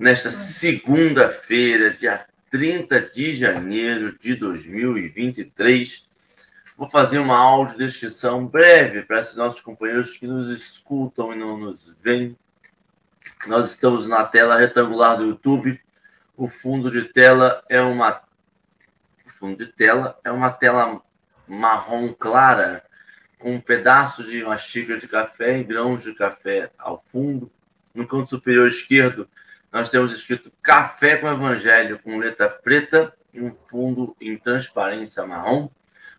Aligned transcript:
Nesta 0.00 0.32
segunda-feira, 0.32 1.90
dia 1.90 2.26
30 2.50 3.02
de 3.02 3.34
janeiro 3.34 4.16
de 4.18 4.34
2023, 4.34 6.08
vou 6.74 6.88
fazer 6.88 7.18
uma 7.18 7.36
audiodescrição 7.36 8.46
breve 8.46 9.02
para 9.02 9.20
esses 9.20 9.36
nossos 9.36 9.60
companheiros 9.60 10.16
que 10.16 10.26
nos 10.26 10.48
escutam 10.48 11.34
e 11.34 11.36
não 11.36 11.58
nos 11.58 11.98
veem. 12.02 12.34
Nós 13.46 13.68
estamos 13.72 14.08
na 14.08 14.24
tela 14.24 14.56
retangular 14.56 15.18
do 15.18 15.26
YouTube. 15.26 15.78
O 16.34 16.48
fundo 16.48 16.90
de 16.90 17.04
tela 17.04 17.62
é 17.68 17.82
uma 17.82 18.22
o 19.26 19.28
fundo 19.28 19.62
de 19.62 19.70
tela 19.70 20.18
é 20.24 20.30
uma 20.30 20.50
tela 20.50 21.02
marrom 21.46 22.14
clara 22.14 22.82
com 23.38 23.54
um 23.54 23.60
pedaço 23.60 24.24
de 24.24 24.42
uma 24.42 24.56
xícara 24.56 24.98
de 24.98 25.06
café 25.06 25.58
e 25.58 25.64
grãos 25.64 26.04
de 26.04 26.14
café 26.14 26.70
ao 26.78 26.98
fundo. 26.98 27.52
No 27.94 28.06
canto 28.06 28.30
superior 28.30 28.66
esquerdo, 28.66 29.28
nós 29.72 29.88
temos 29.88 30.12
escrito 30.12 30.52
Café 30.62 31.16
com 31.16 31.30
Evangelho, 31.30 31.98
com 31.98 32.18
letra 32.18 32.48
preta 32.48 33.14
e 33.32 33.40
um 33.40 33.54
fundo 33.54 34.16
em 34.20 34.36
transparência 34.36 35.26
marrom. 35.26 35.68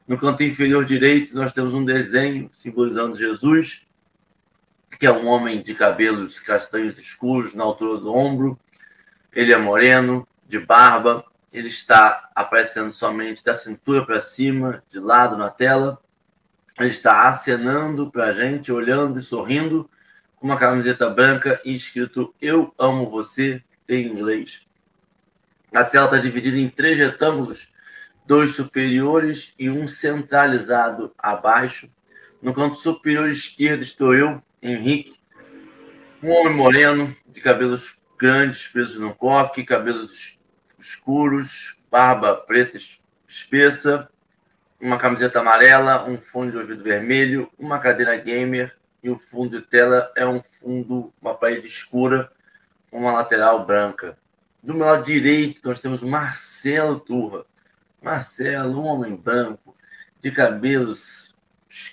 No 0.08 0.18
canto 0.18 0.44
inferior 0.44 0.86
direito, 0.86 1.36
nós 1.36 1.54
temos 1.54 1.74
um 1.74 1.84
desenho 1.84 2.50
simbolizando 2.54 3.16
Jesus, 3.16 3.88
que 5.00 5.06
é 5.06 5.12
um 5.12 5.28
homem 5.28 5.62
de 5.62 5.74
cabelos 5.74 6.40
castanhos 6.40 6.98
escuros 6.98 7.54
na 7.54 7.64
altura 7.64 8.00
do 8.00 8.14
ombro. 8.14 8.60
Ele 9.34 9.54
é 9.54 9.58
moreno, 9.58 10.28
de 10.48 10.60
barba. 10.60 11.26
Ele 11.52 11.68
está 11.68 12.30
aparecendo 12.34 12.92
somente 12.92 13.44
da 13.44 13.54
cintura 13.54 14.06
para 14.06 14.22
cima, 14.22 14.84
de 14.90 15.00
lado 15.00 15.38
na 15.38 15.50
tela. 15.50 16.00
Ele 16.80 16.90
está 16.90 17.28
acenando 17.28 18.10
para 18.10 18.28
a 18.28 18.34
gente, 18.34 18.72
olhando 18.72 19.20
e 19.20 19.22
sorrindo, 19.22 19.90
com 20.42 20.48
uma 20.48 20.58
camiseta 20.58 21.08
branca 21.08 21.62
e 21.64 21.72
escrito 21.72 22.34
Eu 22.42 22.74
amo 22.80 23.08
você 23.12 23.64
em 23.88 24.08
inglês. 24.08 24.68
A 25.72 25.84
tela 25.84 26.06
está 26.06 26.18
dividida 26.18 26.58
em 26.58 26.68
três 26.68 26.98
retângulos, 26.98 27.72
dois 28.26 28.56
superiores 28.56 29.54
e 29.60 29.70
um 29.70 29.86
centralizado 29.86 31.14
abaixo. 31.16 31.88
No 32.42 32.56
canto 32.56 32.76
superior 32.76 33.30
esquerdo 33.30 33.84
estou 33.84 34.16
eu, 34.16 34.42
Henrique, 34.64 35.14
um 36.24 36.32
homem 36.32 36.56
moreno, 36.56 37.16
de 37.28 37.40
cabelos 37.40 38.02
grandes, 38.18 38.68
presos 38.68 38.98
no 39.00 39.14
coque, 39.14 39.64
cabelos 39.64 40.40
escuros, 40.80 41.78
barba 41.92 42.36
preta 42.36 42.80
espessa, 43.28 44.10
uma 44.80 44.98
camiseta 44.98 45.40
amarela, 45.40 46.04
um 46.10 46.20
fone 46.20 46.50
de 46.50 46.58
ouvido 46.58 46.84
vermelho, 46.84 47.48
uma 47.60 47.78
cadeira 47.78 48.18
gamer 48.18 48.76
e 49.04 49.10
o 49.10 49.18
fundo 49.18 49.60
de 49.60 49.66
tela 49.66 50.12
é 50.16 50.26
um 50.26 50.42
fundo, 50.42 51.14
uma 51.22 51.34
parede 51.34 51.68
escura, 51.68 52.32
uma 52.92 53.14
lateral 53.14 53.66
branca. 53.66 54.18
Do 54.62 54.74
meu 54.74 54.86
lado 54.86 55.06
direito, 55.06 55.62
nós 55.64 55.80
temos 55.80 56.04
Marcelo 56.04 57.00
Turra. 57.00 57.46
Marcelo, 58.02 58.82
um 58.82 58.86
homem 58.86 59.16
branco, 59.16 59.76
de 60.22 60.32
cabelos 60.32 61.36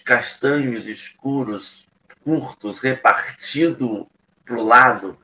castanhos 0.04 0.86
escuros, 0.86 1.86
curtos, 2.24 2.80
repartido 2.80 4.08
para 4.44 4.56
o 4.56 4.64
lado, 4.64 5.18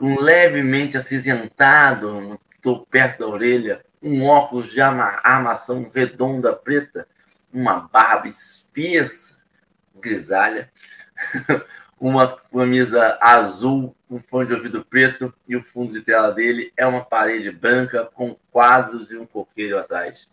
levemente 0.00 0.96
acinzentado, 0.96 2.40
estou 2.54 2.86
perto 2.86 3.20
da 3.20 3.28
orelha, 3.28 3.84
um 4.02 4.24
óculos 4.24 4.70
de 4.72 4.80
armação 4.80 5.90
redonda 5.94 6.54
preta, 6.54 7.06
uma 7.52 7.80
barba 7.80 8.28
espessa, 8.28 9.39
grisalha, 10.00 10.70
uma 12.00 12.36
camisa 12.36 13.18
azul, 13.20 13.94
um 14.10 14.22
fone 14.22 14.48
de 14.48 14.54
ouvido 14.54 14.84
preto 14.84 15.32
e 15.46 15.54
o 15.54 15.62
fundo 15.62 15.92
de 15.92 16.00
tela 16.00 16.32
dele 16.32 16.72
é 16.76 16.86
uma 16.86 17.04
parede 17.04 17.50
branca 17.50 18.06
com 18.06 18.36
quadros 18.50 19.10
e 19.10 19.16
um 19.16 19.26
coqueiro 19.26 19.78
atrás. 19.78 20.32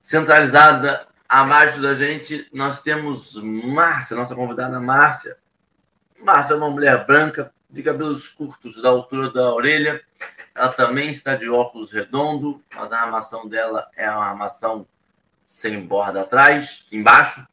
Centralizada 0.00 1.06
abaixo 1.28 1.80
da 1.80 1.94
gente, 1.94 2.46
nós 2.52 2.82
temos 2.82 3.34
Márcia, 3.42 4.16
nossa 4.16 4.34
convidada 4.34 4.78
Márcia. 4.78 5.36
Márcia 6.22 6.54
é 6.54 6.56
uma 6.56 6.70
mulher 6.70 7.06
branca, 7.06 7.52
de 7.74 7.82
cabelos 7.82 8.28
curtos 8.28 8.80
da 8.80 8.88
altura 8.88 9.30
da 9.30 9.52
orelha. 9.52 10.00
Ela 10.54 10.68
também 10.68 11.10
está 11.10 11.34
de 11.34 11.50
óculos 11.50 11.90
redondo, 11.90 12.62
mas 12.72 12.92
a 12.92 13.00
armação 13.00 13.48
dela 13.48 13.90
é 13.96 14.08
uma 14.08 14.26
armação 14.26 14.86
sem 15.44 15.84
borda 15.84 16.20
atrás, 16.20 16.84
embaixo. 16.92 17.44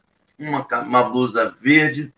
Uma, 0.41 0.65
uma 0.81 1.03
blusa 1.03 1.51
verde. 1.51 2.11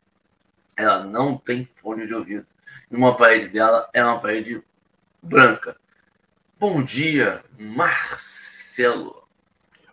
Ela 0.78 1.04
não 1.04 1.38
tem 1.38 1.66
fone 1.66 2.08
de 2.08 2.14
ouvido. 2.14 2.48
E 2.90 2.96
uma 2.96 3.18
parede 3.18 3.50
dela 3.50 3.90
é 3.94 4.02
uma 4.02 4.18
parede 4.18 4.64
branca. 5.22 5.76
Bom 6.58 6.82
dia, 6.82 7.44
Marcelo. 7.60 9.28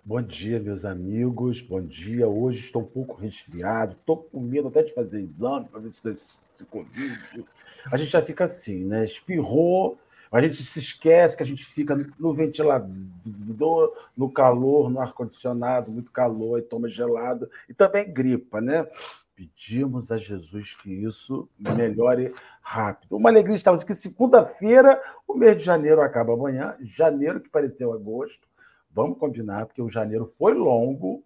Bom 0.04 0.22
dia, 0.22 0.60
meus 0.60 0.84
amigos. 0.84 1.60
Bom 1.60 1.82
dia. 1.82 2.28
Hoje 2.28 2.66
estou 2.66 2.82
um 2.82 2.86
pouco 2.86 3.16
resfriado. 3.16 3.96
Estou 3.98 4.18
com 4.18 4.41
medo 4.41 4.68
até 4.68 4.84
de 4.84 4.94
fazer 4.94 5.20
exame 5.22 5.66
para 5.68 5.80
ver 5.80 5.91
se 5.91 6.08
esse 6.08 6.38
Covid 6.70 7.44
a 7.91 7.97
gente 7.97 8.12
já 8.12 8.22
fica 8.22 8.44
assim, 8.44 8.84
né? 8.84 9.06
Espirrou, 9.06 9.98
a 10.30 10.41
gente 10.41 10.62
se 10.62 10.78
esquece 10.78 11.36
que 11.36 11.42
a 11.42 11.46
gente 11.46 11.64
fica 11.64 11.96
no 12.18 12.32
ventilador, 12.32 13.92
no 14.16 14.30
calor, 14.30 14.88
no 14.88 15.00
ar-condicionado, 15.00 15.91
muito 15.91 16.12
calor 16.12 16.58
e 16.58 16.62
toma 16.62 16.88
gelado, 16.88 17.50
e 17.68 17.74
também 17.74 18.12
gripa, 18.12 18.60
né? 18.60 18.86
Pedimos 19.34 20.12
a 20.12 20.18
Jesus 20.18 20.76
que 20.82 20.92
isso 20.92 21.48
melhore 21.58 22.32
rápido. 22.60 23.16
Uma 23.16 23.30
alegria 23.30 23.56
estamos 23.56 23.82
aqui, 23.82 23.94
segunda-feira, 23.94 25.02
o 25.26 25.34
mês 25.34 25.56
de 25.56 25.64
janeiro 25.64 26.00
acaba 26.00 26.34
amanhã, 26.34 26.76
janeiro 26.80 27.41
que 27.41 27.48
pareceu 27.48 27.92
agosto. 27.92 28.47
Vamos 28.92 29.18
combinar, 29.18 29.66
porque 29.66 29.82
o 29.82 29.91
janeiro 29.91 30.32
foi 30.38 30.54
longo, 30.54 31.24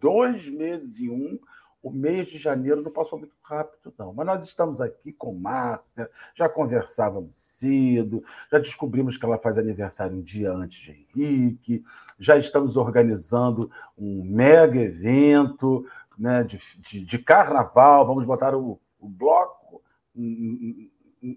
dois 0.00 0.48
meses 0.48 0.98
e 0.98 1.10
um, 1.10 1.38
o 1.86 1.90
mês 1.92 2.26
de 2.26 2.36
janeiro 2.36 2.82
não 2.82 2.90
passou 2.90 3.16
muito 3.16 3.36
rápido, 3.40 3.94
não. 3.96 4.12
Mas 4.12 4.26
nós 4.26 4.44
estamos 4.44 4.80
aqui 4.80 5.12
com 5.12 5.32
Márcia, 5.32 6.10
já 6.34 6.48
conversávamos 6.48 7.36
cedo, 7.36 8.24
já 8.50 8.58
descobrimos 8.58 9.16
que 9.16 9.24
ela 9.24 9.38
faz 9.38 9.56
aniversário 9.56 10.16
um 10.16 10.20
dia 10.20 10.50
antes 10.50 10.80
de 10.80 10.90
Henrique, 10.90 11.84
já 12.18 12.36
estamos 12.36 12.76
organizando 12.76 13.70
um 13.96 14.24
mega 14.24 14.80
evento 14.80 15.86
né, 16.18 16.42
de, 16.42 16.60
de, 16.78 17.04
de 17.04 17.18
carnaval, 17.20 18.04
vamos 18.04 18.24
botar 18.24 18.56
o, 18.56 18.80
o 18.98 19.08
bloco 19.08 19.80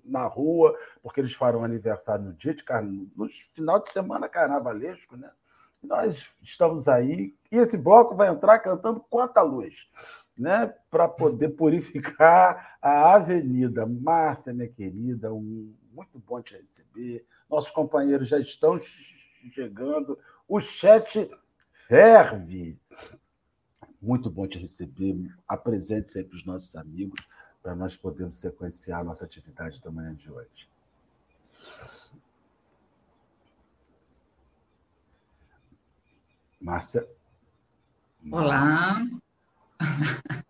na 0.03 0.25
rua, 0.25 0.75
porque 1.03 1.19
eles 1.21 1.33
farão 1.35 1.63
aniversário 1.63 2.25
no 2.25 2.33
dia 2.33 2.55
de 2.55 2.63
carnaval, 2.63 3.05
no 3.15 3.29
final 3.53 3.83
de 3.83 3.91
semana 3.91 4.27
carnavalesco, 4.27 5.15
né? 5.15 5.29
Nós 5.81 6.27
estamos 6.41 6.89
aí, 6.89 7.33
e 7.49 7.55
esse 7.55 7.77
bloco 7.77 8.15
vai 8.15 8.29
entrar 8.29 8.59
cantando 8.59 8.99
Quanta 9.09 9.41
Luz 9.41 9.87
né, 10.39 10.73
para 10.89 11.05
poder 11.05 11.49
purificar 11.49 12.77
a 12.81 13.13
avenida. 13.13 13.85
Márcia, 13.85 14.53
minha 14.53 14.69
querida, 14.69 15.33
um, 15.33 15.75
muito 15.91 16.17
bom 16.17 16.41
te 16.41 16.55
receber. 16.55 17.25
Nossos 17.49 17.69
companheiros 17.71 18.29
já 18.29 18.39
estão 18.39 18.79
chegando. 19.51 20.17
O 20.47 20.61
chat 20.61 21.29
ferve. 21.87 22.79
Muito 24.01 24.31
bom 24.31 24.47
te 24.47 24.57
receber. 24.57 25.29
Apresente 25.45 26.09
sempre 26.09 26.37
os 26.37 26.45
nossos 26.45 26.73
amigos 26.77 27.27
para 27.61 27.75
nós 27.75 27.97
podermos 27.97 28.39
sequenciar 28.39 29.01
a 29.01 29.03
nossa 29.03 29.25
atividade 29.25 29.81
da 29.81 29.91
manhã 29.91 30.15
de 30.15 30.31
hoje. 30.31 30.69
Márcia. 36.61 37.05
Olá, 38.31 39.05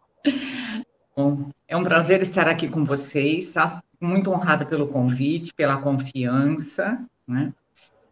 Bom, 1.16 1.50
é 1.68 1.76
um 1.76 1.84
prazer 1.84 2.22
estar 2.22 2.48
aqui 2.48 2.68
com 2.68 2.86
vocês, 2.86 3.54
tá? 3.54 3.84
muito 4.02 4.32
honrada 4.32 4.66
pelo 4.66 4.88
convite, 4.88 5.54
pela 5.54 5.82
confiança, 5.82 7.06
né? 7.28 7.54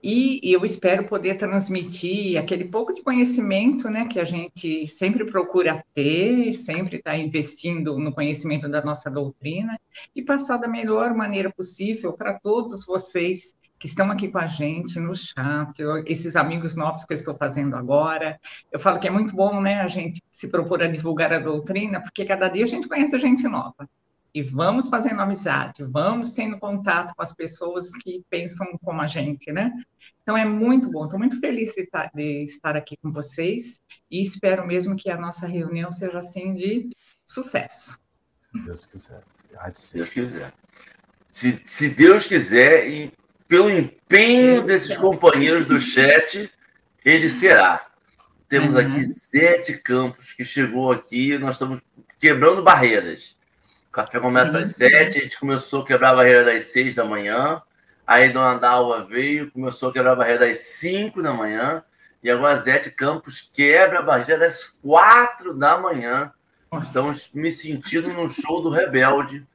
E, 0.04 0.40
eu 0.44 0.64
espero 0.64 1.06
poder 1.06 1.38
transmitir 1.38 2.40
aquele 2.40 2.66
pouco 2.66 2.94
de 2.94 3.02
conhecimento, 3.02 3.90
né, 3.90 4.06
que 4.06 4.20
a 4.20 4.24
gente 4.24 4.88
sempre 4.88 5.26
procura 5.26 5.84
ter, 5.94 6.54
sempre 6.54 6.98
está 6.98 7.18
investindo 7.18 7.98
no 7.98 8.14
conhecimento 8.14 8.70
da 8.70 8.82
nossa 8.84 9.10
doutrina 9.10 9.78
e 10.16 10.22
passar 10.22 10.58
da 10.58 10.68
melhor 10.68 11.16
maneira 11.16 11.52
possível 11.52 12.14
para 12.14 12.40
todos 12.40 12.86
vocês 12.86 13.56
que 13.80 13.88
estão 13.88 14.10
aqui 14.12 14.28
com 14.28 14.40
a 14.40 14.48
gente 14.48 15.00
no 15.00 15.16
chat, 15.16 15.74
esses 16.06 16.36
amigos 16.36 16.76
novos 16.76 17.04
que 17.06 17.14
eu 17.14 17.16
estou 17.16 17.36
fazendo 17.36 17.76
agora. 17.76 18.40
Eu 18.72 18.80
falo 18.80 19.00
que 19.00 19.08
é 19.08 19.12
muito 19.12 19.36
bom, 19.36 19.62
né, 19.62 19.82
a 19.82 19.88
gente 19.88 20.22
se 20.32 20.50
propor 20.50 20.82
a 20.82 20.88
divulgar 20.88 21.32
a 21.32 21.40
doutrina, 21.40 22.02
porque 22.02 22.26
cada 22.26 22.50
dia 22.50 22.64
a 22.64 22.68
gente 22.68 22.88
conhece 22.88 23.18
gente 23.20 23.48
nova. 23.48 23.88
E 24.34 24.44
vamos 24.44 24.88
fazendo 24.88 25.22
amizade, 25.22 25.84
vamos 25.84 26.32
tendo 26.32 26.60
contato 26.60 27.14
com 27.16 27.24
as 27.24 27.34
pessoas 27.34 27.92
que 27.92 28.24
pensam 28.30 28.68
como 28.84 29.02
a 29.02 29.08
gente, 29.08 29.52
né? 29.52 29.72
Então 30.22 30.38
é 30.38 30.46
muito 30.46 30.92
bom, 30.92 31.06
estou 31.06 31.18
muito 31.18 31.40
feliz 31.40 31.74
de 31.74 31.82
estar, 31.82 32.12
de 32.14 32.44
estar 32.44 32.76
aqui 32.76 32.98
com 32.98 33.12
vocês 33.12 33.80
e 34.12 34.22
espero 34.22 34.68
mesmo 34.68 34.96
que 34.96 35.10
a 35.10 35.18
nossa 35.18 35.48
reunião 35.48 35.92
seja 35.92 36.20
assim 36.20 36.54
de 36.54 36.90
sucesso. 37.26 38.00
Deus 38.66 38.86
quiser. 38.86 39.24
Se 39.74 39.94
Deus 39.94 40.10
quiser. 40.10 40.54
Se, 41.32 41.62
se 41.66 41.90
Deus 41.96 42.28
quiser, 42.28 42.88
e 42.90 43.14
pelo 43.48 43.70
empenho 43.70 44.62
desses 44.62 44.98
companheiros 44.98 45.66
do 45.66 45.80
chat, 45.80 46.52
ele 47.04 47.30
será. 47.30 47.86
Temos 48.50 48.76
uhum. 48.76 48.82
aqui 48.82 49.04
sete 49.04 49.78
campos 49.82 50.34
que 50.34 50.46
chegou 50.46 50.92
aqui, 50.92 51.38
nós 51.38 51.56
estamos 51.56 51.82
quebrando 52.20 52.64
barreiras. 52.64 53.38
O 53.90 53.92
café 53.92 54.20
começa 54.20 54.60
às 54.60 54.72
sete, 54.72 55.20
a 55.20 55.22
gente 55.24 55.40
começou 55.40 55.82
a 55.82 55.86
quebrar 55.86 56.12
a 56.12 56.16
barreira 56.16 56.44
das 56.44 56.66
seis 56.66 56.96
da 56.96 57.04
manhã. 57.04 57.62
Aí 58.06 58.30
Dona 58.30 58.56
Dalva 58.56 59.06
veio, 59.06 59.52
começou 59.52 59.90
a 59.90 59.94
quebrar 59.94 60.14
a 60.14 60.16
barreira 60.16 60.48
das 60.48 60.60
cinco 60.60 61.22
da 61.22 61.34
manhã. 61.34 61.84
E 62.24 62.30
agora 62.30 62.56
Zete 62.56 62.92
Campos 62.92 63.42
quebra 63.54 64.00
a 64.00 64.02
barreira 64.02 64.40
das 64.40 64.64
quatro 64.82 65.54
da 65.54 65.78
manhã. 65.78 66.32
Nossa. 66.72 66.88
Estamos 66.88 67.32
me 67.34 67.52
sentindo 67.52 68.12
no 68.14 68.30
show 68.30 68.62
do 68.62 68.70
Rebelde, 68.70 69.46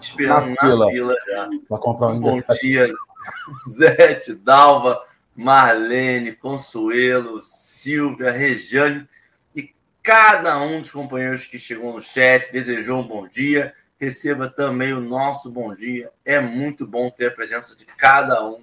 esperando 0.00 0.54
na, 0.54 0.76
na 0.76 0.86
fila, 0.88 1.14
já. 1.26 1.48
Comprar 1.78 2.08
um 2.08 2.20
Bom 2.20 2.40
dia, 2.60 2.92
Zete, 3.68 4.34
Dalva, 4.34 5.02
Marlene, 5.34 6.32
Consuelo, 6.32 7.40
Silvia, 7.42 8.30
Rejane 8.30 9.06
e 9.54 9.74
cada 10.02 10.60
um 10.60 10.80
dos 10.80 10.90
companheiros 10.90 11.46
que 11.46 11.58
chegou 11.58 11.92
no 11.92 12.00
chat 12.00 12.50
desejou 12.52 13.00
um 13.00 13.06
bom 13.06 13.28
dia. 13.28 13.74
Receba 13.98 14.48
também 14.48 14.92
o 14.92 15.00
nosso 15.00 15.50
bom 15.50 15.74
dia. 15.74 16.10
É 16.24 16.38
muito 16.40 16.86
bom 16.86 17.10
ter 17.10 17.26
a 17.26 17.30
presença 17.30 17.76
de 17.76 17.84
cada 17.84 18.46
um 18.46 18.62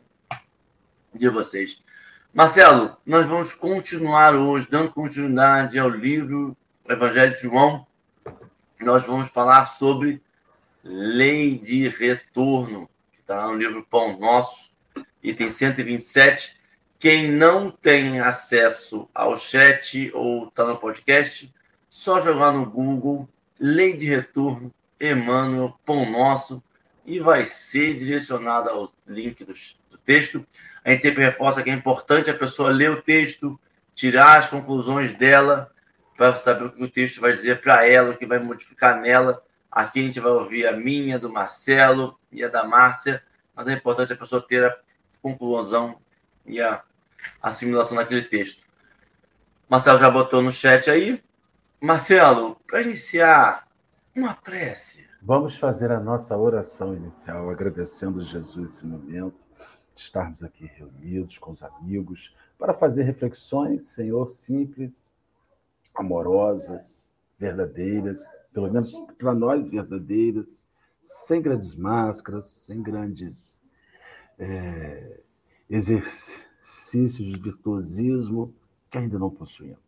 de 1.14 1.30
vocês. 1.30 1.84
Marcelo, 2.34 2.98
nós 3.06 3.28
vamos 3.28 3.54
continuar 3.54 4.36
hoje, 4.36 4.68
dando 4.70 4.92
continuidade 4.92 5.78
ao 5.78 5.90
livro 5.90 6.58
Evangelho 6.90 7.34
de 7.34 7.42
João. 7.42 7.86
Nós 8.80 9.06
vamos 9.06 9.30
falar 9.30 9.66
sobre 9.66 10.22
lei 10.84 11.58
de 11.58 11.88
retorno, 11.88 12.90
está 13.34 13.48
no 13.48 13.56
livro 13.56 13.86
Pão 13.90 14.18
Nosso, 14.20 14.72
item 15.24 15.50
127. 15.50 16.56
Quem 17.00 17.32
não 17.32 17.72
tem 17.72 18.20
acesso 18.20 19.10
ao 19.14 19.36
chat 19.36 20.12
ou 20.14 20.48
está 20.48 20.64
no 20.66 20.78
podcast, 20.78 21.52
só 21.90 22.22
jogar 22.22 22.52
no 22.52 22.66
Google 22.66 23.28
Lei 23.60 23.98
de 23.98 24.06
Retorno, 24.06 24.72
Emmanuel 25.02 25.78
Pão 25.84 26.10
Nosso, 26.10 26.64
e 27.06 27.20
vai 27.20 27.44
ser 27.44 27.98
direcionado 27.98 28.70
ao 28.70 28.90
link 29.08 29.44
do, 29.44 29.54
do 29.90 29.98
texto. 29.98 30.46
A 30.86 30.92
gente 30.92 31.02
sempre 31.02 31.24
reforça 31.24 31.64
que 31.64 31.72
é 31.72 31.74
importante 31.74 32.30
a 32.30 32.36
pessoa 32.36 32.70
ler 32.70 32.92
o 32.92 33.02
texto, 33.02 33.60
tirar 33.96 34.38
as 34.38 34.50
conclusões 34.50 35.12
dela, 35.18 35.72
para 36.16 36.36
saber 36.36 36.66
o 36.66 36.72
que 36.72 36.84
o 36.84 36.90
texto 36.90 37.20
vai 37.20 37.34
dizer 37.34 37.62
para 37.62 37.86
ela, 37.88 38.12
o 38.12 38.18
que 38.18 38.28
vai 38.28 38.38
modificar 38.38 39.02
nela. 39.02 39.42
Aqui 39.74 40.02
a 40.02 40.04
gente 40.04 40.20
vai 40.20 40.32
ouvir 40.32 40.68
a 40.68 40.72
minha, 40.72 41.18
do 41.18 41.32
Marcelo 41.32 42.16
e 42.32 42.44
a 42.44 42.48
da 42.48 42.64
Márcia, 42.64 43.24
mas 43.56 43.68
é 43.68 43.74
importante 43.74 44.14
a 44.14 44.16
pessoa 44.16 44.40
ter 44.40 44.64
a 44.64 44.78
conclusão 45.20 45.98
e 46.46 46.62
a 46.62 46.84
assimilação 47.42 47.98
daquele 47.98 48.22
texto. 48.22 48.68
Marcelo 49.68 49.98
já 49.98 50.12
botou 50.12 50.44
no 50.44 50.52
chat 50.52 50.92
aí. 50.92 51.24
Marcelo, 51.82 52.56
para 52.68 52.84
iniciar, 52.84 53.68
uma 54.16 54.36
prece. 54.36 55.10
Vamos 55.20 55.58
fazer 55.58 55.92
a 55.92 56.00
nossa 56.00 56.38
oração 56.38 56.94
inicial, 56.94 57.50
agradecendo 57.50 58.24
Jesus 58.24 58.76
esse 58.76 58.86
momento 58.86 59.42
estarmos 59.96 60.44
aqui 60.44 60.66
reunidos 60.66 61.40
com 61.40 61.52
os 61.52 61.64
amigos 61.64 62.36
para 62.60 62.74
fazer 62.76 63.04
reflexões, 63.04 63.90
Senhor, 63.90 64.28
simples, 64.28 65.10
amorosas, 65.96 67.08
verdadeiras, 67.40 68.32
pelo 68.54 68.72
menos 68.72 68.96
para 69.18 69.34
nós 69.34 69.70
verdadeiras, 69.70 70.66
sem 71.02 71.42
grandes 71.42 71.76
máscaras, 71.76 72.46
sem 72.46 72.82
grandes 72.82 73.62
é, 74.40 75.20
exercícios 75.70 77.28
de 77.28 77.38
virtuosismo 77.38 78.54
que 78.90 78.98
ainda 78.98 79.18
não 79.18 79.30
possuímos. 79.30 79.80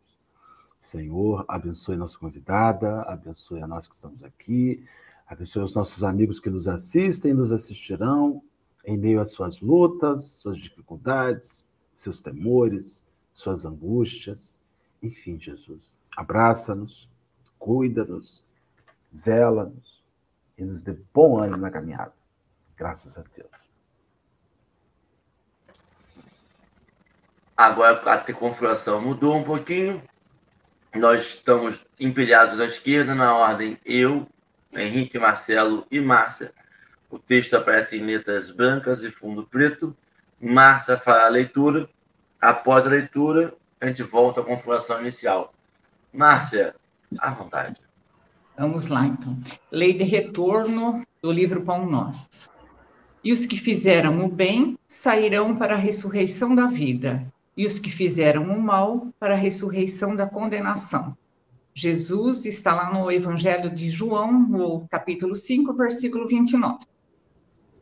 Senhor, 0.78 1.44
abençoe 1.48 1.96
nossa 1.96 2.18
convidada, 2.18 3.02
abençoe 3.02 3.62
a 3.62 3.66
nós 3.66 3.88
que 3.88 3.94
estamos 3.94 4.22
aqui, 4.22 4.84
abençoe 5.26 5.62
os 5.62 5.74
nossos 5.74 6.04
amigos 6.04 6.38
que 6.38 6.50
nos 6.50 6.68
assistem 6.68 7.34
nos 7.34 7.50
assistirão 7.50 8.42
em 8.84 8.96
meio 8.96 9.20
às 9.20 9.30
suas 9.30 9.60
lutas, 9.60 10.24
suas 10.24 10.58
dificuldades, 10.58 11.68
seus 11.92 12.20
temores, 12.20 13.04
suas 13.34 13.64
angústias. 13.64 14.60
Enfim, 15.02 15.40
Jesus, 15.40 15.92
abraça-nos, 16.16 17.10
cuida-nos, 17.58 18.45
zela-nos 19.14 20.02
e 20.56 20.64
nos 20.64 20.82
dê 20.82 20.96
bom 21.12 21.38
ânimo 21.38 21.58
na 21.58 21.70
caminhada. 21.70 22.12
Graças 22.76 23.18
a 23.18 23.24
Deus. 23.34 23.66
Agora 27.56 27.98
a 28.12 28.32
configuração 28.32 29.00
mudou 29.00 29.34
um 29.34 29.42
pouquinho. 29.42 30.02
Nós 30.94 31.22
estamos 31.22 31.86
empilhados 31.98 32.60
à 32.60 32.66
esquerda 32.66 33.14
na 33.14 33.34
ordem 33.34 33.78
eu, 33.84 34.26
Henrique, 34.74 35.18
Marcelo 35.18 35.86
e 35.90 36.00
Márcia. 36.00 36.52
O 37.10 37.18
texto 37.18 37.54
aparece 37.54 37.98
em 37.98 38.04
letras 38.04 38.50
brancas 38.50 39.04
e 39.04 39.10
fundo 39.10 39.46
preto. 39.46 39.96
Márcia 40.40 40.98
fará 40.98 41.26
a 41.26 41.30
leitura. 41.30 41.88
Após 42.38 42.86
a 42.86 42.90
leitura, 42.90 43.54
a 43.80 43.86
gente 43.86 44.02
volta 44.02 44.40
à 44.40 44.44
configuração 44.44 45.00
inicial. 45.00 45.54
Márcia, 46.12 46.74
à 47.18 47.30
vontade. 47.30 47.85
Vamos 48.58 48.88
lá, 48.88 49.06
então. 49.06 49.38
Lei 49.70 49.92
de 49.92 50.04
retorno 50.04 51.04
do 51.20 51.30
livro 51.30 51.62
Pão 51.62 51.84
Nosso. 51.84 52.50
E 53.22 53.30
os 53.30 53.44
que 53.44 53.58
fizeram 53.58 54.24
o 54.24 54.28
bem 54.28 54.78
sairão 54.88 55.54
para 55.56 55.74
a 55.74 55.78
ressurreição 55.78 56.54
da 56.54 56.66
vida, 56.66 57.30
e 57.54 57.66
os 57.66 57.78
que 57.78 57.90
fizeram 57.90 58.44
o 58.44 58.60
mal 58.60 59.08
para 59.18 59.34
a 59.34 59.38
ressurreição 59.38 60.16
da 60.16 60.26
condenação. 60.26 61.16
Jesus 61.74 62.46
está 62.46 62.74
lá 62.74 62.90
no 62.94 63.10
Evangelho 63.10 63.68
de 63.68 63.90
João, 63.90 64.32
no 64.32 64.88
capítulo 64.88 65.34
5, 65.34 65.74
versículo 65.74 66.26
29. 66.26 66.78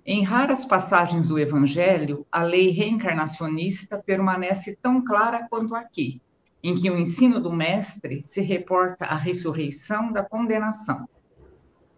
Em 0.04 0.24
raras 0.24 0.64
passagens 0.64 1.28
do 1.28 1.38
Evangelho, 1.38 2.26
a 2.32 2.42
lei 2.42 2.70
reencarnacionista 2.70 4.02
permanece 4.04 4.76
tão 4.82 5.04
clara 5.04 5.46
quanto 5.48 5.76
aqui, 5.76 6.20
em 6.64 6.74
que 6.74 6.90
o 6.90 6.98
ensino 6.98 7.40
do 7.40 7.52
Mestre 7.52 8.24
se 8.24 8.40
reporta 8.40 9.04
à 9.04 9.14
ressurreição 9.14 10.10
da 10.10 10.24
condenação. 10.24 11.08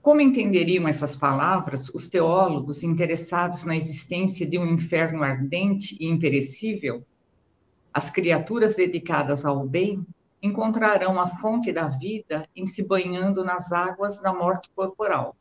Como 0.02 0.20
entenderiam 0.20 0.87
essas 0.87 1.16
palavras 1.16 1.88
os 1.88 2.08
teólogos 2.08 2.82
interessados 2.82 3.64
na 3.64 3.75
existência 3.75 4.46
de 4.46 4.58
um 4.58 4.66
inferno 4.66 5.23
ardente 5.23 5.96
e 5.99 6.06
imperecível? 6.06 7.02
As 7.94 8.11
criaturas 8.11 8.76
dedicadas 8.76 9.44
ao 9.44 9.66
bem 9.66 10.04
encontrarão 10.42 11.18
a 11.18 11.26
fonte 11.26 11.73
da 11.73 11.88
vida 11.88 12.46
em 12.54 12.66
se 12.66 12.87
banhando 12.87 13.42
nas 13.42 13.73
águas 13.73 14.20
da 14.20 14.35
morte 14.35 14.68
corporal 14.76 15.35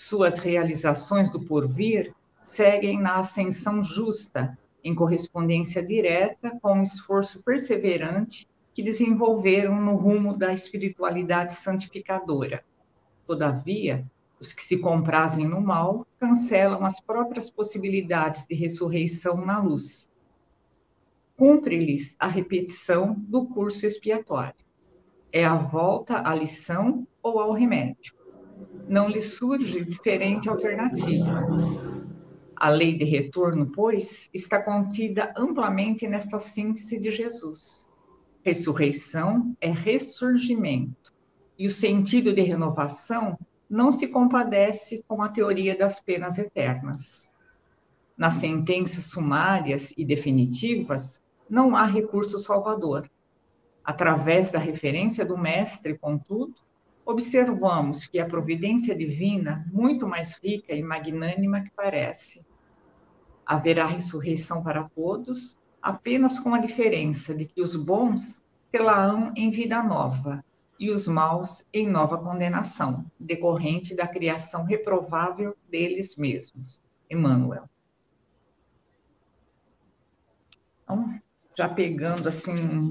suas 0.00 0.38
realizações 0.38 1.28
do 1.28 1.42
porvir 1.42 2.14
seguem 2.40 2.98
na 2.98 3.18
ascensão 3.18 3.82
justa, 3.82 4.56
em 4.82 4.94
correspondência 4.94 5.84
direta 5.84 6.58
com 6.62 6.80
o 6.80 6.82
esforço 6.82 7.42
perseverante 7.44 8.46
que 8.72 8.82
desenvolveram 8.82 9.80
no 9.80 9.96
rumo 9.96 10.36
da 10.36 10.52
espiritualidade 10.52 11.52
santificadora. 11.52 12.64
Todavia, 13.26 14.04
os 14.40 14.52
que 14.52 14.62
se 14.62 14.78
comprazem 14.78 15.46
no 15.46 15.60
mal 15.60 16.06
cancelam 16.18 16.84
as 16.84 17.00
próprias 17.00 17.50
possibilidades 17.50 18.46
de 18.46 18.54
ressurreição 18.54 19.44
na 19.44 19.60
luz. 19.60 20.08
Cumpre-lhes 21.36 22.16
a 22.18 22.26
repetição 22.26 23.14
do 23.18 23.46
curso 23.46 23.86
expiatório. 23.86 24.54
É 25.32 25.44
a 25.44 25.56
volta 25.56 26.26
à 26.28 26.34
lição 26.34 27.06
ou 27.22 27.38
ao 27.38 27.52
remédio 27.52 28.20
não 28.90 29.08
lhe 29.08 29.22
surge 29.22 29.84
diferente 29.84 30.48
alternativa. 30.48 31.44
A 32.60 32.68
lei 32.68 32.94
de 32.94 33.04
retorno, 33.04 33.72
pois, 33.72 34.28
está 34.34 34.62
contida 34.62 35.32
amplamente 35.34 36.06
nesta 36.06 36.38
síntese 36.38 37.00
de 37.00 37.10
Jesus. 37.10 37.88
Ressurreição 38.42 39.56
é 39.62 39.70
ressurgimento, 39.70 41.14
e 41.58 41.64
o 41.64 41.70
sentido 41.70 42.34
de 42.34 42.42
renovação 42.42 43.38
não 43.68 43.90
se 43.90 44.08
compadece 44.08 45.02
com 45.08 45.22
a 45.22 45.30
teoria 45.30 45.74
das 45.74 46.02
penas 46.02 46.36
eternas. 46.36 47.32
Nas 48.14 48.34
sentenças 48.34 49.04
sumárias 49.04 49.94
e 49.96 50.04
definitivas, 50.04 51.22
não 51.48 51.74
há 51.74 51.86
recurso 51.86 52.38
salvador. 52.38 53.10
Através 53.82 54.50
da 54.50 54.58
referência 54.58 55.24
do 55.24 55.38
Mestre, 55.38 55.96
contudo, 55.96 56.56
observamos 57.06 58.04
que 58.04 58.18
a 58.18 58.26
providência 58.26 58.94
divina, 58.94 59.66
muito 59.72 60.06
mais 60.06 60.38
rica 60.44 60.74
e 60.74 60.82
magnânima 60.82 61.62
que 61.62 61.70
parece. 61.74 62.49
Haverá 63.50 63.84
ressurreição 63.84 64.62
para 64.62 64.88
todos, 64.90 65.58
apenas 65.82 66.38
com 66.38 66.54
a 66.54 66.60
diferença 66.60 67.34
de 67.34 67.46
que 67.46 67.60
os 67.60 67.74
bons 67.74 68.44
tê-la-ão 68.70 69.32
em 69.36 69.50
vida 69.50 69.82
nova, 69.82 70.44
e 70.78 70.88
os 70.88 71.08
maus 71.08 71.66
em 71.74 71.88
nova 71.88 72.16
condenação, 72.16 73.04
decorrente 73.18 73.96
da 73.96 74.06
criação 74.06 74.62
reprovável 74.62 75.56
deles 75.68 76.16
mesmos. 76.16 76.80
Emmanuel. 77.10 77.68
Então, 80.84 81.20
já 81.58 81.68
pegando 81.68 82.28
assim, 82.28 82.88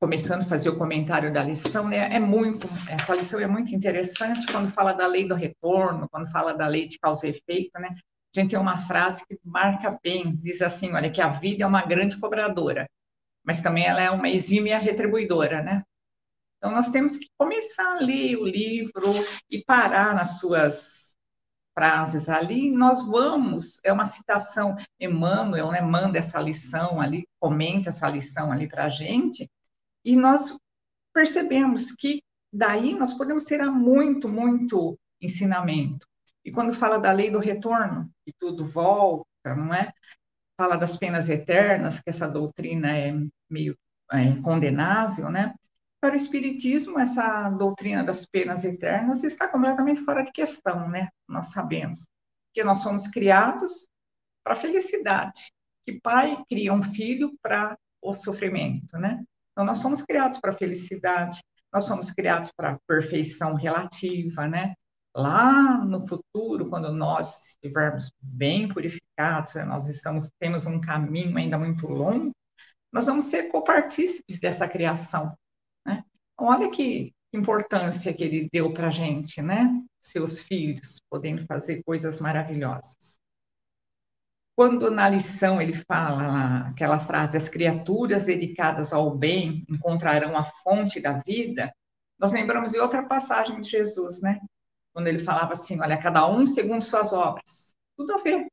começando 0.00 0.40
a 0.42 0.46
fazer 0.46 0.70
o 0.70 0.76
comentário 0.76 1.32
da 1.32 1.44
lição, 1.44 1.86
né? 1.86 2.12
É 2.12 2.18
muito, 2.18 2.66
essa 2.90 3.14
lição 3.14 3.38
é 3.38 3.46
muito 3.46 3.72
interessante 3.72 4.50
quando 4.50 4.72
fala 4.72 4.92
da 4.92 5.06
lei 5.06 5.28
do 5.28 5.36
retorno, 5.36 6.08
quando 6.10 6.28
fala 6.32 6.52
da 6.52 6.66
lei 6.66 6.88
de 6.88 6.98
causa 6.98 7.28
e 7.28 7.30
efeito, 7.30 7.78
né? 7.80 7.94
Gente 8.34 8.50
tem 8.50 8.58
uma 8.58 8.80
frase 8.80 9.26
que 9.26 9.38
marca 9.44 9.98
bem, 10.02 10.34
diz 10.36 10.62
assim, 10.62 10.92
olha, 10.92 11.10
que 11.10 11.20
a 11.20 11.28
vida 11.28 11.64
é 11.64 11.66
uma 11.66 11.82
grande 11.82 12.18
cobradora, 12.18 12.88
mas 13.44 13.60
também 13.60 13.84
ela 13.84 14.00
é 14.00 14.10
uma 14.10 14.28
exímia 14.28 14.78
retribuidora, 14.78 15.62
né? 15.62 15.82
Então, 16.56 16.70
nós 16.70 16.90
temos 16.90 17.16
que 17.16 17.26
começar 17.36 17.96
a 17.96 18.00
ler 18.00 18.36
o 18.36 18.44
livro 18.44 19.12
e 19.50 19.62
parar 19.64 20.14
nas 20.14 20.38
suas 20.38 21.16
frases 21.74 22.28
ali. 22.28 22.70
Nós 22.70 23.06
vamos, 23.06 23.80
é 23.84 23.92
uma 23.92 24.06
citação, 24.06 24.76
Emmanuel 24.98 25.70
né, 25.70 25.80
manda 25.80 26.18
essa 26.18 26.40
lição 26.40 27.00
ali, 27.00 27.26
comenta 27.40 27.88
essa 27.88 28.08
lição 28.08 28.52
ali 28.52 28.68
para 28.68 28.84
a 28.84 28.88
gente, 28.88 29.50
e 30.04 30.16
nós 30.16 30.56
percebemos 31.12 31.92
que 31.92 32.22
daí 32.52 32.94
nós 32.94 33.12
podemos 33.14 33.44
tirar 33.44 33.70
muito, 33.70 34.28
muito 34.28 34.98
ensinamento. 35.20 36.06
E 36.44 36.50
quando 36.50 36.72
fala 36.72 36.98
da 36.98 37.12
lei 37.12 37.30
do 37.30 37.38
retorno, 37.38 38.10
que 38.24 38.32
tudo 38.38 38.64
volta, 38.64 39.26
não 39.56 39.72
é? 39.72 39.92
Fala 40.56 40.76
das 40.76 40.96
penas 40.96 41.28
eternas, 41.28 42.00
que 42.00 42.10
essa 42.10 42.28
doutrina 42.28 42.96
é 42.96 43.12
meio 43.48 43.76
é, 44.10 44.34
condenável, 44.42 45.30
né? 45.30 45.54
Para 46.00 46.14
o 46.14 46.16
Espiritismo, 46.16 46.98
essa 46.98 47.48
doutrina 47.50 48.02
das 48.02 48.26
penas 48.26 48.64
eternas 48.64 49.22
está 49.22 49.46
completamente 49.46 50.00
fora 50.00 50.22
de 50.22 50.32
questão, 50.32 50.88
né? 50.88 51.08
Nós 51.28 51.52
sabemos 51.52 52.08
que 52.52 52.64
nós 52.64 52.80
somos 52.80 53.06
criados 53.06 53.88
para 54.44 54.54
a 54.54 54.56
felicidade, 54.56 55.52
que 55.84 56.00
pai 56.00 56.42
cria 56.48 56.72
um 56.72 56.82
filho 56.82 57.32
para 57.40 57.78
o 58.02 58.12
sofrimento, 58.12 58.98
né? 58.98 59.22
Então, 59.52 59.64
nós 59.64 59.78
somos 59.78 60.02
criados 60.02 60.40
para 60.40 60.50
a 60.50 60.54
felicidade, 60.54 61.40
nós 61.72 61.84
somos 61.84 62.10
criados 62.10 62.50
para 62.56 62.72
a 62.72 62.78
perfeição 62.86 63.54
relativa, 63.54 64.48
né? 64.48 64.74
Lá 65.14 65.84
no 65.84 66.00
futuro, 66.06 66.68
quando 66.70 66.92
nós 66.92 67.50
estivermos 67.50 68.10
bem 68.20 68.68
purificados, 68.68 69.54
né? 69.54 69.64
nós 69.64 69.88
estamos 69.88 70.30
temos 70.38 70.64
um 70.64 70.80
caminho 70.80 71.36
ainda 71.36 71.58
muito 71.58 71.86
longo, 71.86 72.32
nós 72.90 73.06
vamos 73.06 73.26
ser 73.26 73.44
copartícipes 73.44 74.40
dessa 74.40 74.66
criação. 74.66 75.36
Olha 76.38 76.70
que 76.70 77.14
importância 77.32 78.12
que 78.12 78.24
ele 78.24 78.48
deu 78.52 78.72
para 78.72 78.88
a 78.88 78.90
gente, 78.90 79.40
né? 79.40 79.70
Seus 80.00 80.40
filhos 80.40 81.00
podendo 81.08 81.44
fazer 81.46 81.82
coisas 81.84 82.20
maravilhosas. 82.20 83.20
Quando 84.56 84.90
na 84.90 85.08
lição 85.08 85.62
ele 85.62 85.72
fala 85.72 86.68
aquela 86.68 87.00
frase, 87.00 87.36
as 87.36 87.48
criaturas 87.48 88.26
dedicadas 88.26 88.92
ao 88.92 89.16
bem 89.16 89.64
encontrarão 89.68 90.36
a 90.36 90.44
fonte 90.44 91.00
da 91.00 91.18
vida, 91.18 91.72
nós 92.18 92.32
lembramos 92.32 92.72
de 92.72 92.78
outra 92.78 93.04
passagem 93.04 93.60
de 93.60 93.70
Jesus, 93.70 94.20
né? 94.20 94.38
Quando 94.92 95.06
ele 95.06 95.18
falava 95.18 95.52
assim, 95.52 95.80
olha, 95.80 95.96
cada 95.96 96.28
um 96.28 96.46
segundo 96.46 96.82
suas 96.82 97.12
obras. 97.12 97.74
Tudo 97.96 98.14
a 98.14 98.18
ver 98.18 98.46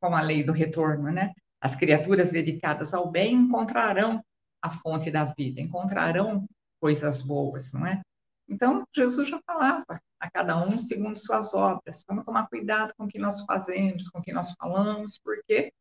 com 0.00 0.14
a 0.14 0.20
lei 0.20 0.42
do 0.42 0.52
retorno, 0.52 1.10
né? 1.10 1.32
As 1.60 1.74
criaturas 1.74 2.32
dedicadas 2.32 2.92
ao 2.92 3.10
bem 3.10 3.34
encontrarão 3.34 4.22
a 4.60 4.70
fonte 4.70 5.10
da 5.10 5.24
vida, 5.24 5.60
encontrarão 5.60 6.46
coisas 6.80 7.22
boas, 7.22 7.72
não 7.72 7.86
é? 7.86 8.02
Então, 8.48 8.84
Jesus 8.94 9.28
já 9.28 9.40
falava 9.44 10.00
a 10.20 10.30
cada 10.30 10.62
um 10.64 10.78
segundo 10.78 11.16
suas 11.16 11.54
obras. 11.54 12.04
Vamos 12.06 12.24
tomar 12.24 12.48
cuidado 12.48 12.94
com 12.96 13.04
o 13.04 13.08
que 13.08 13.18
nós 13.18 13.44
fazemos, 13.44 14.08
com 14.08 14.18
o 14.20 14.22
que 14.22 14.32
nós 14.32 14.52
falamos, 14.52 15.18
porque 15.18 15.72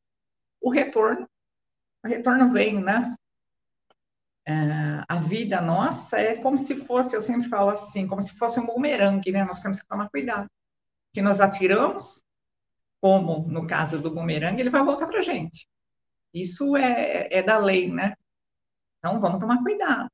o 0.62 0.72
retorno, 0.72 1.28
o 2.04 2.08
retorno 2.08 2.52
vem, 2.52 2.82
né? 2.82 3.16
É, 4.48 4.54
a 5.08 5.20
vida 5.20 5.60
nossa 5.60 6.20
é 6.20 6.36
como 6.36 6.58
se 6.58 6.76
fosse, 6.76 7.16
eu 7.16 7.22
sempre 7.22 7.50
falo 7.50 7.72
assim, 7.72 8.08
como 8.08 8.22
se 8.22 8.38
fosse 8.38 8.60
um 8.60 8.66
bumerangue, 8.66 9.32
né? 9.32 9.44
Nós 9.44 9.62
temos 9.62 9.82
que 9.82 9.88
tomar 9.88 10.10
cuidado. 10.10 10.48
Que 11.14 11.22
nós 11.22 11.42
atiramos, 11.42 12.24
como 13.02 13.48
no 13.48 13.66
caso 13.68 14.02
do 14.02 14.12
bumerangue, 14.12 14.62
ele 14.62 14.70
vai 14.70 14.84
voltar 14.84 15.08
para 15.08 15.20
a 15.20 15.24
gente. 15.24 15.68
Isso 16.34 16.76
é, 16.76 17.28
é 17.32 17.42
da 17.42 17.58
lei, 17.58 17.92
né? 17.92 18.14
Então, 19.00 19.20
vamos 19.20 19.40
tomar 19.40 19.64
cuidado. 19.64 20.10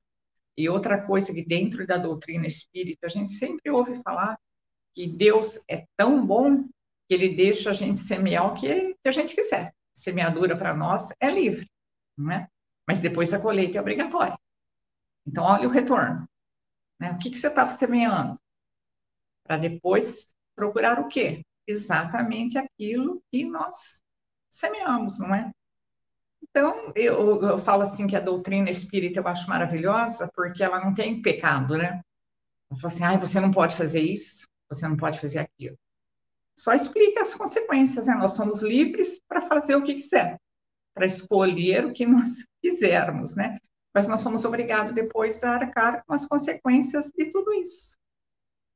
E 0.58 0.70
outra 0.70 1.02
coisa 1.02 1.34
que 1.34 1.44
dentro 1.44 1.86
da 1.88 1.98
doutrina 1.98 2.46
espírita 2.46 3.08
a 3.08 3.10
gente 3.10 3.34
sempre 3.34 3.72
ouve 3.72 4.02
falar 4.04 4.38
que 4.94 5.08
Deus 5.08 5.64
é 5.70 5.86
tão 5.98 6.26
bom 6.26 6.66
que 7.08 7.14
ele 7.16 7.30
deixa 7.30 7.70
a 7.70 7.74
gente 7.74 8.00
semear 8.00 8.46
o 8.48 8.54
que, 8.54 8.94
que 8.94 9.08
a 9.08 9.12
gente 9.12 9.34
quiser. 9.34 9.74
Semeadura 9.94 10.56
para 10.56 10.74
nós 10.74 11.10
é 11.20 11.30
livre, 11.30 11.70
não 12.18 12.32
é? 12.32 12.48
Mas 12.88 13.02
depois 13.02 13.34
a 13.34 13.40
colheita 13.40 13.78
é 13.78 13.82
obrigatória. 13.82 14.38
Então, 15.26 15.44
olha 15.44 15.68
o 15.68 15.72
retorno. 15.72 16.28
Né? 17.00 17.12
O 17.12 17.18
que, 17.18 17.30
que 17.30 17.38
você 17.38 17.48
está 17.48 17.66
semeando? 17.68 18.40
Para 19.44 19.58
depois 19.58 20.36
procurar 20.56 21.00
o 21.00 21.08
quê? 21.08 21.44
Exatamente 21.68 22.58
aquilo 22.58 23.22
que 23.32 23.46
nós 23.46 24.04
semeamos, 24.50 25.20
não 25.20 25.34
é? 25.34 25.52
Então, 26.44 26.92
eu, 26.96 27.42
eu 27.42 27.58
falo 27.58 27.84
assim 27.84 28.08
que 28.08 28.16
a 28.16 28.20
doutrina 28.20 28.70
espírita 28.70 29.20
eu 29.20 29.28
acho 29.28 29.48
maravilhosa 29.50 30.30
porque 30.36 30.64
ela 30.64 30.80
não 30.80 30.94
tem 30.94 31.22
pecado, 31.22 31.78
né? 31.78 32.02
Ela 32.70 32.80
fala 32.80 32.94
assim, 32.94 33.04
ah, 33.04 33.18
você 33.18 33.40
não 33.40 33.52
pode 33.52 33.76
fazer 33.76 34.02
isso, 34.02 34.48
você 34.70 34.88
não 34.88 34.98
pode 34.98 35.20
fazer 35.20 35.40
aquilo. 35.40 35.78
Só 36.56 36.74
explica 36.74 37.22
as 37.22 37.34
consequências, 37.34 38.08
né? 38.08 38.16
Nós 38.16 38.36
somos 38.36 38.62
livres 38.62 39.20
para 39.28 39.42
fazer 39.42 39.76
o 39.76 39.84
que 39.84 39.96
quiser, 39.96 40.40
para 40.94 41.06
escolher 41.06 41.86
o 41.86 41.94
que 41.94 42.06
nós 42.06 42.46
quisermos, 42.62 43.36
né? 43.36 43.58
Mas 43.94 44.08
nós 44.08 44.22
somos 44.22 44.46
obrigados 44.46 44.94
depois 44.94 45.44
a 45.44 45.56
arcar 45.56 46.04
com 46.06 46.14
as 46.14 46.26
consequências 46.26 47.12
de 47.18 47.30
tudo 47.30 47.54
isso. 47.54 47.98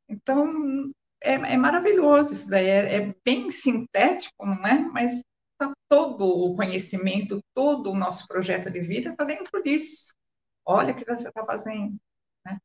Então, 0.10 0.91
é, 1.24 1.34
é 1.34 1.57
maravilhoso 1.57 2.34
isso 2.34 2.50
daí, 2.50 2.67
é, 2.67 2.95
é 2.95 3.15
bem 3.24 3.50
sintético, 3.50 4.45
não 4.45 4.65
é? 4.65 4.79
Mas 4.79 5.22
Tá 5.57 5.72
todo 5.88 6.27
o 6.27 6.55
conhecimento, 6.55 7.41
todo 7.53 7.91
o 7.91 7.95
nosso 7.95 8.27
projeto 8.27 8.69
de 8.69 8.81
vida 8.81 9.12
está 9.12 9.24
dentro 9.24 9.63
disso. 9.63 10.13
Olha 10.65 10.93
o 10.93 10.95
que 10.95 11.05
você 11.05 11.29
está 11.29 11.45
fazendo. 11.45 11.95
Né? 12.45 12.57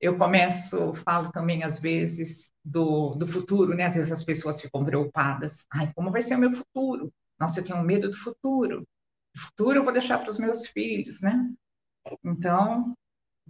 Eu 0.00 0.16
começo, 0.16 0.94
falo 0.94 1.30
também 1.32 1.64
às 1.64 1.80
vezes 1.80 2.52
do, 2.64 3.10
do 3.14 3.26
futuro, 3.26 3.74
né? 3.74 3.84
Às 3.84 3.96
vezes 3.96 4.12
as 4.12 4.22
pessoas 4.22 4.60
ficam 4.60 4.84
preocupadas. 4.84 5.66
Ai, 5.72 5.92
como 5.94 6.12
vai 6.12 6.22
ser 6.22 6.36
o 6.36 6.38
meu 6.38 6.52
futuro? 6.52 7.12
Nossa, 7.40 7.60
eu 7.60 7.64
tenho 7.64 7.82
medo 7.82 8.10
do 8.10 8.16
futuro. 8.16 8.86
O 9.34 9.40
futuro 9.40 9.78
eu 9.78 9.84
vou 9.84 9.92
deixar 9.92 10.18
para 10.18 10.30
os 10.30 10.38
meus 10.38 10.66
filhos, 10.66 11.22
né? 11.22 11.50
Então, 12.22 12.94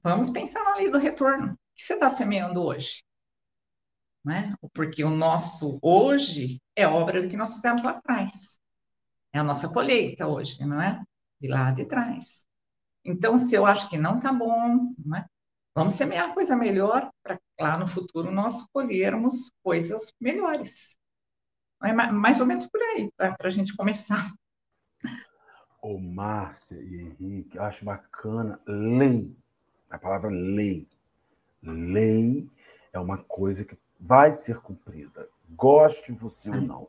vamos 0.02 0.30
pensar 0.30 0.62
na 0.62 0.76
lei 0.76 0.90
do 0.90 0.98
retorno. 0.98 1.52
O 1.52 1.56
que 1.74 1.82
você 1.82 1.94
está 1.94 2.08
semeando 2.08 2.62
hoje? 2.62 3.02
Né? 4.24 4.52
Porque 4.72 5.02
o 5.02 5.10
nosso 5.10 5.78
hoje 5.82 6.60
é 6.76 6.86
obra 6.86 7.22
do 7.22 7.28
que 7.28 7.36
nós 7.36 7.54
fizemos 7.54 7.82
lá 7.82 7.92
atrás. 7.92 8.60
É 9.32 9.38
a 9.38 9.44
nossa 9.44 9.68
colheita 9.68 10.26
hoje, 10.28 10.64
não 10.64 10.80
é? 10.80 11.02
De 11.40 11.48
lá 11.48 11.70
de 11.70 11.84
trás. 11.84 12.46
Então, 13.04 13.38
se 13.38 13.54
eu 13.54 13.64
acho 13.64 13.88
que 13.88 13.98
não 13.98 14.18
está 14.18 14.32
bom, 14.32 14.94
não 14.98 15.16
é? 15.16 15.26
vamos 15.74 15.94
semear 15.94 16.34
coisa 16.34 16.54
melhor 16.54 17.10
para 17.22 17.40
lá 17.58 17.78
no 17.78 17.88
futuro 17.88 18.30
nós 18.30 18.66
colhermos 18.72 19.50
coisas 19.62 20.12
melhores. 20.20 20.98
É 21.82 21.92
mais 21.92 22.40
ou 22.40 22.46
menos 22.46 22.66
por 22.66 22.80
aí, 22.80 23.10
para 23.16 23.36
a 23.40 23.50
gente 23.50 23.76
começar. 23.76 24.30
Ô, 25.82 25.98
Márcia 25.98 26.76
e 26.76 27.00
Henrique, 27.00 27.56
eu 27.56 27.62
acho 27.62 27.84
bacana. 27.84 28.60
Lei, 28.66 29.34
a 29.88 29.98
palavra 29.98 30.28
lei. 30.30 30.86
Lei 31.62 32.48
é 32.92 32.98
uma 32.98 33.18
coisa 33.18 33.64
que 33.64 33.78
vai 33.98 34.32
ser 34.32 34.60
cumprida, 34.60 35.28
goste 35.50 36.12
você 36.12 36.50
ou 36.50 36.60
não 36.60 36.88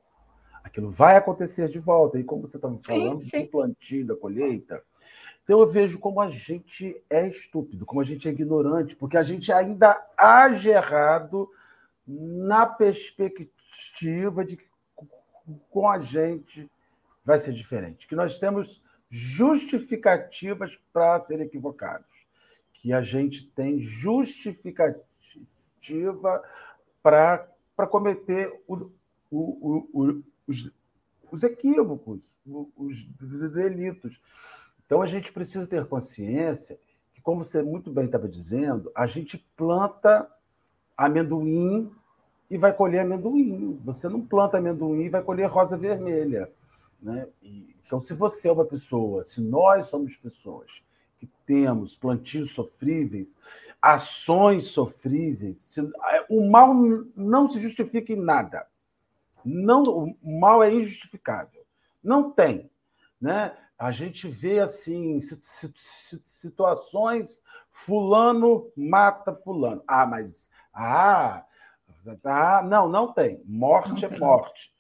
aquilo 0.63 0.89
vai 0.89 1.17
acontecer 1.17 1.67
de 1.69 1.79
volta. 1.79 2.19
E 2.19 2.23
como 2.23 2.47
você 2.47 2.57
estava 2.57 2.77
falando 2.79 3.19
sim, 3.19 3.29
sim. 3.29 3.43
do 3.43 3.47
plantio, 3.49 4.05
da 4.05 4.15
colheita, 4.15 4.81
então 5.43 5.59
eu 5.59 5.67
vejo 5.67 5.99
como 5.99 6.21
a 6.21 6.29
gente 6.29 7.01
é 7.09 7.27
estúpido, 7.27 7.85
como 7.85 7.99
a 7.99 8.03
gente 8.03 8.27
é 8.27 8.31
ignorante, 8.31 8.95
porque 8.95 9.17
a 9.17 9.23
gente 9.23 9.51
ainda 9.51 9.99
age 10.17 10.69
errado 10.69 11.49
na 12.07 12.65
perspectiva 12.65 14.45
de 14.45 14.57
que 14.57 14.65
com 15.69 15.87
a 15.87 15.99
gente 15.99 16.67
vai 17.23 17.37
ser 17.39 17.53
diferente, 17.53 18.07
que 18.07 18.15
nós 18.15 18.39
temos 18.39 18.81
justificativas 19.09 20.79
para 20.91 21.19
ser 21.19 21.39
equivocados, 21.41 22.07
que 22.73 22.91
a 22.93 23.01
gente 23.01 23.47
tem 23.51 23.79
justificativa 23.79 26.43
para 27.03 27.47
cometer 27.89 28.61
o, 28.67 28.89
o, 29.29 29.87
o, 29.93 30.23
os, 30.47 30.71
os 31.31 31.43
equívocos, 31.43 32.33
os 32.45 33.03
delitos. 33.53 34.19
Então 34.85 35.01
a 35.01 35.07
gente 35.07 35.31
precisa 35.31 35.65
ter 35.67 35.85
consciência 35.85 36.75
que 36.75 36.91
que, 37.21 37.23
como 37.23 37.43
você 37.43 37.61
muito 37.61 37.91
bem 37.91 38.05
estava 38.05 38.27
dizendo, 38.27 38.91
a 38.95 39.05
gente 39.05 39.37
planta 39.55 40.27
amendoim 40.97 41.91
e 42.51 42.57
vai 42.57 42.73
colher 42.73 42.99
amendoim. 42.99 43.79
Você 43.85 44.09
não 44.09 44.19
planta 44.19 44.57
amendoim 44.57 45.03
e 45.05 45.09
vai 45.09 45.23
colher 45.23 45.49
rosa 45.49 45.77
vermelha. 45.77 46.51
Né? 47.01 47.25
E, 47.41 47.73
então, 47.79 48.01
se 48.01 48.13
você 48.13 48.49
é 48.49 48.51
uma 48.51 48.65
pessoa, 48.65 49.23
se 49.23 49.39
nós 49.39 49.87
somos 49.87 50.17
pessoas 50.17 50.83
que 51.17 51.27
temos 51.45 51.95
plantios 51.95 52.51
sofríveis, 52.51 53.37
ações 53.81 54.67
sofríveis, 54.67 55.61
se, 55.61 55.81
o 56.29 56.49
mal 56.49 56.73
não 57.15 57.47
se 57.47 57.57
justifica 57.57 58.11
em 58.11 58.17
nada. 58.17 58.67
Não, 59.45 59.81
o 59.83 60.39
mal 60.39 60.61
é 60.61 60.73
injustificável. 60.73 61.63
Não 62.03 62.31
tem. 62.31 62.69
Né? 63.19 63.55
A 63.79 63.93
gente 63.93 64.27
vê 64.27 64.59
assim 64.59 65.21
situações 66.25 67.41
fulano 67.71 68.69
mata 68.75 69.33
fulano. 69.33 69.81
Ah, 69.87 70.05
mas 70.05 70.49
ah, 70.73 71.45
ah 72.23 72.61
não, 72.63 72.87
não 72.87 73.13
tem. 73.13 73.41
Morte 73.45 74.01
não 74.01 74.07
é 74.07 74.09
tem. 74.09 74.19
morte. 74.19 74.71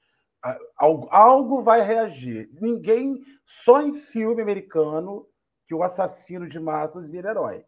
Algo 0.77 1.61
vai 1.61 1.81
reagir. 1.81 2.49
Ninguém, 2.59 3.21
só 3.45 3.81
em 3.81 3.95
filme 3.95 4.41
americano, 4.41 5.27
que 5.67 5.75
o 5.75 5.83
assassino 5.83 6.47
de 6.49 6.59
massas 6.59 7.09
vira 7.09 7.29
herói. 7.29 7.63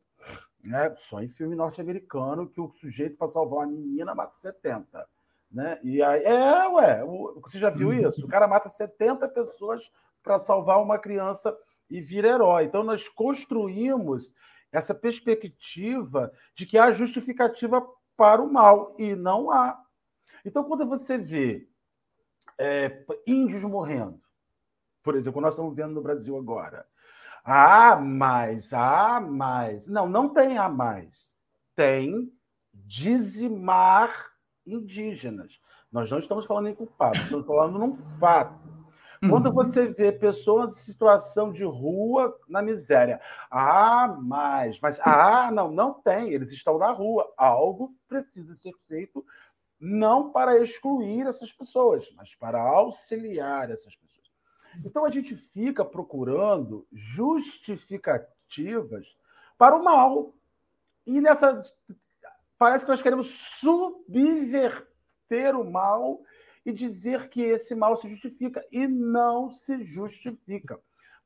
Né? 0.66 0.96
Só 1.10 1.22
em 1.22 1.30
filme 1.30 1.56
norte-americano 1.56 2.50
que 2.50 2.60
o 2.60 2.70
sujeito 2.70 3.18
para 3.18 3.28
salvar 3.28 3.60
uma 3.60 3.68
menina 3.68 4.16
mata 4.16 4.34
70. 4.34 5.08
Né? 5.52 5.80
E 5.84 6.02
aí, 6.02 6.24
é, 6.24 6.68
ué, 6.68 7.04
você 7.42 7.60
já 7.60 7.70
viu 7.70 7.90
uhum. 7.90 8.10
isso? 8.10 8.26
O 8.26 8.30
cara 8.30 8.48
mata 8.48 8.68
70 8.68 9.30
pessoas 9.30 9.92
para 10.24 10.40
salvar 10.40 10.82
uma 10.82 10.98
criança 10.98 11.56
e 11.90 12.02
vira 12.02 12.30
herói. 12.30 12.66
Então, 12.66 12.84
nós 12.84 13.08
construímos 13.08 14.34
essa 14.72 14.96
perspectiva 14.96 16.32
de 16.56 16.66
que 16.66 16.78
há 16.78 16.92
justificativa 16.92 17.86
para 18.16 18.42
o 18.42 18.52
mal, 18.52 18.96
e 18.98 19.16
não 19.16 19.52
há. 19.52 19.82
Então, 20.46 20.64
quando 20.64 20.86
você 20.86 21.18
vê 21.18 21.68
é, 22.58 23.04
índios 23.26 23.64
morrendo, 23.64 24.22
por 25.02 25.16
exemplo, 25.16 25.42
nós 25.42 25.54
estamos 25.54 25.76
vendo 25.76 25.94
no 25.94 26.02
Brasil 26.02 26.38
agora, 26.38 26.86
ah, 27.44 27.98
mais, 27.98 28.72
ah, 28.72 29.20
mais. 29.20 29.86
Não, 29.88 30.08
não 30.08 30.30
tem 30.30 30.58
a 30.58 30.70
mais. 30.70 31.36
Tem 31.76 32.32
dizimar 32.74 34.32
indígenas. 34.66 35.60
Nós 35.92 36.10
não 36.10 36.20
estamos 36.20 36.46
falando 36.46 36.70
em 36.70 36.76
culpado, 36.76 37.18
estamos 37.18 37.46
falando 37.46 37.78
num 37.78 37.96
fato. 38.18 38.63
Quando 39.30 39.48
uhum. 39.48 39.54
você 39.54 39.88
vê 39.88 40.12
pessoas 40.12 40.74
em 40.74 40.80
situação 40.80 41.52
de 41.52 41.64
rua 41.64 42.38
na 42.48 42.62
miséria, 42.62 43.20
ah, 43.50 44.16
mas, 44.22 44.80
mas, 44.80 45.00
ah, 45.02 45.50
não, 45.52 45.72
não 45.72 45.94
tem, 45.94 46.32
eles 46.34 46.52
estão 46.52 46.78
na 46.78 46.92
rua. 46.92 47.34
Algo 47.38 47.96
precisa 48.08 48.54
ser 48.54 48.74
feito, 48.88 49.26
não 49.80 50.32
para 50.32 50.62
excluir 50.62 51.26
essas 51.28 51.52
pessoas, 51.52 52.12
mas 52.16 52.36
para 52.36 52.62
auxiliar 52.62 53.72
essas 53.72 53.96
pessoas. 53.96 54.14
Então 54.84 55.06
a 55.06 55.10
gente 55.10 55.36
fica 55.36 55.86
procurando 55.86 56.88
justificativas 56.92 59.16
para 59.58 59.76
o 59.76 59.84
mal. 59.84 60.34
E 61.06 61.22
nessa. 61.22 61.62
Parece 62.58 62.86
que 62.86 62.92
nós 62.92 63.02
queremos 63.02 63.28
subverter 63.60 64.86
o 65.56 65.70
mal 65.70 66.22
e 66.66 66.72
dizer 66.72 67.30
que 67.30 67.42
esse 67.42 67.76
mal 67.76 67.98
se 67.98 68.08
justifica. 68.08 68.66
E 68.72 68.88
não 68.88 69.50
se 69.50 69.84
justifica. 69.84 70.80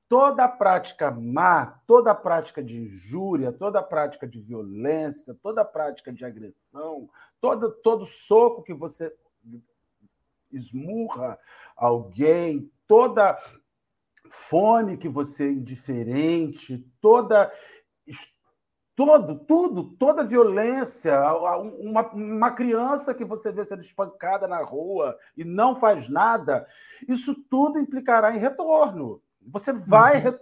Toda 0.10 0.48
prática 0.48 1.12
má, 1.12 1.82
toda 1.86 2.16
prática 2.16 2.64
de 2.64 2.78
injúria, 2.78 3.52
toda 3.52 3.84
prática 3.84 4.26
de 4.26 4.40
violência, 4.40 5.38
toda 5.42 5.66
prática 5.66 6.14
de 6.14 6.24
agressão, 6.24 7.10
todo, 7.42 7.72
todo 7.72 8.06
soco 8.06 8.64
que 8.64 8.74
você 8.74 9.14
esmurra 10.52 11.38
alguém, 11.76 12.72
toda 12.88 13.38
fome 14.30 14.98
que 14.98 15.10
você 15.10 15.48
é 15.48 15.52
indiferente, 15.52 16.86
toda 17.02 17.52
todo, 18.98 19.36
tudo, 19.46 19.84
toda 19.96 20.24
violência, 20.24 21.16
uma, 21.80 22.12
uma 22.12 22.52
criança 22.52 23.14
que 23.14 23.24
você 23.24 23.52
vê 23.52 23.64
sendo 23.64 23.82
espancada 23.82 24.48
na 24.48 24.64
rua 24.64 25.16
e 25.38 25.46
não 25.46 25.76
faz 25.76 26.10
nada, 26.10 26.68
isso 27.08 27.36
tudo 27.48 27.78
implicará 27.78 28.36
em 28.36 28.40
retorno. 28.40 29.22
Você 29.40 29.72
vai. 29.72 30.26
Uhum. 30.26 30.38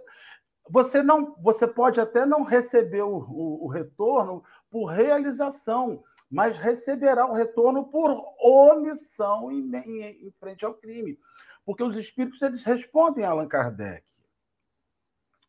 Você 0.70 1.02
não, 1.02 1.36
você 1.38 1.66
pode 1.66 2.00
até 2.00 2.24
não 2.24 2.42
receber 2.42 3.02
o, 3.02 3.18
o, 3.18 3.66
o 3.66 3.68
retorno 3.68 4.42
por 4.70 4.86
realização, 4.86 6.02
mas 6.28 6.56
receberá 6.56 7.26
o 7.26 7.34
retorno 7.34 7.84
por 7.84 8.10
omissão 8.40 9.52
em, 9.52 9.70
em, 9.76 10.26
em 10.26 10.30
frente 10.40 10.64
ao 10.64 10.74
crime. 10.74 11.18
Porque 11.64 11.84
os 11.84 11.94
espíritos 11.94 12.40
eles 12.40 12.64
respondem 12.64 13.22
a 13.22 13.30
Allan 13.30 13.46
Kardec. 13.46 14.02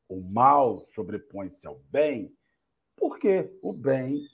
O 0.09 0.21
mal 0.31 0.81
sobrepõe-se 0.93 1.65
ao 1.65 1.79
bem 1.89 2.36
porque 2.97 3.49
o 3.61 3.73
bem 3.73 4.27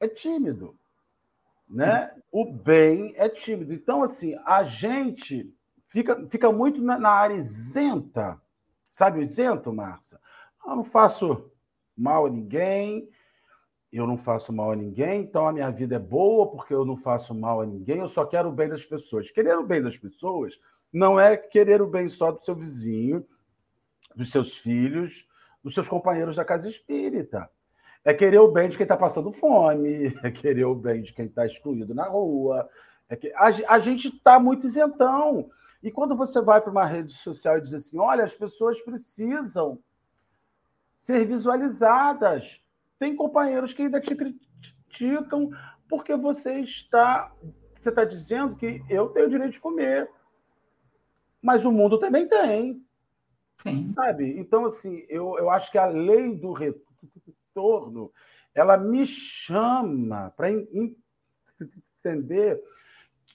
é 0.00 0.08
tímido. 0.08 0.76
Né? 1.68 2.10
O 2.30 2.50
bem 2.50 3.12
é 3.16 3.28
tímido. 3.28 3.72
Então, 3.72 4.02
assim, 4.02 4.36
a 4.44 4.64
gente 4.64 5.52
fica, 5.88 6.26
fica 6.28 6.52
muito 6.52 6.80
na, 6.82 6.98
na 6.98 7.10
área 7.10 7.34
isenta. 7.34 8.40
Sabe 8.90 9.18
o 9.18 9.22
isento, 9.22 9.72
Márcia? 9.72 10.18
Eu 10.66 10.76
não 10.76 10.84
faço 10.84 11.50
mal 11.96 12.26
a 12.26 12.30
ninguém, 12.30 13.08
eu 13.92 14.06
não 14.06 14.16
faço 14.16 14.52
mal 14.52 14.72
a 14.72 14.76
ninguém, 14.76 15.22
então 15.22 15.46
a 15.46 15.52
minha 15.52 15.70
vida 15.70 15.96
é 15.96 15.98
boa 15.98 16.50
porque 16.50 16.72
eu 16.72 16.84
não 16.84 16.96
faço 16.96 17.34
mal 17.34 17.60
a 17.60 17.66
ninguém, 17.66 17.98
eu 17.98 18.08
só 18.08 18.24
quero 18.24 18.48
o 18.48 18.52
bem 18.52 18.68
das 18.68 18.84
pessoas. 18.84 19.30
Querer 19.30 19.56
o 19.58 19.66
bem 19.66 19.82
das 19.82 19.96
pessoas 19.96 20.58
não 20.92 21.18
é 21.18 21.36
querer 21.36 21.80
o 21.82 21.86
bem 21.86 22.08
só 22.08 22.32
do 22.32 22.42
seu 22.42 22.54
vizinho, 22.54 23.26
dos 24.14 24.30
seus 24.30 24.56
filhos, 24.56 25.26
dos 25.62 25.74
seus 25.74 25.88
companheiros 25.88 26.36
da 26.36 26.44
casa 26.44 26.68
espírita. 26.68 27.50
É 28.04 28.12
querer 28.12 28.38
o 28.40 28.50
bem 28.50 28.68
de 28.68 28.76
quem 28.76 28.84
está 28.84 28.96
passando 28.96 29.32
fome, 29.32 30.12
é 30.24 30.30
querer 30.30 30.64
o 30.64 30.74
bem 30.74 31.02
de 31.02 31.12
quem 31.12 31.26
está 31.26 31.46
excluído 31.46 31.94
na 31.94 32.08
rua. 32.08 32.68
É 33.08 33.16
que 33.16 33.32
a, 33.34 33.74
a 33.74 33.78
gente 33.78 34.08
está 34.08 34.40
muito 34.40 34.66
isentão. 34.66 35.50
E 35.82 35.90
quando 35.90 36.16
você 36.16 36.40
vai 36.40 36.60
para 36.60 36.70
uma 36.70 36.84
rede 36.84 37.12
social 37.12 37.58
e 37.58 37.60
diz 37.60 37.74
assim: 37.74 37.98
olha, 37.98 38.24
as 38.24 38.34
pessoas 38.34 38.80
precisam 38.80 39.78
ser 40.98 41.26
visualizadas. 41.26 42.60
Tem 42.98 43.16
companheiros 43.16 43.72
que 43.72 43.82
ainda 43.82 44.00
te 44.00 44.14
criticam 44.14 45.50
porque 45.88 46.16
você 46.16 46.60
está. 46.60 47.32
Você 47.78 47.88
está 47.88 48.04
dizendo 48.04 48.54
que 48.54 48.82
eu 48.88 49.08
tenho 49.08 49.26
o 49.26 49.30
direito 49.30 49.54
de 49.54 49.60
comer. 49.60 50.08
Mas 51.40 51.64
o 51.64 51.72
mundo 51.72 51.98
também 51.98 52.28
tem. 52.28 52.84
Sim. 53.56 53.92
Sabe? 53.92 54.38
Então, 54.38 54.64
assim, 54.64 55.04
eu, 55.08 55.36
eu 55.36 55.50
acho 55.50 55.70
que 55.70 55.78
a 55.78 55.86
lei 55.86 56.34
do 56.36 56.52
retorno 56.52 56.91
torno, 57.54 58.12
ela 58.54 58.76
me 58.76 59.06
chama 59.06 60.32
para 60.36 60.50
entender 60.50 62.62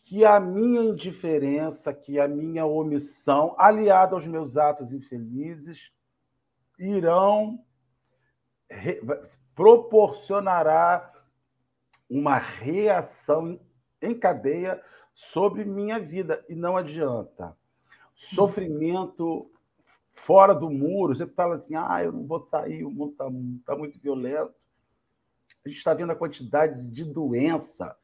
que 0.06 0.24
a 0.24 0.40
minha 0.40 0.84
indiferença, 0.84 1.94
que 1.94 2.20
a 2.20 2.28
minha 2.28 2.66
omissão, 2.66 3.56
aliada 3.58 4.16
aos 4.16 4.26
meus 4.26 4.58
atos 4.58 4.94
infelizes, 4.94 5.92
irão 6.80 7.64
proporcionará 9.56 11.12
uma 12.10 12.38
reação 12.38 13.60
em 14.02 14.18
cadeia 14.18 14.82
sobre 15.14 15.66
minha 15.66 16.00
vida 16.00 16.46
e 16.48 16.56
não 16.56 16.78
adianta. 16.78 17.58
Sofrimento 18.16 19.52
fora 20.28 20.54
do 20.54 20.70
muro, 20.70 21.16
você 21.16 21.26
fala 21.26 21.56
assim: 21.56 21.74
ah, 21.76 22.04
eu 22.04 22.12
não 22.12 22.28
vou 22.28 22.42
sair, 22.42 22.84
o 22.84 22.92
mundo 22.92 23.12
está 23.14 23.26
tá 23.66 23.78
muito 23.78 23.98
violento. 23.98 24.54
A 25.66 25.70
gente 25.70 25.78
está 25.78 25.94
vendo 25.94 26.12
a 26.12 26.16
quantidade 26.16 26.84
de 26.92 27.06
doença 27.06 27.96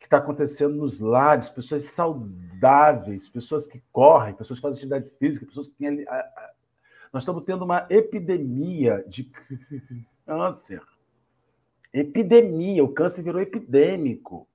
que 0.00 0.06
está 0.06 0.16
acontecendo 0.16 0.74
nos 0.74 1.00
lares, 1.00 1.50
pessoas 1.50 1.84
saudáveis, 1.84 3.28
pessoas 3.28 3.66
que 3.66 3.82
correm, 3.92 4.34
pessoas 4.34 4.58
que 4.58 4.62
fazem 4.62 4.78
atividade 4.78 5.10
física, 5.18 5.44
pessoas 5.44 5.68
que 5.68 5.74
têm. 5.74 6.06
Nós 7.12 7.22
estamos 7.22 7.44
tendo 7.44 7.62
uma 7.64 7.86
epidemia 7.90 9.04
de 9.06 9.30
câncer. 10.24 10.82
Epidemia, 11.92 12.82
o 12.82 12.92
câncer 12.92 13.22
virou 13.22 13.40
epidêmico. 13.40 14.48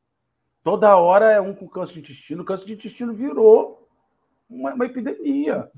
Toda 0.63 0.97
hora 0.97 1.31
é 1.31 1.39
um 1.39 1.53
com 1.53 1.69
câncer 1.69 1.93
de 1.93 1.99
intestino, 1.99 2.41
o 2.41 2.45
câncer 2.45 2.65
de 2.65 2.73
intestino 2.73 3.13
virou 3.13 3.87
uma, 4.49 4.73
uma 4.73 4.85
epidemia 4.85 5.71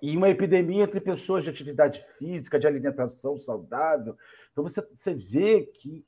e 0.00 0.16
uma 0.16 0.28
epidemia 0.28 0.84
entre 0.84 1.00
pessoas 1.00 1.44
de 1.44 1.50
atividade 1.50 2.04
física, 2.18 2.58
de 2.58 2.66
alimentação 2.66 3.36
saudável. 3.36 4.16
Então 4.52 4.62
você, 4.64 4.86
você 4.96 5.14
vê 5.14 5.62
que 5.62 6.04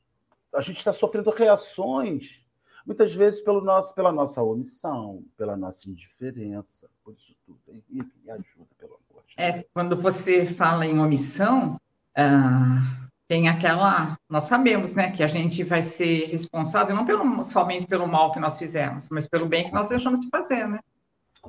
a 0.55 0.61
gente 0.61 0.79
está 0.79 0.93
sofrendo 0.93 1.31
reações, 1.31 2.41
muitas 2.85 3.15
vezes 3.15 3.41
pelo 3.41 3.61
nosso, 3.61 3.95
pela 3.95 4.13
nossa 4.13 4.43
omissão, 4.43 5.25
pela 5.37 5.57
nossa 5.57 5.89
indiferença, 5.89 6.89
por 7.05 7.15
isso 7.15 7.35
tudo. 7.47 7.61
E 7.89 7.97
me 7.97 8.31
ajuda, 8.31 8.69
pelo 8.79 8.99
amor 9.11 9.23
de 9.27 9.37
Deus. 9.37 9.49
É, 9.49 9.65
quando 9.73 9.97
você 9.97 10.45
fala 10.45 10.87
em 10.87 10.99
omissão, 10.99 11.81
ah, 12.17 13.09
tem 13.29 13.49
aquela, 13.49 14.19
nós 14.29 14.45
sabemos, 14.45 14.95
né, 14.95 15.13
que 15.13 15.23
a 15.23 15.27
gente 15.29 15.63
vai 15.63 15.83
ser 15.83 16.27
responsável 16.31 16.97
não 16.97 17.05
pelo, 17.05 17.45
somente 17.45 17.87
pelo 17.87 18.09
mal 18.09 18.33
que 18.33 18.41
nós 18.41 18.59
fizemos, 18.59 19.09
mas 19.11 19.29
pelo 19.29 19.47
bem 19.47 19.65
que 19.65 19.73
nós 19.73 19.89
deixamos 19.89 20.21
de 20.21 20.29
fazer, 20.29 20.67
né? 20.67 20.81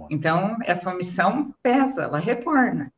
Então, 0.10 0.58
essa 0.64 0.94
omissão 0.94 1.54
pesa, 1.62 2.04
ela 2.04 2.20
retorna. 2.20 2.92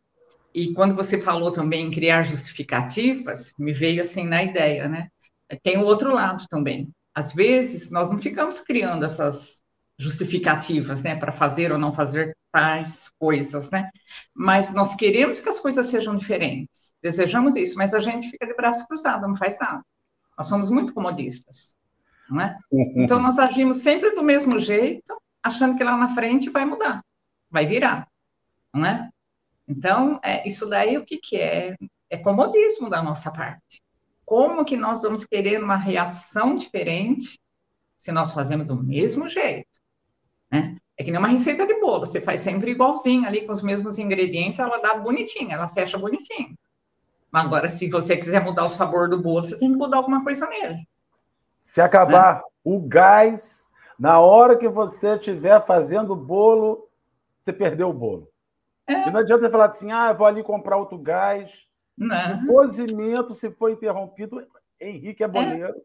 E 0.54 0.74
quando 0.74 0.96
você 0.96 1.20
falou 1.20 1.52
também 1.52 1.88
em 1.88 1.92
criar 1.92 2.24
justificativas, 2.24 3.54
me 3.58 3.74
veio 3.74 4.02
assim 4.02 4.26
na 4.26 4.44
ideia, 4.44 4.88
né? 4.88 5.10
Tem 5.64 5.78
o 5.78 5.86
outro 5.86 6.14
lado 6.14 6.46
também. 6.50 6.90
Às 7.14 7.34
vezes, 7.34 7.90
nós 7.90 8.10
não 8.10 8.18
ficamos 8.18 8.62
criando 8.62 9.06
essas 9.06 9.64
justificativas, 9.98 11.04
né, 11.04 11.16
para 11.16 11.32
fazer 11.32 11.72
ou 11.72 11.78
não 11.78 11.94
fazer 11.94 12.36
tais 12.52 13.12
coisas, 13.20 13.72
né? 13.72 13.90
Mas 14.34 14.74
nós 14.74 14.96
queremos 14.96 15.40
que 15.40 15.50
as 15.50 15.60
coisas 15.60 15.88
sejam 15.88 16.16
diferentes, 16.16 16.94
desejamos 17.02 17.56
isso, 17.56 17.78
mas 17.78 17.94
a 17.94 18.00
gente 18.00 18.30
fica 18.30 18.46
de 18.46 18.56
braço 18.56 18.88
cruzado, 18.88 19.28
não 19.28 19.36
faz 19.36 19.58
nada. 19.60 19.84
Nós 20.38 20.48
somos 20.48 20.70
muito 20.70 20.94
comodistas, 20.94 21.76
não 22.30 22.42
é? 22.42 22.58
Então 22.98 23.20
nós 23.22 23.38
agimos 23.38 23.78
sempre 23.78 24.12
do 24.12 24.24
mesmo 24.24 24.60
jeito, 24.60 25.16
achando 25.44 25.78
que 25.78 25.84
lá 25.84 25.98
na 25.98 26.16
frente 26.16 26.50
vai 26.50 26.66
mudar, 26.66 27.04
vai 27.52 27.66
virar, 27.66 28.08
não 28.74 28.86
é? 28.86 29.10
Então, 29.68 30.20
é, 30.24 30.48
isso 30.48 30.68
daí 30.70 30.98
o 30.98 31.06
que, 31.06 31.18
que 31.18 31.38
é? 31.38 31.76
É 32.10 32.18
comodismo 32.18 32.90
da 32.90 33.02
nossa 33.02 33.32
parte. 33.32 33.82
Como 34.26 34.64
que 34.64 34.78
nós 34.78 35.02
vamos 35.02 35.26
querer 35.26 35.62
uma 35.62 35.76
reação 35.76 36.56
diferente 36.56 37.40
se 37.98 38.12
nós 38.12 38.34
fazemos 38.34 38.66
do 38.68 38.82
mesmo 38.82 39.28
jeito? 39.28 39.80
Né? 40.52 40.78
É 40.98 41.04
que 41.04 41.12
nem 41.12 41.20
uma 41.20 41.28
receita 41.28 41.66
de 41.66 41.80
bolo, 41.80 42.06
você 42.06 42.22
faz 42.22 42.42
sempre 42.42 42.72
igualzinho 42.72 43.26
ali, 43.26 43.46
com 43.46 43.52
os 43.52 43.64
mesmos 43.64 43.98
ingredientes, 43.98 44.60
ela 44.60 44.78
dá 44.78 44.96
bonitinha, 44.96 45.56
ela 45.56 45.68
fecha 45.68 45.98
bonitinho. 45.98 46.56
Agora, 47.32 47.68
se 47.68 47.90
você 47.90 48.16
quiser 48.16 48.44
mudar 48.44 48.66
o 48.66 48.70
sabor 48.70 49.10
do 49.10 49.20
bolo, 49.20 49.44
você 49.44 49.58
tem 49.58 49.72
que 49.72 49.78
mudar 49.78 49.98
alguma 49.98 50.24
coisa 50.24 50.48
nele. 50.48 50.88
Se 51.60 51.82
acabar 51.82 52.36
né? 52.36 52.42
o 52.64 52.80
gás, 52.80 53.63
na 54.00 54.20
hora 54.20 54.58
que 54.58 54.68
você 54.68 55.16
estiver 55.16 55.66
fazendo 55.66 56.14
o 56.14 56.18
bolo, 56.18 56.90
você 57.42 57.54
perdeu 57.54 57.90
o 57.90 57.94
bolo. 57.94 58.32
É. 58.88 59.08
E 59.08 59.12
não 59.12 59.20
adianta 59.20 59.50
falar 59.50 59.66
assim, 59.66 59.92
ah, 59.92 60.10
eu 60.10 60.18
vou 60.18 60.28
ali 60.28 60.44
comprar 60.44 60.78
outro 60.78 60.98
gás. 60.98 61.68
Não. 61.98 62.44
O 62.44 62.48
cozimento, 62.48 63.36
se 63.36 63.52
for 63.52 63.72
interrompido, 63.72 64.46
Henrique 64.80 65.24
é 65.24 65.28
boleiro. 65.28 65.82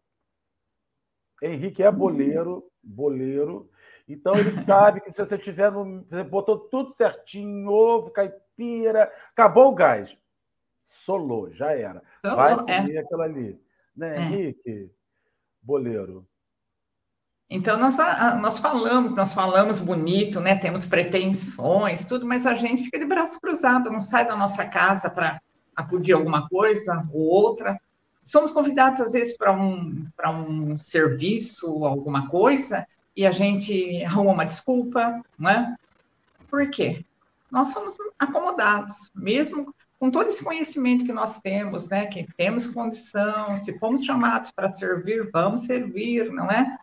É. 1.43 1.53
Henrique 1.53 1.83
é 1.83 1.91
boleiro, 1.91 2.69
boleiro. 2.83 3.71
Então 4.09 4.35
ele 4.35 4.51
sabe 4.51 5.01
que 5.01 5.13
se 5.13 5.25
você 5.25 5.39
tiver 5.39 5.71
no. 5.71 6.05
Você 6.05 6.25
botou 6.25 6.59
tudo 6.59 6.95
certinho, 6.95 7.71
ovo, 7.71 8.11
caipira, 8.11 9.13
acabou 9.31 9.69
o 9.69 9.75
gás. 9.75 10.17
Solou, 10.87 11.53
já 11.53 11.73
era. 11.73 12.03
Então, 12.21 12.37
Vai 12.37 12.55
é. 12.55 12.57
comer 12.57 12.95
é. 12.95 12.99
aquilo 12.99 13.23
ali. 13.23 13.61
Né, 13.95 14.17
é. 14.17 14.21
Henrique? 14.21 14.91
Boleiro. 15.63 16.27
Então, 17.51 17.79
nós, 17.79 17.97
nós 18.41 18.59
falamos, 18.59 19.15
nós 19.15 19.33
falamos 19.33 19.81
bonito, 19.81 20.39
né? 20.39 20.55
Temos 20.55 20.85
pretensões, 20.85 22.05
tudo, 22.05 22.27
mas 22.27 22.47
a 22.47 22.55
gente 22.55 22.85
fica 22.85 22.99
de 22.99 23.07
braço 23.07 23.41
cruzado, 23.41 23.91
não 23.91 24.01
sai 24.01 24.27
da 24.27 24.37
nossa 24.37 24.67
casa 24.67 25.09
para 25.09 25.41
acudir 25.75 26.13
alguma 26.13 26.47
coisa 26.47 27.07
ou 27.11 27.23
outra. 27.23 27.81
Somos 28.23 28.51
convidados, 28.51 29.01
às 29.01 29.13
vezes, 29.13 29.35
para 29.39 29.57
um, 29.57 30.07
um 30.29 30.77
serviço, 30.77 31.87
alguma 31.87 32.29
coisa, 32.29 32.87
e 33.17 33.27
a 33.27 33.31
gente 33.31 34.05
arruma 34.05 34.33
uma 34.33 34.45
desculpa, 34.45 35.23
não 35.39 35.51
é? 35.51 35.75
Por 36.51 36.69
quê? 36.69 37.03
Nós 37.51 37.71
somos 37.71 37.97
acomodados, 38.19 39.11
mesmo 39.15 39.75
com 39.99 40.11
todo 40.11 40.29
esse 40.29 40.45
conhecimento 40.45 41.07
que 41.07 41.13
nós 41.15 41.41
temos, 41.41 41.89
né? 41.89 42.05
Que 42.05 42.29
temos 42.37 42.67
condição, 42.67 43.57
se 43.57 43.79
fomos 43.79 44.05
chamados 44.05 44.51
para 44.51 44.69
servir, 44.69 45.31
vamos 45.33 45.63
servir, 45.63 46.31
não 46.31 46.51
é? 46.51 46.79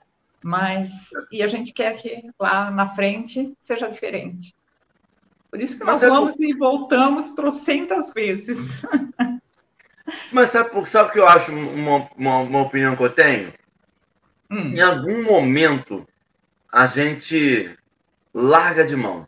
Mas, 0.45 1.09
e 1.31 1.41
a 1.41 1.47
gente 1.47 1.73
quer 1.73 1.97
que 1.97 2.29
lá 2.39 2.69
na 2.69 2.87
frente 2.87 3.55
seja 3.57 3.89
diferente. 3.89 4.53
Por 5.49 5.59
isso 5.59 5.79
que 5.79 5.83
nós 5.83 6.03
é 6.03 6.07
vamos 6.07 6.35
por... 6.35 6.45
e 6.45 6.53
voltamos 6.53 7.31
trocentas 7.31 8.13
vezes. 8.13 8.85
Mas 10.31 10.51
sabe, 10.51 10.69
sabe 10.85 11.09
o 11.09 11.13
que 11.13 11.17
eu 11.17 11.27
acho 11.27 11.51
uma, 11.51 12.07
uma, 12.15 12.37
uma 12.41 12.61
opinião 12.61 12.95
que 12.95 13.01
eu 13.01 13.09
tenho? 13.09 13.51
Hum. 14.51 14.71
Em 14.75 14.81
algum 14.81 15.23
momento, 15.23 16.07
a 16.71 16.85
gente 16.85 17.75
larga 18.31 18.85
de 18.85 18.95
mão. 18.95 19.27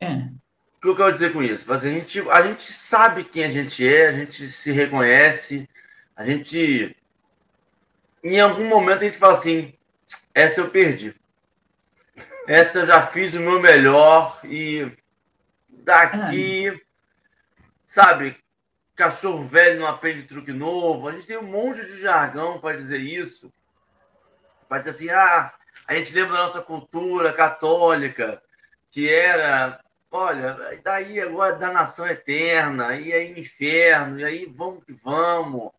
É. 0.00 0.14
O 0.14 0.80
que 0.80 0.88
eu 0.88 0.96
quero 0.96 1.12
dizer 1.12 1.34
com 1.34 1.42
isso? 1.42 1.70
A 1.70 1.76
gente, 1.76 2.30
a 2.30 2.40
gente 2.40 2.62
sabe 2.62 3.24
quem 3.24 3.44
a 3.44 3.50
gente 3.50 3.86
é, 3.86 4.08
a 4.08 4.12
gente 4.12 4.48
se 4.48 4.72
reconhece, 4.72 5.68
a 6.16 6.24
gente. 6.24 6.96
Em 8.24 8.40
algum 8.40 8.66
momento 8.66 9.02
a 9.02 9.04
gente 9.04 9.18
fala 9.18 9.34
assim: 9.34 9.74
essa 10.38 10.60
eu 10.60 10.70
perdi. 10.70 11.12
Essa 12.46 12.78
eu 12.80 12.86
já 12.86 13.04
fiz 13.04 13.34
o 13.34 13.40
meu 13.40 13.60
melhor 13.60 14.40
e 14.44 14.90
daqui, 15.68 16.68
ah. 16.68 16.80
sabe, 17.84 18.36
cachorro 18.94 19.42
velho 19.42 19.80
não 19.80 19.86
aprende 19.88 20.22
truque 20.22 20.52
novo. 20.52 21.08
A 21.08 21.12
gente 21.12 21.26
tem 21.26 21.38
um 21.38 21.42
monte 21.42 21.84
de 21.84 21.98
jargão 22.00 22.60
para 22.60 22.76
dizer 22.76 23.00
isso. 23.00 23.52
Para 24.68 24.78
dizer 24.78 24.90
assim, 24.90 25.10
ah, 25.10 25.52
a 25.88 25.94
gente 25.96 26.14
lembra 26.14 26.36
da 26.36 26.42
nossa 26.44 26.62
cultura 26.62 27.32
católica, 27.32 28.40
que 28.92 29.08
era, 29.08 29.80
olha, 30.08 30.56
daí 30.84 31.20
agora 31.20 31.56
da 31.56 31.72
nação 31.72 32.06
eterna, 32.06 32.94
e 32.94 33.12
aí 33.12 33.40
inferno, 33.40 34.20
e 34.20 34.24
aí 34.24 34.46
vamos 34.46 34.84
que 34.84 34.92
vamos. 34.92 35.72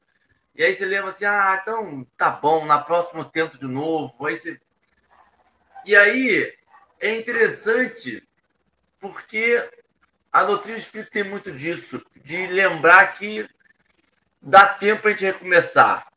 E 0.59 0.63
aí 0.65 0.73
você 0.73 0.85
lembra 0.85 1.07
assim, 1.07 1.23
ah, 1.23 1.57
então 1.61 2.05
tá 2.17 2.29
bom, 2.31 2.65
na 2.65 2.79
próxima 2.79 3.21
eu 3.21 3.25
tento 3.25 3.57
de 3.57 3.65
novo. 3.65 4.25
Aí 4.25 4.35
você... 4.35 4.59
E 5.85 5.95
aí 5.95 6.53
é 6.99 7.15
interessante 7.15 8.21
porque 8.99 9.65
a 10.29 10.43
doutrina 10.43 10.77
espírita 10.77 11.11
tem 11.11 11.23
muito 11.23 11.49
disso, 11.49 12.05
de 12.25 12.45
lembrar 12.47 13.13
que 13.13 13.49
dá 14.41 14.65
tempo 14.65 15.07
a 15.07 15.11
gente 15.11 15.23
recomeçar, 15.27 16.11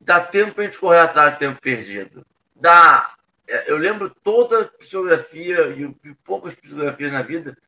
dá 0.00 0.20
tempo 0.20 0.60
a 0.60 0.64
gente 0.64 0.78
correr 0.78 1.00
atrás 1.00 1.34
do 1.34 1.40
tempo 1.40 1.60
perdido, 1.60 2.24
dá 2.54 3.12
é, 3.48 3.72
eu 3.72 3.76
lembro 3.76 4.08
toda 4.22 4.62
a 4.62 4.64
psicografia, 4.66 5.66
e 5.70 6.14
poucas 6.22 6.54
psicografias 6.54 7.10
na 7.10 7.22
vida, 7.22 7.58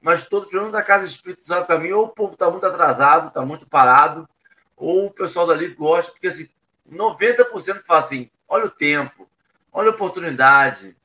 mas 0.00 0.28
todos, 0.28 0.48
pelo 0.48 0.62
menos 0.62 0.76
a 0.76 0.82
Casa 0.82 1.06
Espírita 1.06 1.42
sabe 1.42 1.66
para 1.66 1.80
mim, 1.80 1.90
ou 1.90 2.04
o 2.04 2.08
povo 2.08 2.34
está 2.34 2.48
muito 2.48 2.64
atrasado, 2.64 3.26
está 3.26 3.44
muito 3.44 3.68
parado, 3.68 4.28
ou 4.76 5.06
o 5.06 5.10
pessoal 5.10 5.46
dali 5.46 5.68
gosta, 5.68 6.12
porque 6.12 6.28
assim, 6.28 6.48
90% 6.90 7.82
fala 7.82 8.00
assim: 8.00 8.30
olha 8.48 8.66
o 8.66 8.70
tempo, 8.70 9.28
olha 9.72 9.90
a 9.90 9.94
oportunidade, 9.94 10.96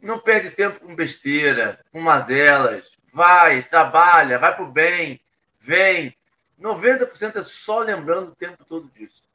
não 0.00 0.18
perde 0.18 0.50
tempo 0.50 0.80
com 0.80 0.94
besteira, 0.94 1.80
com 1.92 2.00
mazelas, 2.00 2.98
vai, 3.12 3.62
trabalha, 3.62 4.38
vai 4.38 4.54
para 4.54 4.64
o 4.64 4.72
bem, 4.72 5.20
vem. 5.60 6.16
90% 6.60 7.36
é 7.36 7.42
só 7.42 7.80
lembrando 7.80 8.30
o 8.30 8.34
tempo 8.34 8.64
todo 8.64 8.90
disso. 8.90 9.28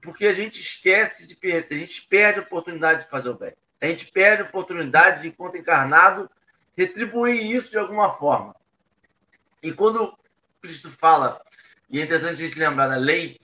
Porque 0.00 0.26
a 0.26 0.32
gente 0.32 0.60
esquece 0.60 1.26
de 1.26 1.36
perder, 1.36 1.74
a 1.74 1.78
gente 1.78 2.06
perde 2.06 2.38
a 2.38 2.42
oportunidade 2.42 3.04
de 3.04 3.10
fazer 3.10 3.28
o 3.30 3.34
bem. 3.34 3.52
A 3.80 3.86
gente 3.86 4.10
perde 4.10 4.42
a 4.42 4.46
oportunidade 4.46 5.22
de, 5.22 5.28
enquanto 5.28 5.56
encarnado, 5.56 6.30
retribuir 6.76 7.50
isso 7.50 7.70
de 7.70 7.78
alguma 7.78 8.10
forma. 8.10 8.54
E 9.62 9.72
quando 9.72 10.16
Cristo 10.60 10.88
fala, 10.88 11.40
e 11.90 12.00
é 12.00 12.04
interessante 12.04 12.42
a 12.42 12.46
gente 12.46 12.58
lembrar 12.58 12.88
da 12.88 12.96
lei, 12.96 13.40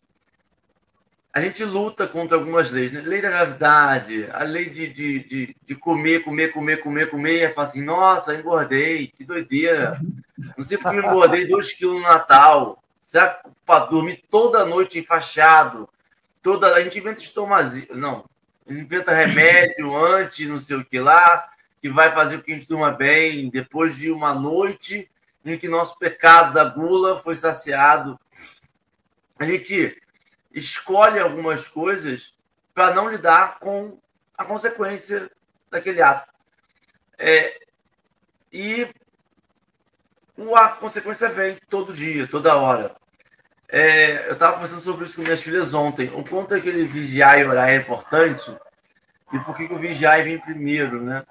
a 1.35 1.41
gente 1.41 1.65
luta 1.65 2.07
contra 2.07 2.37
algumas 2.37 2.71
leis, 2.71 2.93
né? 2.93 3.01
Lei 3.01 3.21
da 3.21 3.29
gravidade, 3.29 4.29
a 4.33 4.45
lei 4.45 4.71
de, 4.71 4.87
de, 4.87 5.25
de, 5.25 5.57
de 5.65 5.75
comer, 5.75 6.23
comer, 6.23 6.53
comer, 6.53 6.77
comer, 6.77 7.11
comer, 7.11 7.51
e 7.51 7.53
fala 7.53 7.67
assim, 7.67 7.83
nossa, 7.83 8.37
engordei, 8.37 9.09
que 9.09 9.25
doideira. 9.25 10.01
Não 10.57 10.63
sei 10.63 10.79
porque 10.79 10.97
eu 10.97 11.03
engordei 11.03 11.49
dois 11.49 11.73
quilos 11.73 11.97
no 11.97 12.03
Natal. 12.03 12.81
Será 13.03 13.41
para 13.67 13.87
dormir 13.87 14.23
toda 14.31 14.65
noite 14.65 15.01
enfaixado? 15.01 15.89
Toda... 16.41 16.73
A 16.77 16.85
gente 16.85 17.01
inventa 17.01 17.21
estomazia. 17.21 17.89
Não, 17.91 18.25
inventa 18.69 19.13
remédio 19.13 19.97
antes, 19.97 20.49
não 20.49 20.61
sei 20.61 20.77
o 20.77 20.85
que 20.85 21.01
lá, 21.01 21.49
que 21.83 21.91
vai 21.91 22.13
fazer 22.15 22.39
com 22.39 22.45
que 22.45 22.53
a 22.53 22.55
gente 22.55 22.69
durma 22.69 22.93
bem 22.93 23.51
depois 23.51 23.97
de 23.97 24.11
uma 24.11 24.35
noite 24.35 25.11
em 25.45 25.59
que 25.59 25.67
nosso 25.67 25.99
pecado 25.99 26.55
da 26.55 26.65
gula 26.65 27.19
foi 27.19 27.35
saciado. 27.35 28.19
A 29.39 29.45
gente 29.45 30.01
escolhe 30.53 31.19
algumas 31.19 31.69
coisas 31.69 32.35
para 32.73 32.95
não 32.95 33.11
lidar 33.11 33.59
com 33.59 33.99
a 34.37 34.45
consequência 34.45 35.31
daquele 35.71 36.01
ato. 36.01 36.33
É, 37.19 37.61
e 38.53 38.89
a 40.57 40.69
consequência 40.69 41.29
vem 41.29 41.57
todo 41.69 41.93
dia, 41.93 42.27
toda 42.27 42.57
hora. 42.57 42.95
É, 43.69 44.29
eu 44.29 44.35
estava 44.35 44.55
conversando 44.55 44.81
sobre 44.81 45.05
isso 45.05 45.17
com 45.17 45.23
minhas 45.23 45.43
filhas 45.43 45.75
ontem. 45.75 46.11
O 46.15 46.23
ponto 46.23 46.55
é 46.55 46.61
que 46.61 46.69
ele 46.69 46.87
vigiar 46.87 47.41
e 47.41 47.45
orar 47.45 47.71
é 47.71 47.77
importante. 47.77 48.57
E 49.33 49.39
por 49.41 49.57
que, 49.57 49.67
que 49.67 49.75
o 49.75 49.79
vigiar 49.79 50.23
vem 50.23 50.39
primeiro, 50.39 51.03
né? 51.03 51.25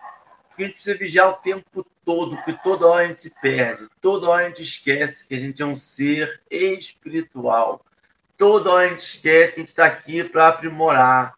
Porque 0.50 0.64
a 0.64 0.66
gente 0.66 0.76
precisa 0.76 0.98
vigiar 0.98 1.30
o 1.30 1.34
tempo 1.36 1.86
todo, 2.06 2.36
porque 2.36 2.54
toda 2.64 2.88
hora 2.88 3.06
a 3.06 3.08
gente 3.08 3.22
se 3.22 3.42
perde, 3.42 3.88
toda 4.02 4.30
hora 4.30 4.46
a 4.46 4.48
gente 4.50 4.62
esquece 4.62 5.28
que 5.28 5.36
a 5.36 5.40
gente 5.40 5.62
é 5.62 5.66
um 5.66 5.76
ser 5.76 6.42
espiritual. 6.52 7.84
Toda 8.38 8.72
hora 8.72 8.88
a 8.88 8.90
gente 8.90 9.02
esquece 9.02 9.54
que 9.54 9.60
a 9.60 9.62
gente 9.62 9.70
está 9.70 9.86
aqui 9.86 10.24
para 10.24 10.48
aprimorar. 10.48 11.34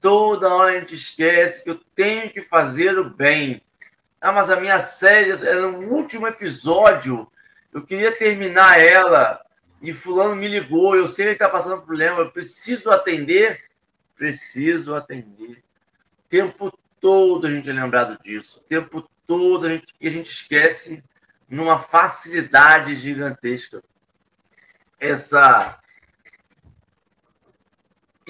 Toda 0.00 0.52
hora 0.54 0.76
a 0.76 0.80
gente 0.80 0.94
esquece 0.94 1.64
que 1.64 1.70
eu 1.70 1.80
tenho 1.94 2.30
que 2.30 2.42
fazer 2.42 2.98
o 2.98 3.08
bem. 3.08 3.62
Ah, 4.20 4.32
mas 4.32 4.50
a 4.50 4.60
minha 4.60 4.78
série 4.78 5.30
era 5.30 5.70
no 5.70 5.88
último 5.88 6.26
episódio. 6.26 7.30
Eu 7.72 7.82
queria 7.82 8.12
terminar 8.12 8.78
ela 8.80 9.40
e 9.80 9.92
fulano 9.92 10.36
me 10.36 10.48
ligou. 10.48 10.96
Eu 10.96 11.06
sei 11.06 11.24
que 11.24 11.28
ele 11.28 11.36
está 11.36 11.48
passando 11.48 11.82
problema. 11.82 12.20
Eu 12.20 12.30
preciso 12.30 12.90
atender. 12.90 13.64
Preciso 14.16 14.94
atender. 14.94 15.62
O 16.18 16.28
tempo 16.28 16.78
todo 17.00 17.46
a 17.46 17.50
gente 17.50 17.70
é 17.70 17.72
lembrado 17.72 18.18
disso. 18.22 18.60
O 18.60 18.64
tempo 18.64 19.08
todo 19.26 19.66
a 19.66 19.70
gente, 19.70 19.94
a 20.02 20.10
gente 20.10 20.30
esquece 20.30 21.02
numa 21.48 21.78
facilidade 21.78 22.94
gigantesca 22.94 23.82
essa 25.00 25.80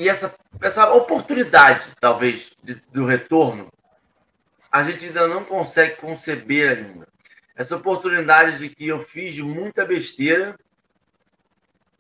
e 0.01 0.09
essa, 0.09 0.35
essa 0.63 0.91
oportunidade, 0.95 1.91
talvez, 2.01 2.57
de, 2.65 2.75
do 2.91 3.05
retorno, 3.05 3.71
a 4.73 4.83
gente 4.83 5.05
ainda 5.05 5.29
não 5.29 5.45
consegue 5.45 5.97
conceber 5.97 6.79
ainda. 6.79 7.07
Essa 7.55 7.77
oportunidade 7.77 8.57
de 8.57 8.71
que 8.71 8.89
eu 8.89 8.99
fiz 8.99 9.39
muita 9.41 9.85
besteira 9.85 10.59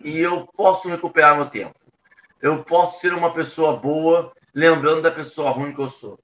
e 0.02 0.18
eu 0.18 0.46
posso 0.46 0.88
recuperar 0.88 1.36
meu 1.36 1.50
tempo. 1.50 1.74
Eu 2.40 2.64
posso 2.64 3.02
ser 3.02 3.12
uma 3.12 3.34
pessoa 3.34 3.76
boa, 3.76 4.32
lembrando 4.54 5.02
da 5.02 5.10
pessoa 5.10 5.50
ruim 5.50 5.74
que 5.74 5.82
eu 5.82 5.90
sou. 5.90 6.18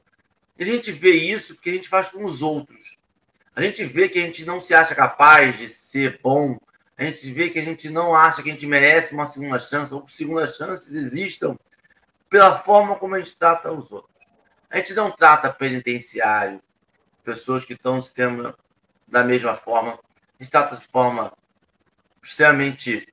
E 0.58 0.62
a 0.62 0.66
gente 0.66 0.90
vê 0.90 1.12
isso 1.12 1.56
porque 1.56 1.68
a 1.68 1.74
gente 1.74 1.90
faz 1.90 2.08
com 2.08 2.24
os 2.24 2.40
outros. 2.40 2.96
A 3.54 3.60
gente 3.60 3.84
vê 3.84 4.08
que 4.08 4.18
a 4.18 4.22
gente 4.22 4.46
não 4.46 4.60
se 4.60 4.72
acha 4.72 4.94
capaz 4.94 5.58
de 5.58 5.68
ser 5.68 6.20
bom. 6.22 6.58
A 6.96 7.04
gente 7.04 7.30
vê 7.32 7.50
que 7.50 7.58
a 7.58 7.64
gente 7.64 7.90
não 7.90 8.14
acha 8.14 8.42
que 8.42 8.48
a 8.48 8.52
gente 8.52 8.66
merece 8.66 9.12
uma 9.12 9.26
segunda 9.26 9.58
chance, 9.58 9.92
ou 9.92 10.00
que 10.00 10.10
segundas 10.10 10.56
chances 10.56 10.94
existam 10.94 11.54
pela 12.28 12.56
forma 12.56 12.96
como 12.96 13.14
a 13.14 13.18
gente 13.18 13.36
trata 13.36 13.72
os 13.72 13.92
outros. 13.92 14.26
A 14.70 14.78
gente 14.78 14.94
não 14.94 15.10
trata 15.10 15.52
penitenciário, 15.52 16.60
pessoas 17.24 17.64
que 17.64 17.74
estão 17.74 17.96
no 17.96 18.02
sistema 18.02 18.56
da 19.06 19.22
mesma 19.22 19.56
forma. 19.56 19.92
A 19.92 20.42
gente 20.42 20.50
trata 20.50 20.76
de 20.76 20.86
forma 20.86 21.32
extremamente 22.22 23.06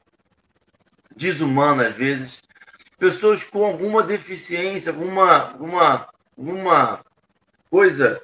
desumana, 1.15 1.87
às 1.87 1.95
vezes. 1.95 2.43
Pessoas 2.97 3.43
com 3.43 3.65
alguma 3.65 4.03
deficiência, 4.03 4.91
alguma, 4.91 5.51
alguma, 5.51 6.09
alguma 6.37 7.05
coisa 7.69 8.21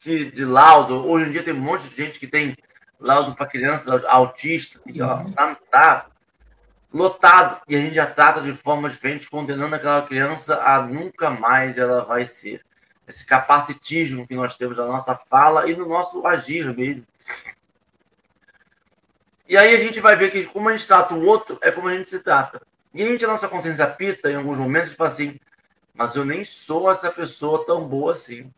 que, 0.00 0.30
de 0.30 0.44
laudo. 0.44 1.06
Hoje 1.06 1.28
em 1.28 1.30
dia 1.30 1.42
tem 1.42 1.54
um 1.54 1.60
monte 1.60 1.88
de 1.88 1.96
gente 1.96 2.18
que 2.18 2.26
tem 2.26 2.56
laudo 2.98 3.34
para 3.34 3.46
criança 3.46 4.02
autista. 4.08 4.80
E, 4.86 5.00
ó, 5.00 5.24
tá, 5.30 5.56
tá 5.70 6.06
lotado. 6.92 7.60
E 7.68 7.76
a 7.76 7.78
gente 7.78 7.94
já 7.94 8.06
trata 8.06 8.40
de 8.40 8.52
forma 8.54 8.88
diferente, 8.88 9.30
condenando 9.30 9.74
aquela 9.74 10.02
criança 10.02 10.62
a 10.62 10.82
nunca 10.82 11.30
mais 11.30 11.78
ela 11.78 12.04
vai 12.04 12.26
ser. 12.26 12.64
Esse 13.06 13.26
capacitismo 13.26 14.26
que 14.26 14.34
nós 14.34 14.56
temos 14.56 14.76
na 14.76 14.86
nossa 14.86 15.14
fala 15.14 15.68
e 15.68 15.74
no 15.74 15.88
nosso 15.88 16.26
agir 16.26 16.74
mesmo. 16.76 17.06
E 19.48 19.56
aí 19.56 19.74
a 19.74 19.78
gente 19.78 20.00
vai 20.00 20.14
ver 20.14 20.30
que 20.30 20.44
como 20.44 20.68
a 20.68 20.72
gente 20.72 20.86
trata 20.86 21.12
o 21.12 21.24
outro, 21.26 21.58
é 21.60 21.72
como 21.72 21.88
a 21.88 21.94
gente 21.94 22.08
se 22.08 22.20
trata. 22.20 22.62
E 22.94 23.02
a 23.02 23.06
gente, 23.06 23.24
a 23.24 23.28
nossa 23.28 23.48
consciência 23.48 23.86
pita 23.86 24.30
em 24.30 24.36
alguns 24.36 24.58
momentos 24.58 24.92
e 24.92 24.96
fala 24.96 25.10
assim, 25.10 25.40
mas 25.92 26.14
eu 26.14 26.24
nem 26.24 26.44
sou 26.44 26.90
essa 26.90 27.10
pessoa 27.10 27.64
tão 27.66 27.86
boa 27.86 28.12
assim. 28.12 28.52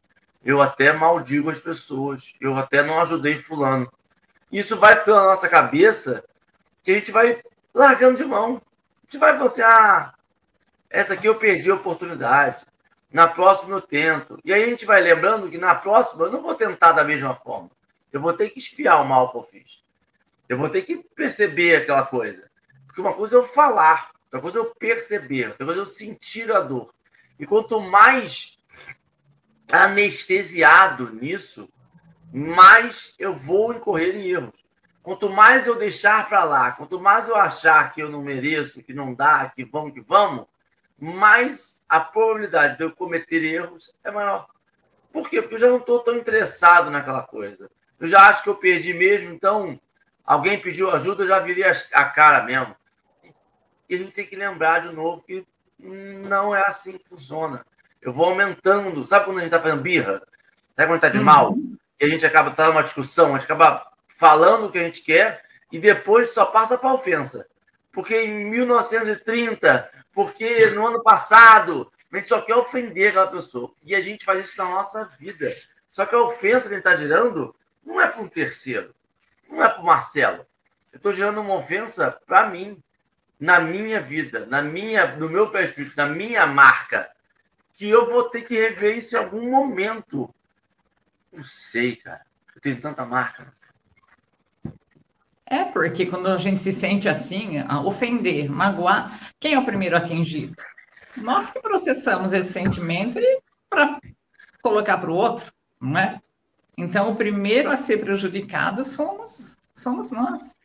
Eu 0.45 0.61
até 0.61 0.92
maldigo 0.92 1.49
as 1.49 1.61
pessoas. 1.61 2.35
Eu 2.40 2.57
até 2.57 2.83
não 2.83 3.01
ajudei 3.01 3.38
fulano. 3.38 3.90
Isso 4.51 4.77
vai 4.77 5.03
pela 5.03 5.25
nossa 5.25 5.49
cabeça 5.49 6.25
que 6.83 6.90
a 6.90 6.95
gente 6.95 7.11
vai 7.11 7.42
largando 7.75 8.17
de 8.17 8.25
mão. 8.25 8.57
A 8.57 9.05
gente 9.05 9.19
vai 9.19 9.37
assim, 9.37 9.63
ah, 9.63 10.15
essa 10.89 11.15
aqui 11.15 11.27
eu 11.27 11.35
perdi 11.37 11.71
a 11.71 11.75
oportunidade. 11.75 12.65
Na 13.13 13.29
próxima 13.29 13.77
eu 13.77 13.81
tento. 13.81 14.39
E 14.45 14.53
aí 14.53 14.63
a 14.63 14.67
gente 14.67 14.87
vai 14.87 15.01
lembrando 15.01 15.51
que 15.51 15.59
na 15.59 15.75
próxima 15.75 16.25
eu 16.27 16.33
não 16.33 16.43
vou 16.43 16.55
tentar 16.55 16.93
da 16.93 17.05
mesma 17.05 17.35
forma. 17.35 17.71
Eu 18.13 18.21
vou 18.21 18.33
ter 18.33 18.51
que 18.51 18.59
espiar 18.59 19.03
o 19.03 19.09
mal 19.09 19.31
que 19.31 19.39
eu 19.39 19.43
fiz. 19.43 19.85
Eu 20.49 20.59
vou 20.59 20.69
ter 20.69 20.83
que 20.83 20.97
perceber 20.97 21.77
aquela 21.77 22.05
coisa. 22.05 22.51
Porque 22.87 23.01
uma 23.01 23.15
coisa 23.15 23.37
é 23.37 23.39
eu 23.39 23.45
falar, 23.45 24.11
outra 24.25 24.41
coisa 24.41 24.59
é 24.59 24.61
eu 24.61 24.75
perceber, 24.75 25.49
outra 25.49 25.65
coisa 25.65 25.81
é 25.81 25.83
eu 25.83 25.87
sentir 25.87 26.53
a 26.53 26.61
dor. 26.61 26.93
E 27.39 27.47
quanto 27.47 27.81
mais 27.81 28.59
anestesiado 29.73 31.11
nisso, 31.11 31.73
mais 32.33 33.15
eu 33.19 33.35
vou 33.35 33.73
incorrer 33.73 34.15
em 34.15 34.29
erros. 34.29 34.65
Quanto 35.03 35.31
mais 35.31 35.67
eu 35.67 35.75
deixar 35.77 36.29
para 36.29 36.45
lá, 36.45 36.73
quanto 36.73 37.01
mais 37.01 37.29
eu 37.29 37.35
achar 37.35 37.93
que 37.93 38.01
eu 38.01 38.09
não 38.09 38.23
mereço, 38.23 38.83
que 38.83 38.95
não 38.95 39.12
dá, 39.12 39.51
que 39.55 39.65
vamos, 39.65 39.93
que 39.93 40.01
vamos, 40.01 40.47
mais 40.99 41.83
a 41.88 41.99
probabilidade 41.99 42.77
de 42.79 42.85
eu 42.85 42.93
cometer 42.93 43.43
erros 43.43 43.93
é 44.05 44.11
maior. 44.11 44.47
Por 45.12 45.29
quê? 45.29 45.43
Porque 45.43 45.57
eu 45.57 45.61
já 45.61 45.69
não 45.69 45.79
estou 45.79 46.01
tão 46.01 46.17
interessado 46.17 46.91
naquela 46.91 47.23
coisa. 47.23 47.69
Eu 47.99 48.07
já 48.07 48.29
acho 48.29 48.45
que 48.45 48.49
eu 48.49 48.55
perdi 48.55 48.95
mesmo, 48.95 49.33
então 49.33 49.79
alguém 50.25 50.61
pediu 50.61 50.91
ajuda, 50.91 51.25
eu 51.25 51.29
já 51.29 51.41
virei 51.41 51.65
a 51.65 52.05
cara 52.05 52.45
mesmo. 52.45 52.77
E 53.88 53.97
a 53.97 53.99
gente 53.99 54.15
tem 54.15 54.25
que 54.25 54.37
lembrar 54.37 54.81
de 54.81 54.93
novo 54.93 55.23
que 55.23 55.45
não 55.79 56.55
é 56.55 56.61
assim 56.61 56.97
que 56.97 57.09
funciona. 57.09 57.67
Eu 58.01 58.12
vou 58.12 58.27
aumentando. 58.27 59.07
Sabe 59.07 59.25
quando 59.25 59.38
a 59.38 59.41
gente 59.41 59.53
está 59.53 59.61
fazendo 59.61 59.83
birra? 59.83 60.23
Sabe 60.77 60.88
quando 60.88 60.97
está 60.97 61.09
de 61.09 61.21
mal? 61.21 61.53
Uhum. 61.53 61.77
E 62.01 62.05
a 62.05 62.09
gente 62.09 62.25
acaba 62.25 62.53
tendo 62.53 62.71
uma 62.71 62.83
discussão, 62.83 63.35
a 63.35 63.38
gente 63.38 63.45
acaba 63.45 63.91
falando 64.23 64.67
o 64.67 64.71
que 64.71 64.79
a 64.79 64.85
gente 64.85 65.03
quer 65.03 65.45
e 65.73 65.81
depois 65.81 66.31
só 66.31 66.47
passa 66.47 66.79
para 66.79 66.95
ofensa. 66.95 67.49
Porque 67.91 68.23
em 68.23 68.45
1930, 68.45 69.91
porque 70.13 70.67
no 70.67 70.87
ano 70.87 71.03
passado, 71.03 71.91
a 72.13 72.19
gente 72.19 72.29
só 72.29 72.41
quer 72.41 72.55
ofender 72.55 73.09
aquela 73.09 73.27
pessoa. 73.27 73.75
E 73.85 73.97
a 73.97 74.01
gente 74.01 74.25
faz 74.25 74.47
isso 74.47 74.59
na 74.59 74.71
nossa 74.71 75.07
vida. 75.19 75.51
Só 75.91 76.07
que 76.07 76.15
a 76.15 76.23
ofensa 76.23 76.69
que 76.69 76.75
a 76.75 76.77
gente 76.77 76.87
está 76.87 76.95
gerando 76.95 77.53
não 77.85 78.01
é 78.01 78.07
para 78.07 78.23
um 78.23 78.29
terceiro, 78.29 78.95
não 79.51 79.61
é 79.61 79.69
para 79.69 79.83
o 79.83 79.87
Marcelo. 79.87 80.47
Eu 80.93 80.99
estou 80.99 81.13
gerando 81.13 81.41
uma 81.41 81.57
ofensa 81.57 82.17
para 82.25 82.47
mim, 82.49 82.81
na 83.41 83.59
minha 83.59 84.01
vida, 84.01 84.47
na 84.47 84.63
minha, 84.63 85.17
no 85.17 85.29
meu 85.29 85.51
perfil, 85.51 85.91
na 85.97 86.07
minha 86.07 86.47
marca, 86.47 87.11
que 87.73 87.89
eu 87.89 88.09
vou 88.09 88.31
ter 88.31 88.43
que 88.43 88.55
rever 88.55 88.99
isso 88.99 89.17
em 89.17 89.19
algum 89.19 89.51
momento. 89.51 90.33
Não 91.33 91.43
sei, 91.43 91.97
cara. 91.97 92.25
Eu 92.55 92.61
tenho 92.61 92.79
tanta 92.79 93.05
marca. 93.05 93.51
É, 95.53 95.65
porque 95.65 96.07
quando 96.07 96.29
a 96.29 96.38
gente 96.38 96.59
se 96.59 96.73
sente 96.73 97.11
assim, 97.11 97.62
ofender, 97.85 98.51
magoar, 98.51 99.31
quem 99.38 99.53
é 99.53 99.59
o 99.59 99.65
primeiro 99.67 99.95
atingido? 99.95 100.55
Nós 101.19 101.51
que 101.51 101.61
processamos 101.61 102.33
esse 102.33 102.51
sentimento 102.51 103.19
e 103.19 103.43
para 103.69 104.01
colocar 104.62 104.97
para 104.97 105.11
o 105.11 105.15
outro, 105.15 105.53
não 105.79 105.99
é? 105.99 106.19
Então, 106.79 107.12
o 107.12 107.17
primeiro 107.17 107.71
a 107.71 107.77
ser 107.77 107.99
prejudicado 107.99 108.83
somos, 108.83 109.59
somos 109.75 110.11
nós. 110.11 110.57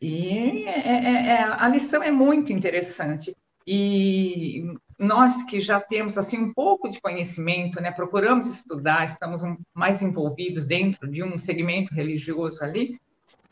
E 0.00 0.64
é, 0.66 0.80
é, 0.80 1.26
é, 1.28 1.42
a 1.44 1.68
lição 1.68 2.02
é 2.02 2.10
muito 2.10 2.52
interessante. 2.52 3.36
E 3.64 4.64
nós 4.98 5.44
que 5.44 5.60
já 5.60 5.80
temos 5.80 6.18
assim 6.18 6.38
um 6.38 6.52
pouco 6.52 6.90
de 6.90 7.00
conhecimento, 7.00 7.80
né, 7.80 7.92
procuramos 7.92 8.48
estudar, 8.48 9.04
estamos 9.04 9.42
mais 9.72 10.02
envolvidos 10.02 10.64
dentro 10.64 11.08
de 11.08 11.22
um 11.22 11.38
segmento 11.38 11.94
religioso 11.94 12.64
ali, 12.64 12.98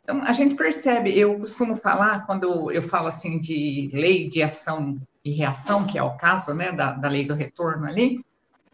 então, 0.02 0.22
a 0.22 0.32
gente 0.32 0.54
percebe, 0.54 1.16
eu 1.16 1.38
costumo 1.38 1.76
falar, 1.76 2.26
quando 2.26 2.70
eu 2.70 2.82
falo 2.82 3.08
assim 3.08 3.38
de 3.40 3.88
lei 3.92 4.28
de 4.28 4.42
ação 4.42 5.00
e 5.24 5.30
reação, 5.30 5.86
que 5.86 5.98
é 5.98 6.02
o 6.02 6.16
caso 6.16 6.54
né, 6.54 6.72
da, 6.72 6.92
da 6.92 7.08
lei 7.08 7.24
do 7.24 7.34
retorno 7.34 7.86
ali, 7.86 8.18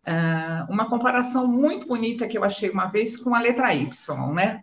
uh, 0.07 0.73
uma 0.73 0.89
comparação 0.89 1.47
muito 1.47 1.87
bonita 1.87 2.27
que 2.27 2.39
eu 2.39 2.45
achei 2.45 2.71
uma 2.71 2.87
vez 2.87 3.17
com 3.17 3.35
a 3.35 3.41
letra 3.41 3.75
Y, 3.75 4.35
né? 4.35 4.62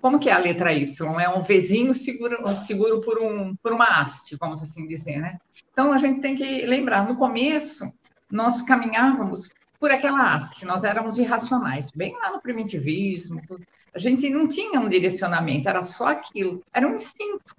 Como 0.00 0.18
que 0.18 0.28
é 0.28 0.32
a 0.32 0.38
letra 0.38 0.72
Y? 0.72 1.20
É 1.20 1.28
um 1.28 1.40
Vzinho 1.40 1.94
seguro, 1.94 2.46
seguro 2.56 3.00
por, 3.00 3.20
um, 3.20 3.54
por 3.56 3.72
uma 3.72 3.84
haste, 3.84 4.36
vamos 4.36 4.62
assim 4.62 4.86
dizer, 4.86 5.18
né? 5.18 5.38
Então, 5.72 5.92
a 5.92 5.98
gente 5.98 6.20
tem 6.20 6.34
que 6.34 6.66
lembrar, 6.66 7.06
no 7.06 7.16
começo, 7.16 7.90
nós 8.30 8.62
caminhávamos 8.62 9.50
por 9.78 9.90
aquela 9.90 10.34
haste, 10.34 10.64
nós 10.64 10.84
éramos 10.84 11.18
irracionais, 11.18 11.90
bem 11.90 12.16
lá 12.18 12.32
no 12.32 12.40
primitivismo, 12.40 13.40
tudo. 13.46 13.64
A 13.94 13.98
gente 13.98 14.28
não 14.30 14.48
tinha 14.48 14.80
um 14.80 14.88
direcionamento, 14.88 15.68
era 15.68 15.82
só 15.82 16.08
aquilo, 16.08 16.62
era 16.72 16.86
um 16.86 16.96
instinto 16.96 17.54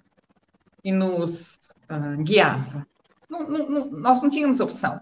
que 0.82 0.90
nos 0.90 1.56
uh, 1.90 2.22
guiava. 2.22 2.86
Não, 3.28 3.48
não, 3.48 3.90
nós 3.90 4.20
não 4.20 4.28
tínhamos 4.28 4.60
opção. 4.60 5.00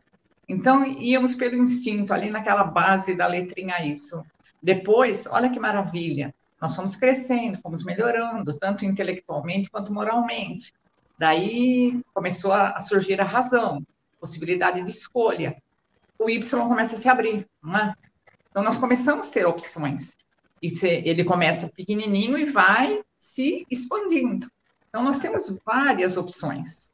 Então, 0.48 0.84
íamos 0.84 1.34
pelo 1.34 1.56
instinto, 1.56 2.12
ali 2.12 2.30
naquela 2.30 2.64
base 2.64 3.14
da 3.14 3.26
letrinha 3.26 3.82
Y. 3.84 4.22
Depois, 4.62 5.26
olha 5.26 5.50
que 5.50 5.58
maravilha, 5.58 6.34
nós 6.60 6.76
fomos 6.76 6.94
crescendo, 6.94 7.58
fomos 7.58 7.84
melhorando, 7.84 8.56
tanto 8.58 8.84
intelectualmente 8.84 9.70
quanto 9.70 9.92
moralmente. 9.92 10.72
Daí 11.18 12.00
começou 12.14 12.52
a, 12.52 12.78
surgir 12.78 13.20
a 13.20 13.24
razão, 13.24 13.84
possibilidade 14.20 14.82
de 14.82 14.90
escolha. 14.90 15.56
O 16.18 16.30
Y 16.30 16.68
começa 16.68 16.94
a 16.94 16.98
se 16.98 17.08
abrir, 17.08 17.48
não 17.62 17.76
é? 17.76 17.94
Então, 18.50 18.62
nós 18.62 18.78
começamos 18.78 19.28
a 19.28 19.32
ter 19.32 19.46
opções. 19.46 20.16
E 20.62 20.70
se, 20.70 20.88
ele 20.88 21.25
começa 21.25 21.70
pequenininho 21.75 22.38
e 22.38 22.44
vai 22.44 23.03
se 23.18 23.66
expandindo. 23.70 24.46
Então, 24.88 25.03
nós 25.03 25.18
temos 25.18 25.59
várias 25.66 26.16
opções. 26.16 26.92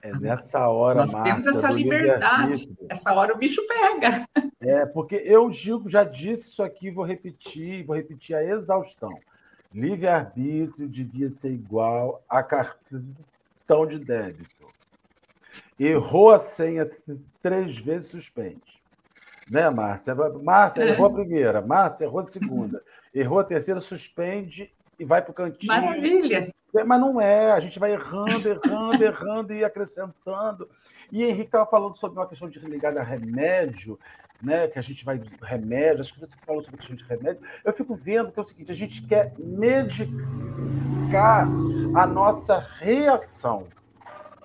É 0.00 0.10
nessa 0.18 0.68
hora, 0.68 1.00
Nós 1.00 1.12
Márcia, 1.12 1.32
temos 1.32 1.46
essa 1.46 1.70
liberdade. 1.70 2.68
Essa 2.88 3.12
hora 3.12 3.34
o 3.34 3.38
bicho 3.38 3.60
pega. 3.68 4.26
É, 4.60 4.84
porque 4.86 5.14
eu 5.14 5.48
digo, 5.48 5.88
já 5.88 6.02
disse 6.02 6.48
isso 6.48 6.62
aqui, 6.62 6.90
vou 6.90 7.04
repetir, 7.04 7.84
vou 7.84 7.94
repetir 7.94 8.34
a 8.34 8.44
exaustão. 8.44 9.16
Livre-arbítrio 9.72 10.88
devia 10.88 11.30
ser 11.30 11.52
igual 11.52 12.22
a 12.28 12.42
cartão 12.42 13.86
de 13.88 13.98
débito. 13.98 14.66
Errou 15.78 16.30
a 16.30 16.38
senha 16.38 16.90
três 17.40 17.76
vezes, 17.76 18.10
suspende. 18.10 18.82
Né, 19.50 19.68
Márcia? 19.70 20.14
Márcia 20.14 20.82
É. 20.82 20.88
errou 20.90 21.06
a 21.06 21.12
primeira, 21.12 21.60
Márcia 21.60 22.04
errou 22.04 22.20
a 22.20 22.24
segunda, 22.24 22.82
errou 23.14 23.38
a 23.38 23.44
terceira, 23.44 23.80
suspende 23.80 24.72
e 24.98 25.04
vai 25.04 25.22
para 25.22 25.30
o 25.30 25.34
cantinho. 25.34 25.72
Maravilha. 25.72 26.52
É, 26.74 26.84
Mas 26.84 27.00
não 27.00 27.20
é, 27.20 27.52
a 27.52 27.60
gente 27.60 27.78
vai 27.78 27.92
errando, 27.92 28.48
errando, 28.48 29.04
errando 29.04 29.52
e 29.52 29.64
acrescentando. 29.64 30.68
E 31.10 31.22
Henrique 31.24 31.44
estava 31.44 31.66
falando 31.66 31.96
sobre 31.96 32.18
uma 32.18 32.26
questão 32.26 32.48
de 32.48 32.58
ligada 32.60 33.00
a 33.00 33.04
remédio, 33.04 33.98
né? 34.40 34.66
Que 34.68 34.78
a 34.78 34.82
gente 34.82 35.04
vai 35.04 35.20
remédio, 35.42 36.00
acho 36.00 36.14
que 36.14 36.20
você 36.20 36.36
falou 36.46 36.62
sobre 36.62 36.76
a 36.76 36.78
questão 36.78 36.96
de 36.96 37.04
remédio. 37.04 37.42
Eu 37.64 37.72
fico 37.72 37.94
vendo 37.94 38.32
que 38.32 38.38
é 38.38 38.42
o 38.42 38.46
seguinte: 38.46 38.72
a 38.72 38.74
gente 38.74 39.02
quer 39.02 39.34
medicar 39.38 40.16
a 41.94 42.06
nossa 42.06 42.58
reação 42.78 43.68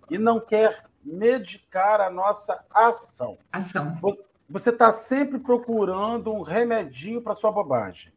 e 0.09 0.17
não 0.17 0.41
quer 0.41 0.85
medicar 1.03 2.01
a 2.01 2.09
nossa 2.09 2.61
ação. 2.69 3.37
Ação. 3.51 3.97
Você 4.49 4.69
está 4.69 4.91
sempre 4.91 5.39
procurando 5.39 6.33
um 6.33 6.41
remedinho 6.41 7.21
para 7.21 7.35
sua 7.35 7.51
bobagem. 7.51 8.11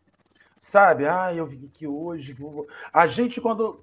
Sabe? 0.60 1.08
Ah, 1.08 1.34
eu 1.34 1.46
vim 1.46 1.66
aqui 1.66 1.86
hoje. 1.86 2.34
vou- 2.34 2.68
A 2.92 3.06
gente, 3.06 3.40
quando, 3.40 3.82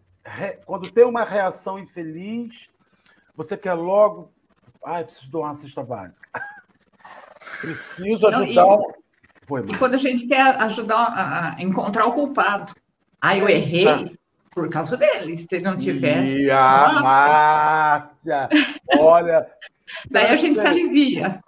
quando 0.65 0.89
tem 0.91 1.03
uma 1.03 1.23
reação 1.25 1.79
infeliz, 1.79 2.69
você 3.35 3.57
quer 3.57 3.73
logo. 3.73 4.31
Ah, 4.85 5.01
eu 5.01 5.05
preciso 5.07 5.31
doar 5.31 5.47
uma 5.49 5.55
cesta 5.55 5.83
básica. 5.83 6.29
Preciso 7.61 8.21
Não, 8.29 8.29
ajudar. 8.43 8.61
e- 8.65 8.75
um- 8.77 8.93
Foi, 9.47 9.61
E 9.61 9.77
quando 9.77 9.95
a 9.95 9.97
gente 9.97 10.27
quer 10.27 10.41
ajudar 10.61 11.55
a 11.57 11.61
encontrar 11.61 12.05
o 12.05 12.13
culpado. 12.13 12.73
Ah, 13.21 13.35
eu 13.37 13.47
errei 13.47 14.17
por 14.51 14.69
causa 14.69 14.97
dele. 14.97 15.37
Se 15.37 15.47
ele 15.51 15.63
não 15.63 15.77
tivesse. 15.77 16.43
E 16.43 16.51
a 16.51 16.87
Nossa. 16.93 17.01
Márcia! 17.01 18.49
Olha. 18.99 19.49
Daí 20.11 20.27
a 20.27 20.35
gente 20.35 20.59
se 20.59 20.67
alivia. 20.67 21.41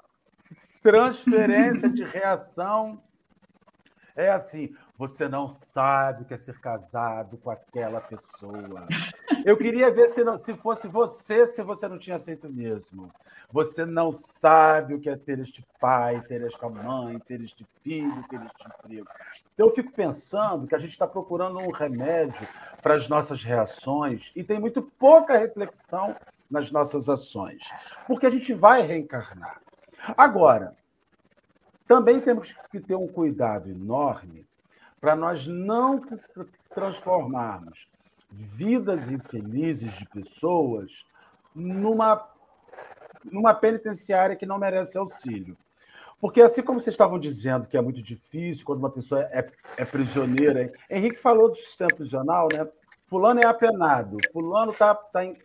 Transferência 0.81 1.89
de 1.89 2.03
reação 2.05 3.03
é 4.15 4.29
assim. 4.31 4.73
Você 4.99 5.29
não 5.29 5.47
sabe 5.49 6.23
o 6.23 6.25
que 6.25 6.33
é 6.33 6.37
ser 6.37 6.59
casado 6.59 7.37
com 7.37 7.49
aquela 7.49 8.01
pessoa. 8.01 8.85
Eu 9.45 9.55
queria 9.55 9.89
ver 9.89 10.09
se, 10.09 10.25
não- 10.25 10.37
se 10.37 10.53
fosse 10.53 10.89
você, 10.89 11.47
se 11.47 11.63
você 11.63 11.87
não 11.87 11.97
tinha 11.97 12.19
feito 12.19 12.51
mesmo. 12.53 13.09
Você 13.49 13.85
não 13.85 14.11
sabe 14.11 14.93
o 14.93 14.99
que 14.99 15.09
é 15.09 15.15
ter 15.15 15.39
este 15.39 15.65
pai, 15.79 16.21
ter 16.23 16.41
esta 16.41 16.69
mãe, 16.69 17.17
ter 17.19 17.39
este 17.39 17.65
filho, 17.81 18.21
ter 18.27 18.41
este 18.41 18.67
emprego. 18.67 19.07
Então, 19.53 19.67
eu 19.67 19.73
fico 19.73 19.89
pensando 19.93 20.67
que 20.67 20.75
a 20.75 20.79
gente 20.79 20.91
está 20.91 21.07
procurando 21.07 21.59
um 21.59 21.71
remédio 21.71 22.45
para 22.83 22.95
as 22.95 23.07
nossas 23.07 23.41
reações 23.41 24.33
e 24.35 24.43
tem 24.43 24.59
muito 24.59 24.81
pouca 24.81 25.37
reflexão 25.37 26.13
nas 26.51 26.71
nossas 26.71 27.07
ações, 27.07 27.63
porque 28.05 28.25
a 28.25 28.29
gente 28.29 28.53
vai 28.53 28.81
reencarnar. 28.81 29.61
Agora, 30.17 30.75
também 31.87 32.19
temos 32.19 32.53
que 32.69 32.81
ter 32.81 32.95
um 32.95 33.07
cuidado 33.07 33.69
enorme 33.69 34.48
para 34.99 35.15
nós 35.15 35.47
não 35.47 35.99
tr- 35.99 36.43
transformarmos 36.73 37.87
vidas 38.31 39.09
infelizes 39.09 39.91
de 39.93 40.05
pessoas 40.07 41.05
numa, 41.55 42.27
numa 43.23 43.53
penitenciária 43.53 44.35
que 44.35 44.45
não 44.45 44.57
merece 44.59 44.97
auxílio. 44.97 45.57
Porque, 46.21 46.41
assim 46.41 46.61
como 46.61 46.81
vocês 46.81 46.93
estavam 46.93 47.17
dizendo 47.17 47.67
que 47.67 47.77
é 47.77 47.81
muito 47.81 48.01
difícil 48.01 48.65
quando 48.65 48.79
uma 48.79 48.89
pessoa 48.89 49.21
é, 49.31 49.49
é 49.77 49.85
prisioneira? 49.85 50.69
Henrique 50.89 51.17
falou 51.17 51.49
do 51.49 51.55
sistema 51.55 51.89
prisional, 51.95 52.49
né? 52.53 52.67
Fulano 53.07 53.39
é 53.39 53.45
apenado, 53.45 54.17
Fulano 54.31 54.71
está 54.71 54.93
tá 54.93 55.25
en- 55.25 55.37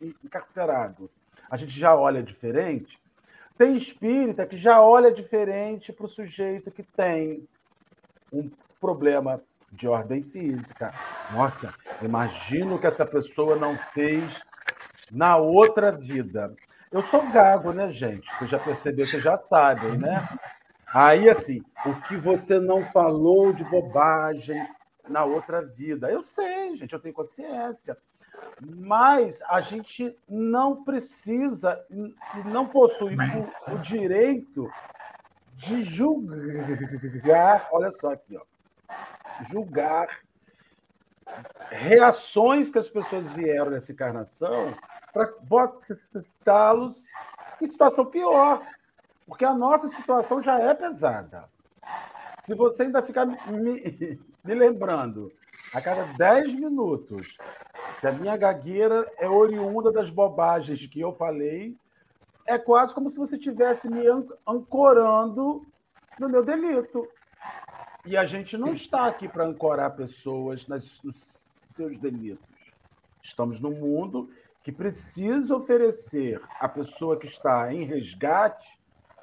encarcerado. 0.00 1.10
A 1.50 1.56
gente 1.56 1.78
já 1.78 1.94
olha 1.94 2.22
diferente. 2.22 2.98
Tem 3.58 3.76
espírita 3.76 4.46
que 4.46 4.56
já 4.56 4.80
olha 4.80 5.10
diferente 5.12 5.92
para 5.92 6.06
o 6.06 6.08
sujeito 6.08 6.70
que 6.70 6.82
tem 6.82 7.46
um 8.32 8.48
problema 8.80 9.40
de 9.72 9.88
ordem 9.88 10.22
física. 10.22 10.92
Nossa, 11.32 11.72
imagino 12.02 12.78
que 12.78 12.86
essa 12.86 13.04
pessoa 13.04 13.56
não 13.56 13.76
fez 13.92 14.42
na 15.10 15.36
outra 15.36 15.92
vida. 15.92 16.54
Eu 16.90 17.02
sou 17.02 17.28
gago, 17.30 17.72
né, 17.72 17.90
gente? 17.90 18.26
Você 18.34 18.46
já 18.46 18.58
percebeu, 18.58 19.04
vocês 19.04 19.22
já 19.22 19.36
sabem, 19.38 19.98
né? 19.98 20.26
Aí, 20.92 21.28
assim, 21.28 21.62
o 21.84 21.94
que 22.02 22.16
você 22.16 22.60
não 22.60 22.84
falou 22.86 23.52
de 23.52 23.64
bobagem 23.64 24.66
na 25.08 25.24
outra 25.24 25.62
vida. 25.62 26.10
Eu 26.10 26.24
sei, 26.24 26.76
gente, 26.76 26.92
eu 26.92 27.00
tenho 27.00 27.14
consciência. 27.14 27.96
Mas 28.60 29.42
a 29.42 29.60
gente 29.60 30.16
não 30.28 30.84
precisa, 30.84 31.84
e 31.90 32.14
não 32.48 32.66
possui 32.66 33.16
o, 33.16 33.74
o 33.74 33.78
direito 33.78 34.70
de 35.54 35.82
julgar. 35.82 37.68
Olha 37.72 37.90
só 37.90 38.12
aqui, 38.12 38.36
ó. 38.36 38.42
Julgar 39.50 40.08
reações 41.70 42.70
que 42.70 42.78
as 42.78 42.88
pessoas 42.88 43.32
vieram 43.32 43.70
nessa 43.70 43.92
encarnação 43.92 44.74
para 45.12 45.32
botá-los 45.42 47.06
em 47.60 47.70
situação 47.70 48.06
pior. 48.06 48.62
Porque 49.26 49.44
a 49.44 49.52
nossa 49.54 49.88
situação 49.88 50.42
já 50.42 50.58
é 50.60 50.72
pesada. 50.74 51.48
Se 52.44 52.54
você 52.54 52.84
ainda 52.84 53.02
ficar 53.02 53.26
me, 53.26 54.18
me 54.44 54.54
lembrando 54.54 55.32
a 55.74 55.80
cada 55.80 56.04
10 56.16 56.54
minutos 56.54 57.36
que 58.00 58.06
a 58.06 58.12
minha 58.12 58.36
gagueira 58.36 59.10
é 59.18 59.28
oriunda 59.28 59.90
das 59.90 60.10
bobagens 60.10 60.86
que 60.86 61.00
eu 61.00 61.12
falei, 61.14 61.76
é 62.46 62.56
quase 62.56 62.94
como 62.94 63.10
se 63.10 63.18
você 63.18 63.34
estivesse 63.36 63.88
me 63.90 64.06
an- 64.06 64.28
ancorando 64.46 65.66
no 66.20 66.28
meu 66.28 66.44
delito. 66.44 67.08
E 68.06 68.16
a 68.16 68.24
gente 68.24 68.56
não 68.56 68.72
está 68.72 69.06
aqui 69.06 69.28
para 69.28 69.44
ancorar 69.44 69.96
pessoas 69.96 70.66
nas, 70.68 71.02
nos 71.02 71.16
seus 71.16 71.98
delitos. 71.98 72.46
Estamos 73.20 73.58
num 73.60 73.72
mundo 73.72 74.30
que 74.62 74.70
precisa 74.70 75.56
oferecer 75.56 76.40
à 76.60 76.68
pessoa 76.68 77.18
que 77.18 77.26
está 77.26 77.72
em 77.72 77.84
resgate, 77.84 78.78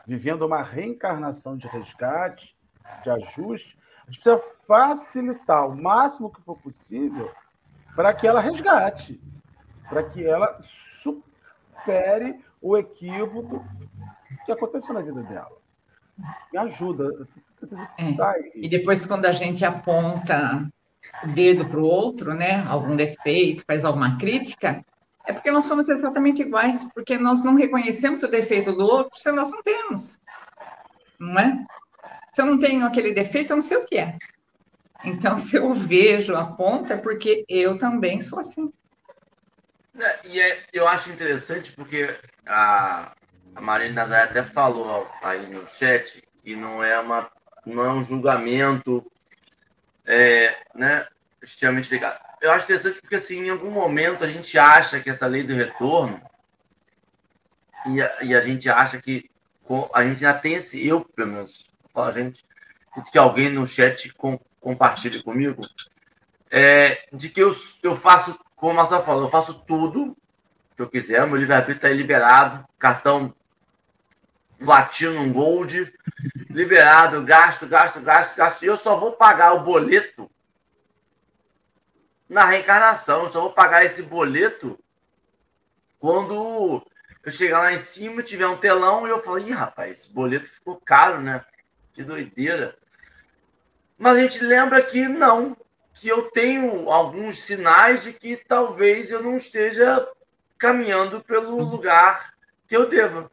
vivendo 0.06 0.46
uma 0.46 0.62
reencarnação 0.62 1.56
de 1.56 1.66
resgate, 1.68 2.56
de 3.04 3.10
ajuste, 3.10 3.78
a 4.02 4.12
gente 4.12 4.22
precisa 4.22 4.44
facilitar 4.68 5.68
o 5.68 5.82
máximo 5.82 6.30
que 6.30 6.42
for 6.42 6.58
possível 6.58 7.32
para 7.96 8.14
que 8.14 8.28
ela 8.28 8.42
resgate, 8.42 9.22
para 9.88 10.04
que 10.04 10.26
ela 10.26 10.60
supere 11.02 12.44
o 12.62 12.78
equívoco 12.78 13.66
que 14.46 14.52
aconteceu 14.52 14.94
na 14.94 15.02
vida 15.02 15.24
dela. 15.24 15.58
Me 16.52 16.60
ajuda. 16.60 17.28
É. 17.98 18.14
Tá. 18.14 18.36
E 18.56 18.68
depois, 18.68 19.06
quando 19.06 19.26
a 19.26 19.32
gente 19.32 19.64
aponta 19.64 20.68
o 21.24 21.28
dedo 21.28 21.66
para 21.66 21.80
o 21.80 21.86
outro, 21.86 22.34
né, 22.34 22.66
algum 22.68 22.96
defeito, 22.96 23.64
faz 23.66 23.86
alguma 23.86 24.18
crítica, 24.18 24.84
é 25.26 25.32
porque 25.32 25.52
nós 25.52 25.66
somos 25.66 25.88
exatamente 25.88 26.42
iguais, 26.42 26.84
porque 26.94 27.18
nós 27.18 27.42
não 27.44 27.56
reconhecemos 27.56 28.24
o 28.24 28.28
defeito 28.28 28.74
do 28.74 28.86
outro 28.86 29.18
se 29.18 29.32
nós 29.32 29.52
não 29.52 29.64
temos. 29.64 30.20
Não 31.20 31.40
é? 31.40 31.66
Se 32.34 32.42
eu 32.42 32.46
não 32.46 32.60
tenho 32.60 32.86
aquele 32.86 33.14
defeito, 33.14 33.52
eu 33.52 33.58
não 33.58 33.62
sei 33.62 33.78
o 33.78 33.86
que 33.86 33.98
é. 33.98 34.18
Então, 35.06 35.38
se 35.38 35.56
eu 35.56 35.74
vejo 35.74 36.36
a 36.36 36.46
ponta, 36.46 36.96
é 36.96 36.98
porque 36.98 37.46
eu 37.48 37.78
também 37.78 38.22
sou 38.22 38.40
assim. 38.40 38.72
E 40.26 40.40
é- 40.42 40.64
eu 40.74 40.88
acho 40.88 41.12
interessante 41.12 41.72
porque 41.72 42.10
a, 42.46 43.14
a 43.56 43.62
Marina 43.62 44.02
Nazaré 44.02 44.24
até 44.24 44.44
falou 44.44 45.08
aí 45.22 45.48
no 45.48 45.68
chat 45.68 46.22
que 46.40 46.56
não 46.56 46.84
é, 46.84 47.00
uma, 47.00 47.32
não 47.66 47.84
é 47.84 47.92
um 47.92 48.04
julgamento 48.04 49.04
é, 50.06 50.56
né, 50.76 51.06
extremamente 51.42 51.90
ligado. 51.90 52.20
Eu 52.42 52.52
acho 52.52 52.66
interessante 52.66 53.00
porque, 53.00 53.16
assim, 53.16 53.46
em 53.46 53.50
algum 53.50 53.72
momento 53.72 54.24
a 54.24 54.28
gente 54.28 54.58
acha 54.58 55.00
que 55.00 55.10
essa 55.10 55.28
lei 55.28 55.44
do 55.44 55.54
retorno 55.54 56.22
e 57.88 58.02
a, 58.02 58.24
e 58.24 58.36
a 58.36 58.42
gente 58.42 58.70
acha 58.70 59.02
que 59.02 59.30
a 59.94 60.04
gente 60.04 60.20
já 60.20 60.34
tem 60.34 60.56
esse, 60.56 60.86
eu, 60.86 61.06
pelo 61.06 61.32
menos, 61.32 61.74
a 61.96 62.12
gente, 62.12 62.44
que 63.12 63.18
alguém 63.18 63.50
no 63.50 63.66
chat 63.66 64.14
com, 64.14 64.38
compartilhe 64.60 65.24
comigo, 65.24 65.66
é, 66.52 67.08
de 67.14 67.30
que 67.30 67.42
eu, 67.42 67.56
eu 67.82 67.96
faço, 67.96 68.38
como 68.56 68.74
o 68.74 68.76
Marcelo 68.76 69.04
falou, 69.04 69.24
eu 69.24 69.30
faço 69.30 69.64
tudo 69.66 70.16
que 70.76 70.82
eu 70.82 70.90
quiser, 70.90 71.26
meu 71.26 71.38
livre-arbítrio 71.38 71.78
está 71.78 71.90
liberado, 71.90 72.68
cartão 72.78 73.34
Platinum 74.64 75.34
Gold, 75.34 75.94
liberado, 76.50 77.24
gasto, 77.24 77.68
gasto, 77.68 78.02
gasto, 78.02 78.36
gasto, 78.36 78.64
e 78.64 78.68
eu 78.68 78.78
só 78.78 78.98
vou 78.98 79.14
pagar 79.14 79.54
o 79.54 79.64
boleto 79.64 80.30
na 82.30 82.46
reencarnação, 82.46 83.24
eu 83.24 83.30
só 83.30 83.42
vou 83.42 83.52
pagar 83.52 83.84
esse 83.84 84.04
boleto 84.04 84.80
quando 86.00 86.84
eu 87.24 87.32
chegar 87.32 87.60
lá 87.60 87.74
em 87.74 87.78
cima, 87.78 88.24
tiver 88.24 88.48
um 88.48 88.58
telão, 88.58 89.08
e 89.08 89.10
eu 89.10 89.20
falo, 89.20 89.40
ih, 89.40 89.52
rapaz, 89.52 89.92
esse 89.92 90.14
boleto 90.14 90.50
ficou 90.50 90.82
caro, 90.84 91.22
né? 91.22 91.46
Que 91.94 92.04
doideira. 92.04 92.78
Mas 93.98 94.18
a 94.18 94.22
gente 94.22 94.44
lembra 94.44 94.82
que 94.82 95.08
não, 95.08 95.56
que 95.94 96.08
eu 96.08 96.30
tenho 96.32 96.90
alguns 96.90 97.42
sinais 97.44 98.04
de 98.04 98.14
que 98.14 98.36
talvez 98.36 99.12
eu 99.12 99.24
não 99.24 99.36
esteja 99.36 100.06
caminhando 100.58 101.22
pelo 101.22 101.64
lugar 101.64 102.34
que 102.68 102.76
eu 102.76 102.90
deva. 102.90 103.32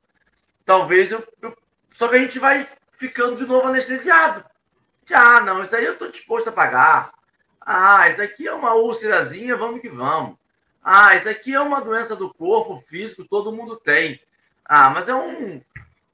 Talvez 0.70 1.10
eu, 1.10 1.26
eu. 1.42 1.58
Só 1.92 2.06
que 2.06 2.14
a 2.14 2.20
gente 2.20 2.38
vai 2.38 2.64
ficando 2.92 3.34
de 3.34 3.44
novo 3.44 3.66
anestesiado. 3.66 4.44
Ah, 5.12 5.40
não, 5.40 5.64
isso 5.64 5.74
aí 5.74 5.84
eu 5.84 5.94
estou 5.94 6.08
disposto 6.08 6.46
a 6.46 6.52
pagar. 6.52 7.12
Ah, 7.60 8.08
isso 8.08 8.22
aqui 8.22 8.46
é 8.46 8.52
uma 8.52 8.74
úlcerazinha, 8.74 9.56
vamos 9.56 9.80
que 9.80 9.88
vamos. 9.88 10.36
Ah, 10.80 11.16
isso 11.16 11.28
aqui 11.28 11.52
é 11.52 11.60
uma 11.60 11.80
doença 11.80 12.14
do 12.14 12.32
corpo 12.32 12.80
físico, 12.86 13.26
todo 13.28 13.50
mundo 13.50 13.74
tem. 13.78 14.20
Ah, 14.64 14.90
mas 14.90 15.08
é 15.08 15.14
um. 15.16 15.60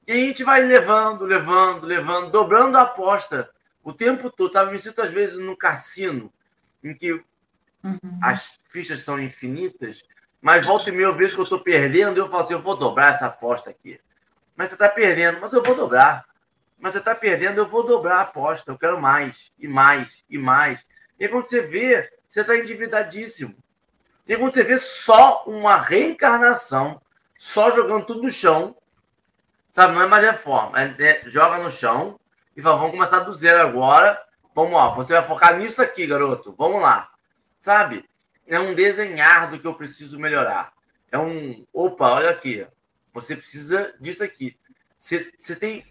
E 0.07 0.11
a 0.11 0.15
gente 0.15 0.43
vai 0.43 0.63
levando, 0.63 1.23
levando, 1.23 1.85
levando, 1.85 2.31
dobrando 2.31 2.79
a 2.79 2.81
aposta 2.81 3.51
o 3.83 3.93
tempo 3.93 4.31
todo. 4.31 4.53
Sabe? 4.53 4.71
Me 4.71 4.79
sinto 4.79 5.03
às 5.03 5.11
vezes 5.11 5.37
no 5.37 5.55
cassino, 5.55 6.33
em 6.83 6.95
que 6.95 7.13
uhum. 7.13 7.99
as 8.23 8.57
fichas 8.69 9.01
são 9.01 9.21
infinitas, 9.21 10.01
mas 10.41 10.65
volta 10.65 10.89
e 10.89 10.93
meia 10.93 11.05
eu 11.05 11.15
vejo 11.15 11.35
que 11.35 11.41
eu 11.41 11.43
estou 11.43 11.59
perdendo 11.59 12.17
e 12.17 12.21
eu 12.21 12.27
falo 12.27 12.41
assim: 12.41 12.53
eu 12.53 12.61
vou 12.63 12.75
dobrar 12.75 13.11
essa 13.11 13.27
aposta 13.27 13.69
aqui. 13.69 13.99
Mas 14.57 14.69
você 14.69 14.75
está 14.75 14.89
perdendo, 14.89 15.39
mas 15.39 15.53
eu 15.53 15.61
vou 15.61 15.75
dobrar. 15.75 16.25
Mas 16.79 16.93
você 16.93 16.99
está 16.99 17.13
perdendo, 17.13 17.59
eu 17.59 17.67
vou 17.67 17.85
dobrar 17.85 18.17
a 18.17 18.21
aposta. 18.21 18.71
Eu 18.71 18.77
quero 18.77 18.99
mais, 18.99 19.51
e 19.59 19.67
mais, 19.67 20.23
e 20.27 20.37
mais. 20.37 20.83
E 21.19 21.27
quando 21.27 21.45
você 21.45 21.61
vê, 21.61 22.11
você 22.27 22.41
está 22.41 22.57
endividadíssimo. 22.57 23.55
E 24.27 24.35
quando 24.35 24.53
você 24.53 24.63
vê 24.63 24.77
só 24.77 25.43
uma 25.45 25.77
reencarnação, 25.77 26.99
só 27.37 27.69
jogando 27.71 28.07
tudo 28.07 28.23
no 28.23 28.31
chão, 28.31 28.75
sabe? 29.69 29.93
Não 29.93 30.01
é 30.01 30.07
mais 30.07 30.25
reforma. 30.25 30.81
É, 30.81 30.95
é, 30.99 31.21
joga 31.25 31.59
no 31.59 31.69
chão 31.69 32.19
e 32.55 32.61
fala, 32.61 32.77
vamos 32.77 32.91
começar 32.91 33.19
do 33.19 33.33
zero 33.33 33.67
agora. 33.67 34.19
Vamos 34.55 34.73
lá, 34.73 34.89
você 34.89 35.13
vai 35.13 35.23
focar 35.23 35.55
nisso 35.55 35.83
aqui, 35.83 36.07
garoto. 36.07 36.53
Vamos 36.57 36.81
lá. 36.81 37.11
Sabe? 37.61 38.09
É 38.47 38.59
um 38.59 38.73
desenhar 38.73 39.51
do 39.51 39.59
que 39.59 39.67
eu 39.67 39.75
preciso 39.75 40.19
melhorar. 40.19 40.73
É 41.11 41.17
um, 41.17 41.63
opa, 41.71 42.15
olha 42.15 42.31
aqui. 42.31 42.65
Você 43.21 43.35
precisa 43.35 43.93
disso 43.99 44.23
aqui. 44.23 44.57
Você, 44.97 45.31
você 45.37 45.55
tem, 45.55 45.85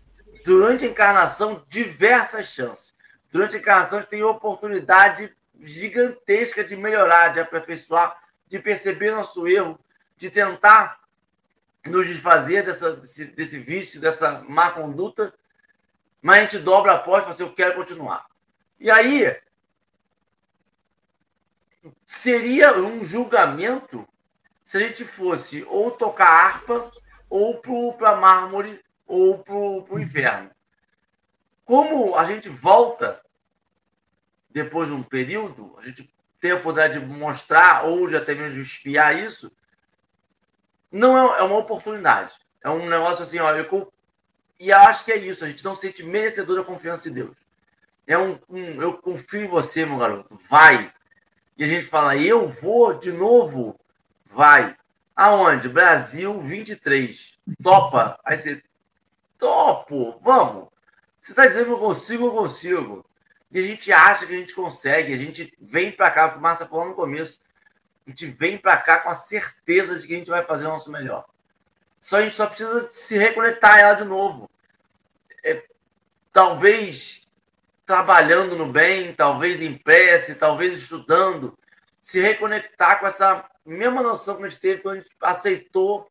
durante 0.44 0.84
a 0.84 0.88
encarnação, 0.88 1.64
diversas 1.68 2.48
chances. 2.48 2.94
Durante 3.30 3.56
a 3.56 3.58
encarnação, 3.58 4.00
você 4.00 4.06
tem 4.06 4.22
oportunidade 4.22 5.34
gigantesca 5.60 6.62
de 6.64 6.76
melhorar, 6.76 7.28
de 7.28 7.40
aperfeiçoar 7.40 8.22
de 8.48 8.58
perceber 8.58 9.10
nosso 9.10 9.46
erro, 9.46 9.78
de 10.16 10.30
tentar 10.30 11.00
nos 11.84 12.06
desfazer 12.06 12.64
dessa, 12.64 12.96
desse, 12.96 13.24
desse 13.26 13.58
vício, 13.58 14.00
dessa 14.00 14.44
má 14.48 14.70
conduta, 14.70 15.34
mas 16.22 16.38
a 16.38 16.40
gente 16.42 16.58
dobra 16.58 16.92
a 16.92 16.98
porta 16.98 17.20
e 17.20 17.22
fala 17.22 17.34
assim, 17.34 17.42
eu 17.42 17.52
quero 17.52 17.74
continuar. 17.74 18.26
E 18.78 18.90
aí, 18.90 19.36
seria 22.04 22.76
um 22.78 23.04
julgamento 23.04 24.06
se 24.62 24.76
a 24.76 24.80
gente 24.80 25.04
fosse 25.04 25.64
ou 25.64 25.92
tocar 25.92 26.28
harpa, 26.28 26.90
ou 27.28 27.60
para 27.94 28.16
mármore, 28.16 28.80
ou 29.06 29.38
para 29.38 29.54
o 29.54 29.98
inferno. 29.98 30.50
Como 31.64 32.14
a 32.14 32.24
gente 32.24 32.48
volta 32.48 33.20
depois 34.50 34.88
de 34.88 34.94
um 34.94 35.02
período, 35.02 35.76
a 35.78 35.84
gente 35.84 36.12
ter 36.40 36.52
a 36.52 36.56
oportunidade 36.56 36.98
de 36.98 37.06
mostrar 37.06 37.84
ou 37.84 38.06
de 38.06 38.16
até 38.16 38.34
mesmo 38.34 38.60
espiar 38.60 39.16
isso, 39.18 39.54
não 40.90 41.34
é, 41.34 41.40
é 41.40 41.42
uma 41.42 41.58
oportunidade. 41.58 42.36
É 42.62 42.70
um 42.70 42.88
negócio 42.88 43.22
assim, 43.22 43.38
olha, 43.38 43.60
eu, 43.60 43.92
e 44.58 44.72
acho 44.72 45.04
que 45.04 45.12
é 45.12 45.16
isso, 45.16 45.44
a 45.44 45.48
gente 45.48 45.64
não 45.64 45.74
sente 45.74 46.02
merecedor 46.02 46.56
da 46.56 46.64
confiança 46.64 47.04
de 47.04 47.10
Deus. 47.10 47.46
É 48.06 48.16
um, 48.16 48.38
um, 48.48 48.80
eu 48.80 48.98
confio 48.98 49.42
em 49.42 49.48
você, 49.48 49.84
meu 49.84 49.98
garoto, 49.98 50.38
vai. 50.48 50.92
E 51.58 51.64
a 51.64 51.66
gente 51.66 51.86
fala, 51.86 52.16
eu 52.16 52.48
vou 52.48 52.94
de 52.94 53.10
novo, 53.12 53.78
vai. 54.24 54.76
Aonde? 55.16 55.68
Brasil 55.68 56.38
23. 56.40 57.40
Topa. 57.62 58.20
Aí 58.22 58.38
você, 58.38 58.62
topo, 59.38 60.20
vamos. 60.22 60.68
Você 61.18 61.32
está 61.32 61.46
dizendo 61.46 61.64
que 61.66 61.72
eu 61.72 61.78
consigo, 61.78 62.26
eu 62.26 62.32
consigo. 62.32 63.06
E 63.50 63.58
a 63.58 63.62
gente 63.62 63.90
acha 63.92 64.26
que 64.26 64.34
a 64.34 64.38
gente 64.38 64.54
consegue, 64.54 65.14
a 65.14 65.16
gente 65.16 65.56
vem 65.58 65.90
para 65.90 66.10
cá, 66.10 66.36
o 66.36 66.40
Márcia 66.40 66.66
falou 66.66 66.86
no 66.86 66.94
começo, 66.94 67.40
a 68.06 68.10
gente 68.10 68.26
vem 68.26 68.58
para 68.58 68.76
cá 68.76 68.98
com 68.98 69.08
a 69.08 69.14
certeza 69.14 69.98
de 69.98 70.06
que 70.06 70.14
a 70.14 70.18
gente 70.18 70.30
vai 70.30 70.44
fazer 70.44 70.66
o 70.66 70.68
nosso 70.68 70.90
melhor. 70.90 71.24
Só 72.00 72.18
a 72.18 72.22
gente 72.22 72.36
só 72.36 72.46
precisa 72.46 72.88
se 72.90 73.16
reconectar 73.16 73.78
ela 73.78 73.94
de 73.94 74.04
novo. 74.04 74.50
É, 75.42 75.64
talvez 76.32 77.26
trabalhando 77.86 78.56
no 78.56 78.70
bem, 78.70 79.14
talvez 79.14 79.62
em 79.62 79.78
prece, 79.78 80.34
talvez 80.34 80.82
estudando, 80.82 81.56
se 82.02 82.20
reconectar 82.20 83.00
com 83.00 83.06
essa 83.06 83.48
mesma 83.66 84.02
noção 84.02 84.36
que 84.36 84.44
a 84.44 84.48
gente 84.48 84.60
teve 84.60 84.82
quando 84.82 84.96
a 84.96 85.00
gente 85.00 85.10
aceitou 85.20 86.08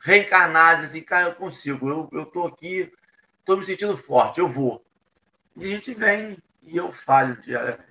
reencarnar, 0.00 0.80
assim, 0.80 1.02
cara, 1.02 1.30
eu 1.30 1.34
consigo, 1.34 2.08
eu, 2.12 2.26
tô 2.26 2.46
aqui, 2.46 2.92
tô 3.44 3.56
me 3.56 3.64
sentindo 3.64 3.96
forte, 3.96 4.40
eu 4.40 4.48
vou. 4.48 4.84
E 5.56 5.64
a 5.64 5.68
gente 5.68 5.92
vem 5.94 6.38
e 6.62 6.76
eu 6.76 6.92
falho 6.92 7.36
diariamente. 7.40 7.88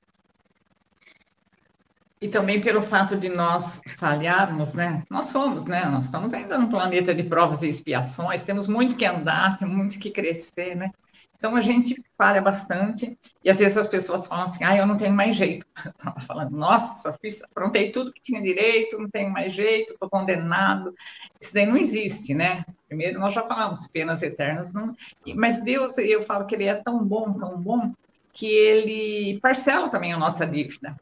E 2.20 2.28
também 2.28 2.60
pelo 2.60 2.82
fato 2.82 3.16
de 3.16 3.30
nós 3.30 3.82
falharmos, 3.98 4.74
né? 4.74 5.04
Nós 5.10 5.28
somos, 5.28 5.66
né? 5.66 5.86
Nós 5.86 6.06
estamos 6.06 6.34
ainda 6.34 6.58
num 6.58 6.70
planeta 6.70 7.14
de 7.14 7.24
provas 7.24 7.62
e 7.62 7.70
expiações, 7.70 8.44
temos 8.44 8.68
muito 8.68 8.96
que 8.96 9.06
andar, 9.06 9.58
temos 9.58 9.76
muito 9.76 10.00
que 10.00 10.10
crescer, 10.10 10.76
né? 10.76 10.92
Então 11.38 11.56
a 11.56 11.62
gente 11.62 12.04
falha 12.18 12.42
bastante, 12.42 13.18
e 13.44 13.50
às 13.50 13.60
vezes 13.60 13.78
as 13.78 13.88
pessoas 13.88 14.26
falam 14.26 14.46
assim, 14.46 14.64
ah, 14.64 14.76
eu 14.76 14.88
não 14.88 14.98
tenho 14.98 15.14
mais 15.14 15.36
jeito. 15.36 15.66
Estava 15.86 16.20
falando, 16.22 16.58
nossa, 16.58 17.14
fiz, 17.22 17.44
aprontei 17.44 17.92
tudo 17.92 18.12
que 18.12 18.22
tinha 18.22 18.42
direito, 18.42 18.98
não 18.98 19.10
tenho 19.10 19.30
mais 19.30 19.54
jeito, 19.54 19.94
estou 19.94 20.10
condenado. 20.10 20.96
Isso 21.40 21.54
daí 21.54 21.68
não 21.68 21.78
existe, 21.78 22.34
né? 22.34 22.66
Primeiro, 22.88 23.20
nós 23.20 23.34
já 23.34 23.46
falamos, 23.46 23.88
penas 23.88 24.24
eternas, 24.24 24.74
não... 24.74 24.96
mas 25.36 25.62
Deus, 25.62 25.98
eu 26.00 26.24
falo 26.24 26.46
que 26.46 26.56
Ele 26.56 26.66
é 26.66 26.76
tão 26.76 27.04
bom, 27.04 27.34
tão 27.34 27.58
bom, 27.58 27.94
que 28.38 28.46
ele 28.46 29.40
parcela 29.42 29.90
também 29.90 30.14
a 30.14 30.18
nossa 30.18 30.46
dívida. 30.46 30.96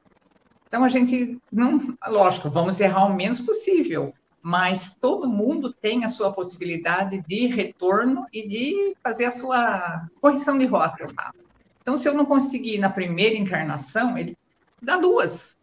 Então 0.68 0.86
a 0.86 0.90
gente 0.90 1.38
não, 1.52 1.80
lógico, 2.08 2.50
vamos 2.50 2.80
errar 2.80 3.06
o 3.06 3.14
menos 3.14 3.42
possível, 3.42 4.14
mas 4.46 4.96
todo 4.96 5.28
mundo 5.28 5.74
tem 5.74 6.06
a 6.06 6.10
sua 6.10 6.32
possibilidade 6.32 7.20
de 7.28 7.48
retorno 7.48 8.28
e 8.32 8.48
de 8.48 8.96
fazer 9.04 9.26
a 9.26 9.32
sua 9.32 10.08
correção 10.22 10.56
de 10.56 10.68
rota, 10.68 10.98
eu 11.00 11.10
falo. 11.10 11.34
Então, 11.82 11.96
se 11.96 12.08
eu 12.08 12.14
não 12.14 12.28
conseguir 12.28 12.78
na 12.78 12.88
primeira 12.88 13.36
encarnação, 13.36 14.16
ele 14.16 14.38
dá 14.80 14.98
duas, 14.98 15.58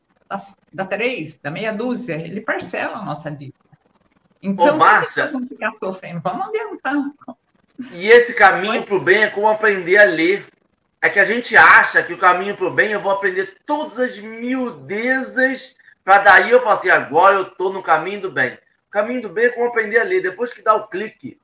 dá, 0.72 0.84
três, 0.84 1.38
dá 1.40 1.48
meia 1.48 1.72
dúzia, 1.72 2.14
ele 2.14 2.40
parcela 2.40 2.98
a 2.98 3.04
nossa 3.04 3.30
dívida. 3.30 3.54
Então, 4.42 4.74
Ô, 4.74 4.78
Márcia, 4.78 5.28
vamos 5.28 5.48
ficar 5.48 5.72
sofrendo, 5.74 6.20
vamos 6.20 6.48
adiantar. 6.48 6.96
E 7.92 8.08
esse 8.08 8.34
caminho 8.34 8.82
para 8.82 8.96
o 8.96 9.00
bem 9.00 9.22
é 9.22 9.30
como 9.30 9.46
aprender 9.46 9.98
a 9.98 10.04
ler 10.04 10.44
é 11.00 11.08
que 11.08 11.20
a 11.20 11.24
gente 11.24 11.56
acha 11.56 12.02
que 12.02 12.12
o 12.12 12.18
caminho 12.18 12.56
para 12.56 12.66
o 12.66 12.74
bem 12.74 12.90
eu 12.90 13.00
vou 13.00 13.12
aprender 13.12 13.58
todas 13.64 14.00
as 14.00 14.18
miudezas 14.18 15.76
para 16.04 16.18
daí 16.18 16.50
eu 16.50 16.60
falar 16.60 16.74
assim, 16.74 16.90
agora 16.90 17.36
eu 17.36 17.42
estou 17.42 17.72
no 17.72 17.80
caminho 17.80 18.22
do 18.22 18.30
bem. 18.30 18.58
Caminho 18.92 19.22
do 19.22 19.30
bem 19.30 19.46
é 19.46 19.48
como 19.48 19.66
aprender 19.66 19.98
a 19.98 20.04
ler. 20.04 20.22
Depois 20.22 20.52
que 20.52 20.62
dá 20.62 20.74
o 20.74 20.86
clique, 20.86 21.40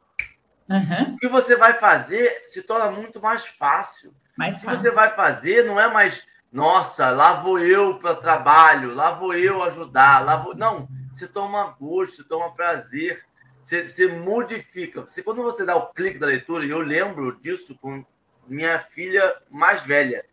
uhum. 0.69 1.15
o 1.15 1.17
que 1.17 1.27
você 1.27 1.57
vai 1.57 1.73
fazer 1.73 2.45
se 2.47 2.63
torna 2.63 2.91
muito 2.91 3.21
mais 3.21 3.47
fácil. 3.47 4.15
Mais 4.37 4.57
o 4.57 4.61
que 4.61 4.67
você 4.67 4.91
vai 4.91 5.09
fazer 5.09 5.65
não 5.65 5.81
é 5.81 5.91
mais, 5.91 6.29
nossa, 6.53 7.11
lá 7.11 7.33
vou 7.33 7.59
eu 7.59 7.99
para 7.99 8.15
trabalho, 8.15 8.95
lá 8.95 9.13
vou 9.13 9.35
eu 9.35 9.63
ajudar, 9.63 10.25
lá 10.25 10.37
vou. 10.37 10.55
Não, 10.55 10.87
você 11.11 11.27
toma 11.27 11.75
gosto, 11.81 12.17
você 12.17 12.25
toma 12.25 12.55
prazer, 12.55 13.25
você, 13.63 13.89
você 13.89 14.07
modifica. 14.09 15.01
Você, 15.01 15.23
quando 15.23 15.43
você 15.43 15.65
dá 15.65 15.75
o 15.75 15.93
clique 15.93 16.19
da 16.19 16.27
leitura, 16.27 16.67
e 16.67 16.71
eu 16.71 16.81
lembro 16.81 17.41
disso 17.41 17.77
com 17.81 18.05
minha 18.47 18.79
filha 18.79 19.35
mais 19.51 19.83
velha. 19.83 20.25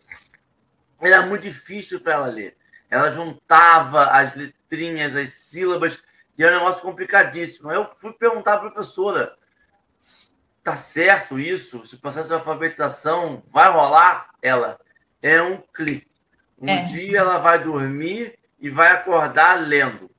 Era 1.01 1.21
muito 1.25 1.43
difícil 1.43 2.01
para 2.01 2.13
ela 2.13 2.27
ler. 2.27 2.57
Ela 2.89 3.09
juntava 3.09 4.05
as 4.07 4.35
letrinhas, 4.35 5.15
as 5.15 5.31
sílabas, 5.31 6.03
e 6.37 6.43
era 6.43 6.55
um 6.55 6.59
negócio 6.59 6.81
complicadíssimo. 6.81 7.71
Eu 7.71 7.89
fui 7.95 8.11
perguntar 8.13 8.55
à 8.55 8.59
professora: 8.59 9.35
tá 10.63 10.75
certo 10.75 11.39
isso? 11.39 11.81
Esse 11.83 11.97
processo 11.97 12.27
de 12.27 12.33
alfabetização 12.33 13.41
vai 13.51 13.71
rolar? 13.71 14.29
Ela 14.41 14.79
é 15.21 15.41
um 15.41 15.57
clique. 15.73 16.07
Um 16.59 16.69
é. 16.69 16.83
dia 16.83 17.19
ela 17.19 17.37
vai 17.39 17.63
dormir 17.63 18.37
e 18.59 18.69
vai 18.69 18.91
acordar 18.91 19.55
lendo. 19.65 20.09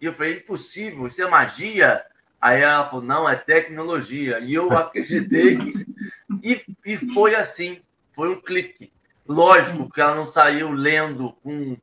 E 0.00 0.06
eu 0.06 0.14
falei: 0.14 0.38
impossível, 0.38 1.06
isso 1.06 1.22
é 1.22 1.28
magia. 1.28 2.04
Aí 2.40 2.62
ela 2.62 2.88
falou: 2.88 3.04
não, 3.04 3.28
é 3.28 3.36
tecnologia. 3.36 4.38
E 4.40 4.54
eu 4.54 4.72
acreditei 4.76 5.58
e, 6.42 6.64
e 6.84 6.96
foi 7.12 7.34
assim, 7.34 7.80
foi 8.12 8.30
um 8.30 8.40
clique. 8.40 8.92
Lógico 9.26 9.90
que 9.90 10.00
ela 10.00 10.16
não 10.16 10.26
saiu 10.26 10.72
lendo 10.72 11.32
com 11.42 11.76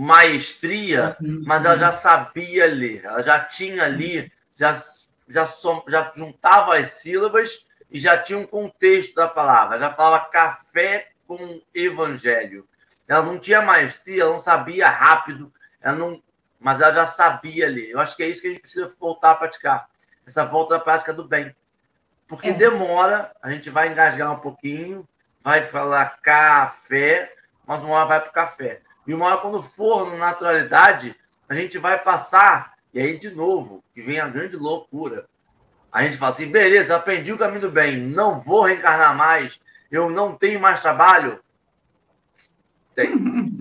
maestria, 0.00 1.14
mas 1.20 1.66
ela 1.66 1.76
já 1.76 1.92
sabia 1.92 2.64
ler, 2.64 3.04
ela 3.04 3.22
já 3.22 3.38
tinha 3.38 3.84
ali, 3.84 4.32
já, 4.54 4.74
já, 5.28 5.44
som, 5.44 5.84
já 5.86 6.10
juntava 6.16 6.78
as 6.78 6.88
sílabas 6.88 7.68
e 7.90 8.00
já 8.00 8.16
tinha 8.16 8.38
um 8.38 8.46
contexto 8.46 9.16
da 9.16 9.28
palavra, 9.28 9.78
já 9.78 9.92
falava 9.92 10.24
café 10.30 11.10
com 11.26 11.60
evangelho. 11.74 12.66
Ela 13.06 13.22
não 13.22 13.38
tinha 13.38 13.60
maestria, 13.60 14.22
ela 14.22 14.32
não 14.32 14.40
sabia 14.40 14.88
rápido, 14.88 15.52
ela 15.82 15.96
não, 15.96 16.22
mas 16.58 16.80
ela 16.80 16.94
já 16.94 17.04
sabia 17.04 17.68
ler. 17.68 17.90
Eu 17.90 18.00
acho 18.00 18.16
que 18.16 18.22
é 18.22 18.28
isso 18.28 18.40
que 18.40 18.46
a 18.46 18.50
gente 18.52 18.62
precisa 18.62 18.88
voltar 18.98 19.32
a 19.32 19.34
praticar, 19.34 19.86
essa 20.26 20.46
volta 20.46 20.78
da 20.78 20.80
prática 20.80 21.12
do 21.12 21.28
bem. 21.28 21.54
Porque 22.26 22.48
é. 22.48 22.54
demora, 22.54 23.32
a 23.42 23.50
gente 23.50 23.68
vai 23.68 23.90
engasgar 23.90 24.32
um 24.32 24.38
pouquinho, 24.38 25.06
vai 25.42 25.62
falar 25.62 26.20
café, 26.22 27.34
mas 27.66 27.82
uma 27.82 27.96
hora 27.96 28.06
vai 28.06 28.20
para 28.22 28.30
o 28.30 28.32
café. 28.32 28.80
E 29.06 29.14
uma 29.14 29.26
hora, 29.26 29.38
quando 29.38 29.62
for 29.62 30.10
no 30.10 30.16
naturalidade, 30.16 31.16
a 31.48 31.54
gente 31.54 31.78
vai 31.78 31.98
passar, 31.98 32.74
e 32.92 33.00
aí, 33.00 33.18
de 33.18 33.30
novo, 33.30 33.82
que 33.94 34.02
vem 34.02 34.20
a 34.20 34.28
grande 34.28 34.56
loucura. 34.56 35.26
A 35.90 36.02
gente 36.02 36.16
fala 36.16 36.32
assim: 36.32 36.50
beleza, 36.50 36.96
aprendi 36.96 37.32
o 37.32 37.38
caminho 37.38 37.62
do 37.62 37.70
bem, 37.70 37.98
não 37.98 38.38
vou 38.38 38.62
reencarnar 38.62 39.16
mais, 39.16 39.60
eu 39.90 40.10
não 40.10 40.36
tenho 40.36 40.60
mais 40.60 40.80
trabalho. 40.80 41.40
Tem. 42.94 43.10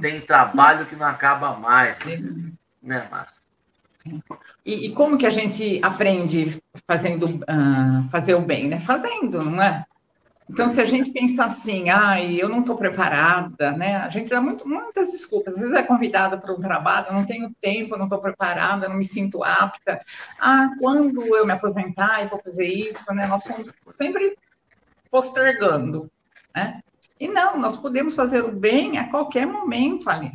Tem 0.00 0.18
trabalho 0.18 0.86
que 0.86 0.96
não 0.96 1.04
acaba 1.04 1.52
mais, 1.58 1.98
né, 2.82 3.06
Márcia? 3.10 3.44
E, 4.64 4.86
e, 4.86 4.94
como 4.94 5.18
que 5.18 5.26
a 5.26 5.30
gente 5.30 5.78
aprende 5.82 6.58
fazendo 6.86 7.26
uh, 7.26 8.08
fazer 8.10 8.34
o 8.34 8.40
bem, 8.40 8.66
né? 8.66 8.80
Fazendo, 8.80 9.42
não 9.44 9.62
é? 9.62 9.84
Então, 10.52 10.68
se 10.68 10.80
a 10.80 10.84
gente 10.84 11.12
pensar 11.12 11.44
assim, 11.44 11.90
ai, 11.90 12.34
eu 12.36 12.48
não 12.48 12.58
estou 12.58 12.76
preparada, 12.76 13.70
né? 13.70 13.98
A 13.98 14.08
gente 14.08 14.28
dá 14.28 14.40
muito, 14.40 14.68
muitas 14.68 15.12
desculpas. 15.12 15.54
Às 15.54 15.60
vezes 15.60 15.76
é 15.76 15.82
convidada 15.82 16.36
para 16.36 16.52
um 16.52 16.58
trabalho, 16.58 17.12
não 17.12 17.24
tenho 17.24 17.54
tempo, 17.60 17.96
não 17.96 18.06
estou 18.06 18.18
preparada, 18.18 18.88
não 18.88 18.96
me 18.96 19.04
sinto 19.04 19.44
apta. 19.44 20.04
Ah, 20.40 20.70
quando 20.80 21.24
eu 21.36 21.46
me 21.46 21.52
aposentar 21.52 22.24
e 22.24 22.26
vou 22.26 22.40
fazer 22.40 22.66
isso, 22.66 23.14
né? 23.14 23.28
Nós 23.28 23.44
somos 23.44 23.76
sempre 23.96 24.36
postergando, 25.08 26.10
né? 26.54 26.80
E 27.20 27.28
não, 27.28 27.56
nós 27.56 27.76
podemos 27.76 28.16
fazer 28.16 28.42
o 28.42 28.50
bem 28.50 28.98
a 28.98 29.08
qualquer 29.08 29.46
momento 29.46 30.10
ali. 30.10 30.32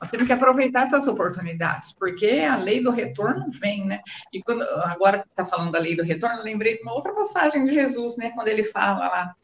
Nós 0.00 0.08
temos 0.08 0.26
que 0.26 0.32
aproveitar 0.32 0.84
essas 0.84 1.06
oportunidades, 1.06 1.92
porque 1.92 2.46
a 2.50 2.56
lei 2.56 2.82
do 2.82 2.90
retorno 2.90 3.50
vem, 3.50 3.84
né? 3.84 4.00
E 4.32 4.42
quando, 4.42 4.62
agora 4.62 5.18
que 5.18 5.28
está 5.28 5.44
falando 5.44 5.72
da 5.72 5.78
lei 5.78 5.94
do 5.94 6.02
retorno, 6.02 6.42
lembrei 6.42 6.78
de 6.78 6.82
uma 6.82 6.94
outra 6.94 7.12
passagem 7.12 7.64
de 7.66 7.74
Jesus, 7.74 8.16
né? 8.16 8.30
Quando 8.30 8.48
ele 8.48 8.64
fala 8.64 9.08
lá 9.08 9.34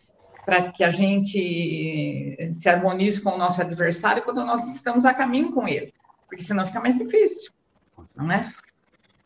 para 0.47 0.71
que 0.73 0.83
a 0.83 0.91
gente 0.91 2.39
se 2.53 2.69
harmonize 2.69 3.21
com 3.21 3.31
o 3.31 3.39
nosso 3.39 3.61
adversário 3.61 4.23
quando 4.23 4.45
nós 4.45 4.75
estamos 4.75 5.05
a 5.05 5.13
caminho 5.13 5.53
com 5.53 5.69
ele, 5.69 5.93
porque 6.29 6.43
senão 6.43 6.67
fica 6.67 6.81
mais 6.81 6.97
difícil, 6.97 7.51
não 8.15 8.33
é? 8.33 8.51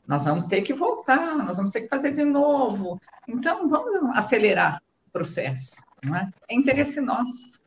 Nós 0.09 0.25
vamos 0.25 0.47
ter 0.47 0.63
que 0.63 0.73
voltar, 0.73 1.37
nós 1.37 1.59
vamos 1.59 1.71
ter 1.71 1.83
que 1.83 1.89
fazer 1.89 2.11
de 2.11 2.25
novo. 2.25 3.01
Então, 3.29 3.69
vamos 3.69 3.95
acelerar 4.17 4.83
o 5.07 5.11
processo, 5.13 5.81
não 6.03 6.17
é? 6.17 6.29
É 6.49 6.55
interesse 6.57 7.01
nosso. 7.01 7.61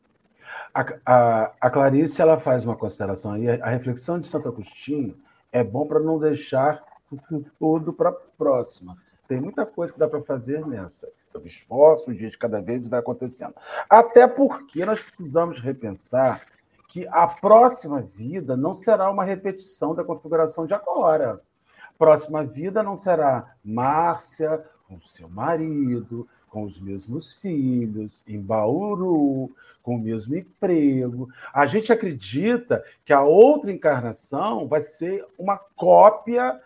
A, 0.74 0.84
a, 1.06 1.52
a, 1.60 1.70
Clarice 1.70 2.20
ela 2.20 2.40
faz 2.40 2.64
uma 2.64 2.76
consideração 2.76 3.32
aí. 3.32 3.48
A 3.48 3.68
reflexão 3.68 4.18
de 4.18 4.26
Santo 4.26 4.48
Agostinho 4.48 5.16
é 5.52 5.62
bom 5.62 5.86
para 5.86 6.00
não 6.00 6.18
deixar 6.18 6.82
tudo 7.58 7.92
para 7.92 8.08
a 8.08 8.12
próxima. 8.12 8.96
Tem 9.28 9.40
muita 9.40 9.64
coisa 9.64 9.92
que 9.92 9.98
dá 9.98 10.08
para 10.08 10.20
fazer 10.22 10.66
nessa. 10.66 11.10
Eu 11.32 11.40
me 11.40 11.48
esforço, 11.48 12.10
um 12.10 12.14
dia 12.14 12.28
de 12.28 12.36
cada 12.36 12.60
vez 12.60 12.88
vai 12.88 13.00
acontecendo. 13.00 13.54
Até 13.88 14.26
porque 14.26 14.84
nós 14.84 15.00
precisamos 15.00 15.60
repensar 15.60 16.42
que 16.88 17.06
a 17.08 17.26
próxima 17.26 18.02
vida 18.02 18.56
não 18.56 18.74
será 18.74 19.10
uma 19.10 19.24
repetição 19.24 19.94
da 19.94 20.04
configuração 20.04 20.66
de 20.66 20.74
agora. 20.74 21.40
Próxima 21.98 22.44
vida 22.44 22.82
não 22.82 22.96
será 22.96 23.56
Márcia 23.64 24.64
com 24.88 25.00
seu 25.00 25.28
marido, 25.28 26.28
com 26.54 26.62
os 26.62 26.78
mesmos 26.78 27.32
filhos, 27.32 28.22
em 28.28 28.40
Bauru, 28.40 29.50
com 29.82 29.96
o 29.96 29.98
mesmo 29.98 30.36
emprego. 30.36 31.28
A 31.52 31.66
gente 31.66 31.92
acredita 31.92 32.84
que 33.04 33.12
a 33.12 33.24
outra 33.24 33.72
encarnação 33.72 34.68
vai 34.68 34.80
ser 34.80 35.26
uma 35.36 35.58
cópia 35.58 36.60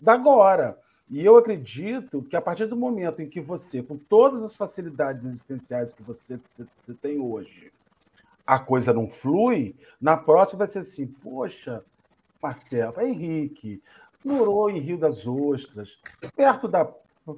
da 0.00 0.14
agora. 0.14 0.78
E 1.10 1.22
eu 1.22 1.36
acredito 1.36 2.22
que 2.22 2.34
a 2.34 2.40
partir 2.40 2.64
do 2.64 2.74
momento 2.74 3.20
em 3.20 3.28
que 3.28 3.38
você, 3.38 3.82
com 3.82 3.98
todas 3.98 4.42
as 4.42 4.56
facilidades 4.56 5.26
existenciais 5.26 5.92
que 5.92 6.02
você, 6.02 6.40
você 6.56 6.94
tem 6.94 7.20
hoje, 7.20 7.70
a 8.46 8.58
coisa 8.58 8.94
não 8.94 9.10
flui, 9.10 9.76
na 10.00 10.16
próxima 10.16 10.60
vai 10.60 10.68
ser 10.68 10.78
assim: 10.78 11.06
poxa, 11.06 11.84
Marcelo, 12.42 12.98
Henrique, 12.98 13.82
morou 14.24 14.70
em 14.70 14.80
Rio 14.80 14.96
das 14.96 15.26
Ostras, 15.26 15.98
perto 16.34 16.66
da 16.66 16.90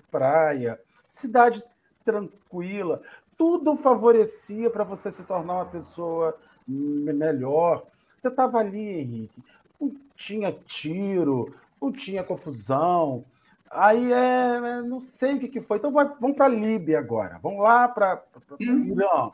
praia, 0.09 0.81
cidade 1.09 1.65
tranquila. 2.07 3.03
Tudo 3.37 3.77
favorecia 3.77 4.71
para 4.71 4.85
você 4.85 5.11
se 5.11 5.25
tornar 5.25 5.55
uma 5.55 5.67
pessoa 5.67 6.39
melhor. 6.67 7.85
Você 8.17 8.29
estava 8.29 8.59
ali, 8.59 9.01
Henrique, 9.01 9.43
não 9.79 9.95
tinha 10.17 10.53
tiro, 10.53 11.55
não 11.83 11.93
tinha 11.93 12.25
confusão. 12.25 13.25
Aí 13.71 14.13
é, 14.13 14.57
é 14.57 14.83
não 14.83 15.01
sei 15.01 15.35
o 15.35 15.41
que, 15.41 15.49
que 15.49 15.61
foi. 15.61 15.77
Então 15.77 15.93
vai, 15.93 16.11
vamos 16.21 16.37
para 16.37 16.47
a 16.47 16.49
Líbia 16.49 16.99
agora. 16.99 17.39
Vamos 17.43 17.63
lá 17.63 17.87
para 17.89 18.23
o 18.51 18.63
uhum. 18.63 18.85
Irã. 18.85 19.33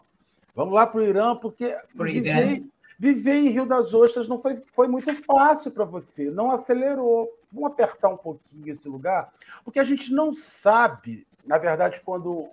Vamos 0.55 0.75
lá 0.75 0.87
para 0.87 1.01
o 1.01 1.05
Irã, 1.05 1.37
porque 1.37 1.77
viver, 1.95 2.63
viver, 2.99 3.35
em 3.35 3.49
Rio 3.49 3.65
das 3.65 3.95
Ostras 3.95 4.29
não 4.29 4.41
foi, 4.41 4.63
foi 4.75 4.87
muito 4.87 5.15
fácil 5.25 5.71
para 5.71 5.85
você, 5.85 6.31
não 6.31 6.51
acelerou. 6.51 7.29
Vamos 7.51 7.71
apertar 7.71 8.09
um 8.09 8.19
pouquinho 8.19 8.71
esse 8.71 8.87
lugar, 8.87 9.33
porque 9.65 9.79
a 9.79 9.85
gente 9.85 10.13
não 10.13 10.35
sabe, 10.35 11.27
na 11.47 11.57
verdade, 11.57 12.03
quando 12.05 12.51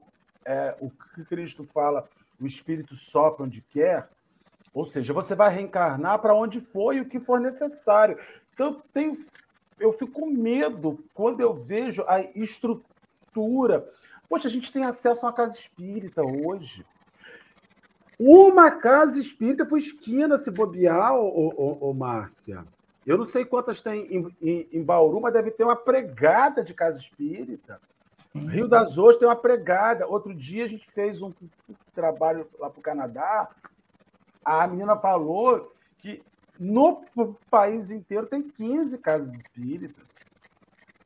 é, 0.49 0.75
o 0.79 0.89
que 0.89 1.23
Cristo 1.25 1.63
fala, 1.71 2.09
o 2.41 2.47
Espírito 2.47 2.95
sopra 2.95 3.45
onde 3.45 3.61
quer, 3.61 4.09
ou 4.73 4.83
seja, 4.83 5.13
você 5.13 5.35
vai 5.35 5.53
reencarnar 5.53 6.17
para 6.19 6.33
onde 6.33 6.59
for 6.59 6.95
e 6.95 7.01
o 7.01 7.05
que 7.05 7.19
for 7.19 7.39
necessário. 7.39 8.17
Então, 8.53 8.81
tenho, 8.91 9.25
eu 9.79 9.93
fico 9.93 10.11
com 10.11 10.25
medo 10.25 11.03
quando 11.13 11.41
eu 11.41 11.53
vejo 11.53 12.03
a 12.07 12.21
estrutura. 12.35 13.87
Poxa, 14.27 14.47
a 14.47 14.51
gente 14.51 14.71
tem 14.71 14.85
acesso 14.85 15.25
a 15.25 15.29
uma 15.29 15.35
casa 15.35 15.55
espírita 15.55 16.23
hoje. 16.23 16.83
Uma 18.19 18.71
casa 18.71 19.19
espírita 19.19 19.65
por 19.65 19.77
esquina, 19.77 20.39
se 20.39 20.49
bobear, 20.49 21.15
ô, 21.15 21.53
ô, 21.55 21.89
ô, 21.89 21.93
Márcia. 21.93 22.65
Eu 23.05 23.17
não 23.17 23.25
sei 23.25 23.45
quantas 23.45 23.81
tem 23.81 24.05
em, 24.13 24.35
em, 24.41 24.67
em 24.73 24.83
Bauru, 24.83 25.21
mas 25.21 25.33
deve 25.33 25.51
ter 25.51 25.63
uma 25.63 25.75
pregada 25.75 26.63
de 26.63 26.73
casa 26.73 26.99
espírita. 26.99 27.79
Rio 28.35 28.67
das 28.67 28.97
Ostras 28.97 29.17
tem 29.17 29.27
uma 29.27 29.35
pregada. 29.35 30.07
Outro 30.07 30.33
dia 30.33 30.65
a 30.65 30.67
gente 30.67 30.89
fez 30.91 31.21
um 31.21 31.33
trabalho 31.93 32.47
lá 32.59 32.69
para 32.69 32.79
o 32.79 32.83
Canadá. 32.83 33.49
A 34.45 34.67
menina 34.67 34.95
falou 34.97 35.73
que 35.97 36.21
no 36.59 37.03
país 37.49 37.89
inteiro 37.89 38.27
tem 38.27 38.41
15 38.41 38.97
casas 38.99 39.33
espíritas. 39.33 40.17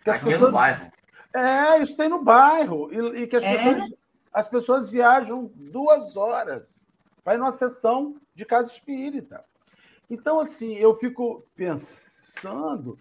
Que 0.02 0.10
Aqui 0.10 0.26
pessoas... 0.26 0.42
no 0.42 0.52
bairro. 0.52 0.92
É, 1.34 1.82
isso 1.82 1.96
tem 1.96 2.10
no 2.10 2.22
bairro. 2.22 2.94
E, 2.94 3.24
e 3.24 3.28
que 3.28 3.38
as, 3.38 3.44
é? 3.44 3.58
pessoas, 3.58 3.94
as 4.34 4.48
pessoas 4.48 4.92
viajam 4.92 5.50
duas 5.56 6.16
horas 6.18 6.86
para 7.24 7.36
ir 7.36 7.38
numa 7.38 7.54
sessão 7.54 8.16
de 8.36 8.46
casa 8.46 8.72
espírita. 8.72 9.44
Então, 10.10 10.40
assim, 10.40 10.74
eu 10.74 10.96
fico 10.98 11.44
pensando 11.56 12.98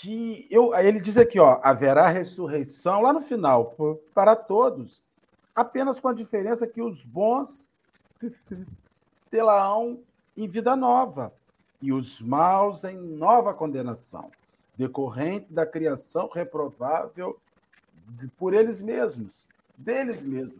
que 0.00 0.46
eu, 0.50 0.74
ele 0.74 0.98
diz 0.98 1.18
aqui, 1.18 1.38
ó, 1.38 1.60
haverá 1.62 2.08
ressurreição 2.08 3.02
lá 3.02 3.12
no 3.12 3.20
final 3.20 3.76
para 4.14 4.34
todos, 4.34 5.04
apenas 5.54 6.00
com 6.00 6.08
a 6.08 6.14
diferença 6.14 6.66
que 6.66 6.80
os 6.80 7.04
bons 7.04 7.68
terão 9.30 10.00
em 10.34 10.48
vida 10.48 10.74
nova 10.74 11.32
e 11.82 11.92
os 11.92 12.18
maus 12.20 12.82
em 12.82 12.96
nova 12.96 13.52
condenação, 13.52 14.30
decorrente 14.74 15.52
da 15.52 15.66
criação 15.66 16.30
reprovável 16.32 17.38
por 18.38 18.54
eles 18.54 18.80
mesmos, 18.80 19.46
deles 19.76 20.24
mesmos. 20.24 20.58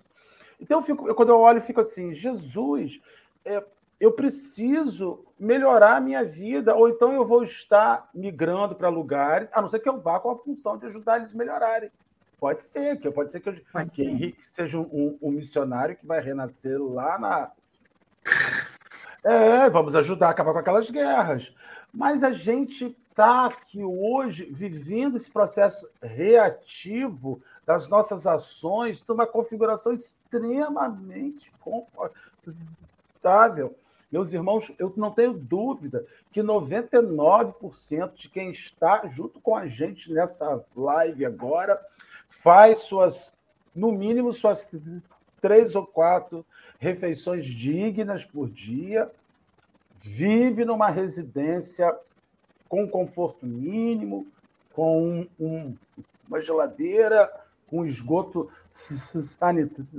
Então, 0.60 0.80
eu 0.80 0.84
fico, 0.84 1.14
quando 1.14 1.30
eu 1.30 1.38
olho, 1.38 1.58
eu 1.60 1.64
fico 1.64 1.80
assim: 1.80 2.14
Jesus 2.14 3.00
é, 3.42 3.64
eu 4.00 4.12
preciso 4.12 5.26
melhorar 5.38 5.98
a 5.98 6.00
minha 6.00 6.24
vida, 6.24 6.74
ou 6.74 6.88
então 6.88 7.12
eu 7.12 7.26
vou 7.26 7.44
estar 7.44 8.08
migrando 8.14 8.74
para 8.74 8.88
lugares, 8.88 9.50
a 9.52 9.60
não 9.60 9.68
ser 9.68 9.80
que 9.80 9.88
eu 9.88 10.00
vá 10.00 10.18
com 10.18 10.30
a 10.30 10.38
função 10.38 10.78
de 10.78 10.86
ajudar 10.86 11.18
eles 11.18 11.34
a 11.34 11.36
melhorarem. 11.36 11.92
Pode 12.38 12.64
ser, 12.64 12.98
que 12.98 13.10
pode 13.10 13.30
ser 13.30 13.40
que, 13.40 13.50
eu, 13.50 13.60
que 13.92 14.02
Henrique 14.02 14.40
seja 14.50 14.78
um, 14.78 15.18
um, 15.20 15.30
missionário 15.30 15.94
que 15.94 16.06
vai 16.06 16.22
renascer 16.22 16.82
lá 16.82 17.18
na. 17.18 17.50
É, 19.22 19.68
vamos 19.68 19.94
ajudar 19.94 20.28
a 20.28 20.30
acabar 20.30 20.54
com 20.54 20.60
aquelas 20.60 20.88
guerras. 20.88 21.54
Mas 21.92 22.24
a 22.24 22.32
gente 22.32 22.96
está 23.10 23.44
aqui 23.44 23.84
hoje 23.84 24.46
vivendo 24.46 25.18
esse 25.18 25.30
processo 25.30 25.86
reativo 26.02 27.42
das 27.66 27.88
nossas 27.88 28.26
ações 28.26 29.04
numa 29.06 29.26
configuração 29.26 29.92
extremamente 29.92 31.52
confortável 31.60 33.76
Meus 34.10 34.32
irmãos, 34.32 34.72
eu 34.78 34.92
não 34.96 35.12
tenho 35.12 35.32
dúvida 35.32 36.04
que 36.32 36.42
99% 36.42 38.14
de 38.14 38.28
quem 38.28 38.50
está 38.50 39.06
junto 39.08 39.40
com 39.40 39.54
a 39.54 39.68
gente 39.68 40.12
nessa 40.12 40.64
live 40.76 41.24
agora 41.24 41.80
faz 42.28 42.80
suas, 42.80 43.36
no 43.74 43.92
mínimo, 43.92 44.32
suas 44.32 44.70
três 45.40 45.76
ou 45.76 45.86
quatro 45.86 46.44
refeições 46.78 47.46
dignas 47.46 48.24
por 48.24 48.48
dia, 48.48 49.10
vive 50.00 50.64
numa 50.64 50.88
residência 50.88 51.94
com 52.68 52.88
conforto 52.88 53.46
mínimo, 53.46 54.26
com 54.72 55.02
um, 55.02 55.28
um, 55.38 55.76
uma 56.28 56.40
geladeira, 56.40 57.30
com 57.66 57.84
esgoto 57.84 58.50
sanitário, 58.72 59.90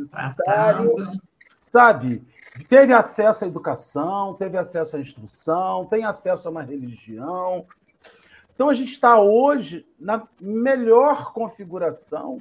sabe? 1.62 2.24
Teve 2.68 2.94
acesso 2.94 3.46
à 3.46 3.48
educação, 3.48 4.34
teve 4.34 4.58
acesso 4.58 4.98
à 4.98 5.00
instrução, 5.00 5.86
tem 5.86 6.04
acesso 6.04 6.48
a 6.48 6.52
uma 6.52 6.62
religião. 6.62 7.66
Então 8.54 8.70
a 8.70 8.74
gente 8.74 8.92
está 8.92 9.20
hoje 9.20 9.88
na 10.00 10.28
melhor 10.40 11.32
configuração 11.34 12.40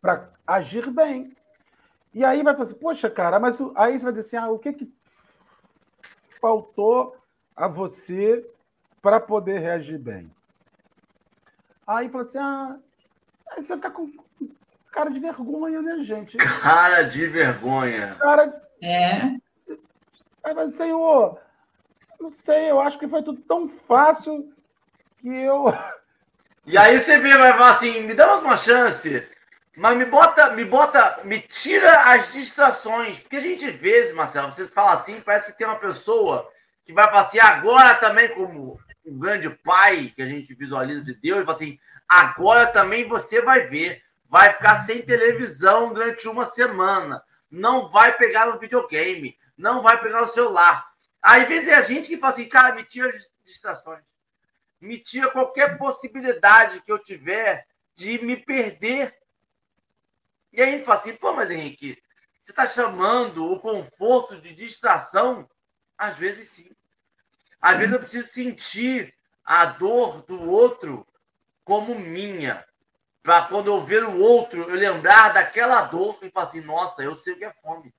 para 0.00 0.30
agir 0.46 0.90
bem. 0.90 1.36
E 2.14 2.24
aí 2.24 2.42
vai 2.42 2.54
falar 2.54 2.66
assim, 2.66 2.78
poxa, 2.78 3.10
cara, 3.10 3.38
mas 3.38 3.58
aí 3.74 3.98
você 3.98 4.04
vai 4.04 4.12
dizer 4.12 4.26
assim, 4.26 4.36
ah, 4.36 4.50
o 4.50 4.58
que, 4.58 4.72
que 4.72 4.92
faltou 6.40 7.16
a 7.54 7.68
você 7.68 8.48
para 9.02 9.20
poder 9.20 9.58
reagir 9.58 9.98
bem? 9.98 10.30
Aí 11.86 12.08
fala 12.08 12.24
assim, 12.24 12.38
ah, 12.38 12.78
aí 13.50 13.64
você 13.64 13.76
vai 13.76 13.76
ficar 13.76 13.90
com 13.90 14.12
cara 14.92 15.10
de 15.10 15.20
vergonha, 15.20 15.82
né, 15.82 16.02
gente? 16.02 16.36
Cara 16.36 17.02
de 17.02 17.26
vergonha. 17.26 18.16
Cara. 18.18 18.62
É. 18.82 19.22
Aí 20.42 20.54
vai 20.54 20.66
dizer, 20.66 20.84
Senhor, 20.84 21.38
não 22.18 22.30
sei, 22.30 22.70
eu 22.70 22.80
acho 22.80 22.98
que 22.98 23.08
foi 23.08 23.22
tudo 23.22 23.40
tão 23.42 23.68
fácil 23.68 24.52
que 25.18 25.28
eu. 25.28 25.72
E 26.66 26.76
aí 26.76 26.98
você 26.98 27.18
vê, 27.18 27.36
vai 27.36 27.52
falar 27.52 27.70
assim, 27.70 28.02
me 28.02 28.14
dá 28.14 28.38
uma 28.38 28.56
chance. 28.56 29.26
Mas 29.76 29.96
me 29.96 30.04
bota, 30.04 30.50
me 30.50 30.64
bota, 30.64 31.20
me 31.24 31.40
tira 31.40 32.12
as 32.12 32.32
distrações. 32.32 33.20
Porque 33.20 33.36
a 33.36 33.40
gente 33.40 33.70
vê, 33.70 34.12
Marcelo, 34.12 34.52
você 34.52 34.66
fala 34.66 34.92
assim, 34.92 35.20
parece 35.20 35.50
que 35.50 35.58
tem 35.58 35.66
uma 35.66 35.78
pessoa 35.78 36.48
que 36.84 36.92
vai 36.92 37.06
falar 37.06 37.20
assim, 37.20 37.38
agora 37.38 37.94
também, 37.94 38.28
como 38.28 38.78
um 39.06 39.18
grande 39.18 39.48
pai 39.48 40.12
que 40.14 40.22
a 40.22 40.26
gente 40.26 40.54
visualiza 40.54 41.02
de 41.02 41.14
Deus, 41.14 41.38
e 41.38 41.44
fala 41.44 41.52
assim, 41.52 41.78
agora 42.08 42.66
também 42.66 43.08
você 43.08 43.40
vai 43.40 43.62
ver. 43.62 44.02
Vai 44.30 44.52
ficar 44.54 44.76
sem 44.76 45.02
televisão 45.02 45.92
durante 45.92 46.26
uma 46.26 46.46
semana. 46.46 47.22
Não 47.50 47.86
vai 47.86 48.16
pegar 48.16 48.46
no 48.46 48.58
videogame. 48.58 49.38
Não 49.58 49.82
vai 49.82 50.00
pegar 50.00 50.22
no 50.22 50.26
celular. 50.26 50.88
Às 51.20 51.46
vezes, 51.46 51.68
é 51.68 51.74
a 51.74 51.82
gente 51.82 52.08
que 52.08 52.16
fala 52.16 52.32
assim, 52.32 52.48
cara, 52.48 52.74
me 52.74 52.84
tira 52.84 53.12
distrações. 53.44 54.14
Me 54.80 54.96
tira 54.96 55.30
qualquer 55.30 55.76
possibilidade 55.76 56.80
que 56.80 56.90
eu 56.90 56.98
tiver 56.98 57.66
de 57.94 58.24
me 58.24 58.38
perder 58.38 59.20
e 60.52 60.60
aí 60.60 60.68
a 60.68 60.72
gente 60.72 60.84
fala 60.84 60.98
assim, 60.98 61.14
pô, 61.14 61.32
mas 61.32 61.50
Henrique, 61.50 62.02
você 62.40 62.52
está 62.52 62.66
chamando 62.66 63.46
o 63.46 63.60
conforto 63.60 64.40
de 64.40 64.54
distração? 64.54 65.48
Às 65.96 66.16
vezes 66.16 66.48
sim. 66.48 66.70
Às 67.60 67.78
vezes 67.78 67.92
eu 67.92 68.00
preciso 68.00 68.28
sentir 68.28 69.14
a 69.44 69.64
dor 69.66 70.22
do 70.24 70.50
outro 70.50 71.06
como 71.64 71.94
minha. 71.94 72.66
Para 73.22 73.42
quando 73.42 73.66
eu 73.66 73.82
ver 73.82 74.04
o 74.04 74.18
outro, 74.18 74.62
eu 74.62 74.74
lembrar 74.74 75.32
daquela 75.32 75.82
dor 75.82 76.18
e 76.22 76.30
falar 76.30 76.46
assim, 76.46 76.60
nossa, 76.62 77.02
eu 77.02 77.14
sei 77.14 77.34
o 77.34 77.36
que 77.36 77.44
é 77.44 77.52
fome. 77.52 77.94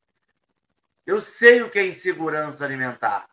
Eu 1.05 1.21
sei 1.21 1.61
o 1.61 1.69
que 1.69 1.79
é 1.79 1.85
insegurança 1.85 2.65
alimentar. 2.65 3.27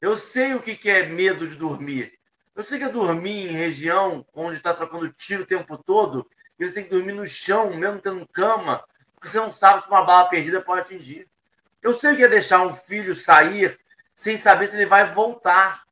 Eu 0.00 0.16
sei 0.16 0.54
o 0.54 0.60
que 0.60 0.88
é 0.88 1.06
medo 1.06 1.46
de 1.46 1.54
dormir. 1.54 2.18
Eu 2.54 2.64
sei 2.64 2.78
que 2.78 2.84
é 2.84 2.88
dormir 2.88 3.48
em 3.48 3.52
região 3.52 4.26
onde 4.34 4.56
está 4.56 4.74
trocando 4.74 5.12
tiro 5.12 5.44
o 5.44 5.46
tempo 5.46 5.78
todo 5.78 6.28
e 6.58 6.68
você 6.68 6.76
tem 6.76 6.84
que 6.84 6.90
dormir 6.90 7.12
no 7.12 7.26
chão, 7.26 7.74
mesmo 7.74 8.00
tendo 8.00 8.28
cama, 8.28 8.84
porque 9.14 9.28
você 9.28 9.38
não 9.38 9.50
sabe 9.50 9.82
se 9.82 9.88
uma 9.88 10.04
bala 10.04 10.28
perdida 10.28 10.60
pode 10.60 10.80
atingir. 10.82 11.28
Eu 11.82 11.94
sei 11.94 12.14
que 12.16 12.24
é 12.24 12.28
deixar 12.28 12.60
um 12.66 12.74
filho 12.74 13.16
sair 13.16 13.78
sem 14.14 14.36
saber 14.36 14.66
se 14.66 14.76
ele 14.76 14.86
vai 14.86 15.14
voltar. 15.14 15.84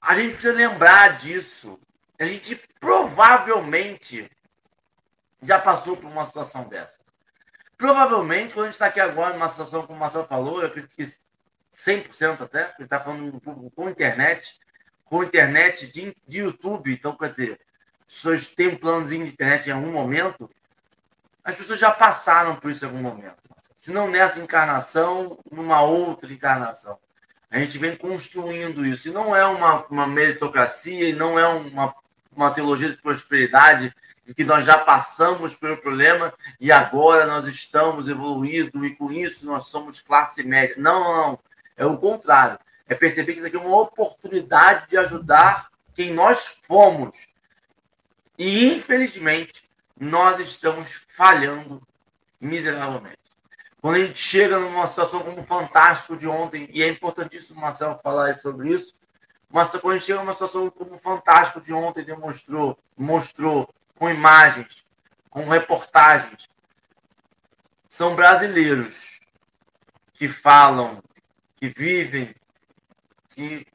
A 0.00 0.14
gente 0.14 0.32
precisa 0.32 0.54
lembrar 0.54 1.18
disso. 1.18 1.78
A 2.18 2.24
gente 2.24 2.60
provavelmente 2.80 4.30
já 5.42 5.58
passou 5.58 5.96
por 5.96 6.10
uma 6.10 6.24
situação 6.24 6.64
dessa. 6.64 7.00
Provavelmente, 7.76 8.54
quando 8.54 8.64
a 8.64 8.66
gente 8.68 8.74
está 8.74 8.86
aqui 8.86 9.00
agora 9.00 9.34
numa 9.34 9.48
situação 9.48 9.86
como 9.86 9.98
o 9.98 10.00
Marcelo 10.00 10.26
falou, 10.26 10.60
eu 10.60 10.66
acredito 10.66 10.96
que 10.96 11.04
100% 11.76 12.40
até, 12.40 12.74
ele 12.78 12.84
está 12.84 12.98
falando 12.98 13.40
com 13.74 13.90
internet, 13.90 14.58
com 15.04 15.22
internet 15.22 15.92
de, 15.92 16.16
de 16.26 16.38
YouTube, 16.38 16.92
então, 16.92 17.14
quer 17.16 17.28
dizer, 17.28 17.60
pessoas 18.06 18.54
têm 18.54 18.68
um 18.68 18.76
planozinho 18.76 19.26
de 19.26 19.32
internet 19.32 19.68
em 19.68 19.72
algum 19.72 19.92
momento, 19.92 20.50
as 21.44 21.54
pessoas 21.54 21.78
já 21.78 21.92
passaram 21.92 22.56
por 22.56 22.70
isso 22.70 22.84
em 22.84 22.88
algum 22.88 23.02
momento. 23.02 23.36
Se 23.76 23.92
não 23.92 24.10
nessa 24.10 24.40
encarnação, 24.40 25.38
numa 25.50 25.80
outra 25.82 26.32
encarnação. 26.32 26.98
A 27.48 27.58
gente 27.60 27.78
vem 27.78 27.96
construindo 27.96 28.84
isso. 28.84 29.08
E 29.08 29.12
não 29.12 29.34
é 29.36 29.44
uma, 29.44 29.86
uma 29.86 30.06
meritocracia, 30.08 31.08
e 31.08 31.12
não 31.12 31.38
é 31.38 31.46
uma, 31.46 31.94
uma 32.36 32.50
teologia 32.50 32.90
de 32.90 32.96
prosperidade 32.96 33.94
em 34.26 34.34
que 34.34 34.44
nós 34.44 34.64
já 34.64 34.76
passamos 34.76 35.54
pelo 35.54 35.76
problema 35.76 36.32
e 36.60 36.70
agora 36.70 37.26
nós 37.26 37.46
estamos 37.46 38.08
evoluindo 38.08 38.84
e 38.84 38.94
com 38.94 39.10
isso 39.10 39.46
nós 39.46 39.68
somos 39.68 40.00
classe 40.00 40.42
média. 40.42 40.74
Não, 40.78 41.00
não, 41.00 41.16
não. 41.16 41.38
É 41.76 41.86
o 41.86 41.96
contrário. 41.96 42.58
É 42.88 42.94
perceber 42.94 43.32
que 43.32 43.38
isso 43.38 43.46
aqui 43.46 43.56
é 43.56 43.60
uma 43.60 43.80
oportunidade 43.80 44.88
de 44.88 44.96
ajudar 44.96 45.68
quem 45.94 46.12
nós 46.12 46.58
fomos 46.64 47.28
e, 48.38 48.66
infelizmente, 48.66 49.64
nós 49.98 50.38
estamos 50.40 50.92
falhando 51.16 51.82
miseravelmente. 52.40 53.16
Quando 53.80 53.96
a 53.96 54.06
gente 54.06 54.18
chega 54.18 54.58
numa 54.58 54.86
situação 54.86 55.20
como 55.20 55.40
o 55.40 55.44
Fantástico 55.44 56.16
de 56.16 56.26
ontem, 56.26 56.68
e 56.72 56.82
é 56.82 56.88
importantíssimo 56.88 57.58
o 57.58 57.62
Marcelo 57.62 57.98
falar 58.02 58.34
sobre 58.34 58.74
isso, 58.74 58.94
mas 59.50 59.70
quando 59.70 59.94
a 59.94 59.98
gente 59.98 60.06
chega 60.06 60.20
numa 60.20 60.32
situação 60.32 60.70
como 60.70 60.94
o 60.94 60.98
Fantástico 60.98 61.60
de 61.60 61.72
ontem 61.72 62.04
demonstrou, 62.04 62.78
mostrou 62.96 63.72
com 63.96 64.10
imagens, 64.10 64.86
com 65.30 65.48
reportagens, 65.48 66.48
são 67.88 68.14
brasileiros 68.14 69.20
que 70.12 70.28
falam, 70.28 71.02
que 71.56 71.68
vivem, 71.68 72.34
que 73.28 73.66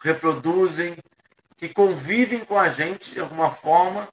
reproduzem 0.00 0.96
que 1.62 1.68
convivem 1.68 2.44
com 2.44 2.58
a 2.58 2.68
gente 2.68 3.12
de 3.12 3.20
alguma 3.20 3.52
forma 3.52 4.08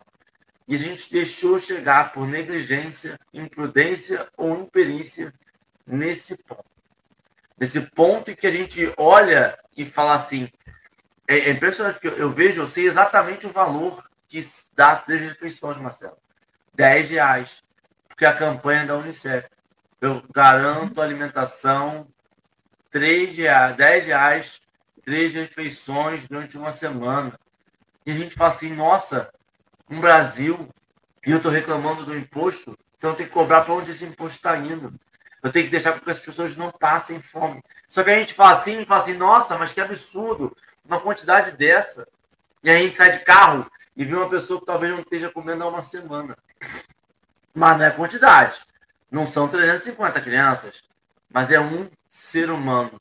e 0.68 0.76
a 0.76 0.78
gente 0.78 1.12
deixou 1.12 1.58
chegar 1.58 2.14
por 2.14 2.28
negligência, 2.28 3.20
imprudência 3.34 4.28
ou 4.38 4.56
imperícia 4.56 5.34
nesse 5.84 6.44
ponto. 6.44 6.64
Nesse 7.58 7.82
ponto 7.90 8.30
em 8.30 8.36
que 8.36 8.46
a 8.46 8.52
gente 8.52 8.94
olha 8.96 9.58
e 9.76 9.84
fala 9.84 10.14
assim, 10.14 10.48
é, 11.30 11.38
é 11.38 11.52
impressionante 11.52 12.00
porque 12.00 12.22
eu 12.22 12.32
vejo, 12.32 12.62
eu 12.62 12.68
sei 12.68 12.86
exatamente 12.86 13.46
o 13.46 13.52
valor 13.52 14.04
que 14.28 14.42
dá 14.76 14.96
três 14.96 15.22
refeições, 15.22 15.78
Marcelo. 15.78 16.18
10 16.74 17.10
reais. 17.10 17.64
Porque 18.08 18.26
a 18.26 18.36
campanha 18.36 18.86
da 18.86 18.98
Unicef. 18.98 19.48
Eu 20.02 20.24
garanto 20.34 21.02
alimentação, 21.02 22.08
3 22.90 23.36
reais, 23.38 23.76
10 23.76 24.06
reais 24.06 24.62
três 25.10 25.34
refeições 25.34 26.28
durante 26.28 26.56
uma 26.56 26.72
semana. 26.72 27.34
E 28.06 28.12
a 28.12 28.14
gente 28.14 28.36
fala 28.36 28.52
assim, 28.52 28.76
nossa, 28.76 29.32
um 29.90 30.00
Brasil, 30.00 30.70
e 31.26 31.32
eu 31.32 31.38
estou 31.38 31.52
reclamando 31.52 32.06
do 32.06 32.16
imposto, 32.16 32.78
então 32.96 33.10
eu 33.10 33.16
tenho 33.16 33.28
que 33.28 33.34
cobrar 33.34 33.62
para 33.62 33.74
onde 33.74 33.90
esse 33.90 34.06
imposto 34.06 34.38
está 34.38 34.56
indo. 34.58 34.94
Eu 35.42 35.52
tenho 35.52 35.66
que 35.66 35.72
deixar 35.72 35.94
para 35.94 36.02
que 36.02 36.12
as 36.12 36.20
pessoas 36.20 36.56
não 36.56 36.70
passem 36.72 37.20
fome. 37.20 37.60
Só 37.88 38.04
que 38.04 38.12
a 38.12 38.20
gente 38.20 38.36
fala 38.36 38.52
assim, 38.52 38.86
fala 38.86 39.02
assim, 39.02 39.14
nossa, 39.16 39.58
mas 39.58 39.74
que 39.74 39.82
absurdo, 39.82 40.56
uma 40.90 41.00
quantidade 41.00 41.52
dessa. 41.52 42.08
E 42.64 42.70
a 42.70 42.78
gente 42.78 42.96
sai 42.96 43.12
de 43.12 43.24
carro 43.24 43.70
e 43.96 44.04
vê 44.04 44.16
uma 44.16 44.30
pessoa 44.30 44.60
que 44.60 44.66
talvez 44.66 44.92
não 44.92 45.02
esteja 45.02 45.30
comendo 45.30 45.64
há 45.64 45.68
uma 45.68 45.82
semana. 45.82 46.38
Mas 47.54 47.78
não 47.78 47.86
é 47.86 47.92
quantidade. 47.92 48.62
Não 49.10 49.26
são 49.26 49.48
350 49.48 50.22
crianças, 50.22 50.84
mas 51.32 51.52
é 51.52 51.60
um 51.60 51.90
ser 52.08 52.50
humano 52.50 53.00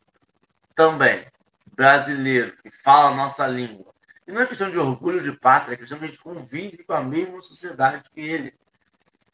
também 0.75 1.27
brasileiro, 1.75 2.57
que 2.63 2.71
fala 2.71 3.11
a 3.11 3.15
nossa 3.15 3.47
língua. 3.47 3.93
E 4.27 4.33
não 4.33 4.43
é 4.43 4.47
questão 4.47 4.71
de 4.71 4.79
orgulho 4.79 5.21
de 5.21 5.33
pátria, 5.33 5.75
é 5.75 5.77
questão 5.77 5.99
que 5.99 6.05
a 6.05 6.09
gente 6.09 6.19
convive 6.19 6.85
com 6.85 6.93
a 6.93 7.03
mesma 7.03 7.41
sociedade 7.41 8.11
que 8.11 8.21
ele. 8.21 8.55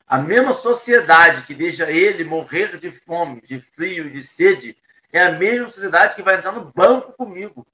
A 0.06 0.18
mesma 0.18 0.52
sociedade 0.52 1.42
que 1.42 1.54
deixa 1.54 1.90
ele 1.90 2.22
morrer 2.24 2.78
de 2.78 2.90
fome, 2.90 3.40
de 3.40 3.58
frio, 3.58 4.10
de 4.10 4.22
sede, 4.22 4.76
é 5.12 5.22
a 5.22 5.32
mesma 5.32 5.68
sociedade 5.68 6.14
que 6.14 6.22
vai 6.22 6.36
entrar 6.36 6.52
no 6.52 6.70
banco 6.72 7.12
comigo. 7.12 7.66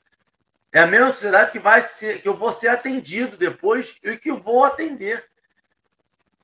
É 0.72 0.80
a 0.80 0.86
mesma 0.86 1.10
sociedade 1.10 1.50
que 1.50 1.58
vai 1.58 1.82
ser, 1.82 2.22
que 2.22 2.28
eu 2.28 2.36
vou 2.36 2.52
ser 2.52 2.68
atendido 2.68 3.36
depois 3.36 3.98
e 4.02 4.16
que 4.16 4.30
eu 4.30 4.36
vou 4.36 4.64
atender. 4.64 5.24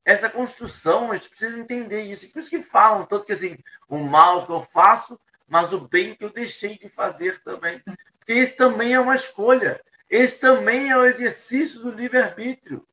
Essa 0.05 0.29
construção, 0.29 1.11
a 1.11 1.17
gente 1.17 1.29
precisa 1.29 1.59
entender 1.59 2.03
isso. 2.03 2.33
Por 2.33 2.39
isso 2.39 2.51
que 2.51 2.63
falam 2.63 3.07
tanto 3.07 3.27
que 3.27 3.33
assim, 3.33 3.57
o 3.89 3.99
mal 3.99 4.47
que 4.47 4.53
eu 4.53 4.61
faço, 4.61 5.19
mas 5.49 5.73
o 5.73 5.81
bem 5.81 6.15
que 6.15 6.25
eu 6.25 6.33
deixei 6.33 6.77
de 6.79 6.89
fazer 6.89 7.41
também. 7.43 7.83
Porque 8.19 8.33
esse 8.33 8.57
também 8.57 8.95
é 8.95 9.01
uma 9.01 9.15
escolha. 9.15 9.81
Esse 10.11 10.41
também 10.41 10.91
é 10.91 10.97
o 10.97 11.05
exercício 11.05 11.81
do 11.81 11.91
livre-arbítrio. 11.91 12.87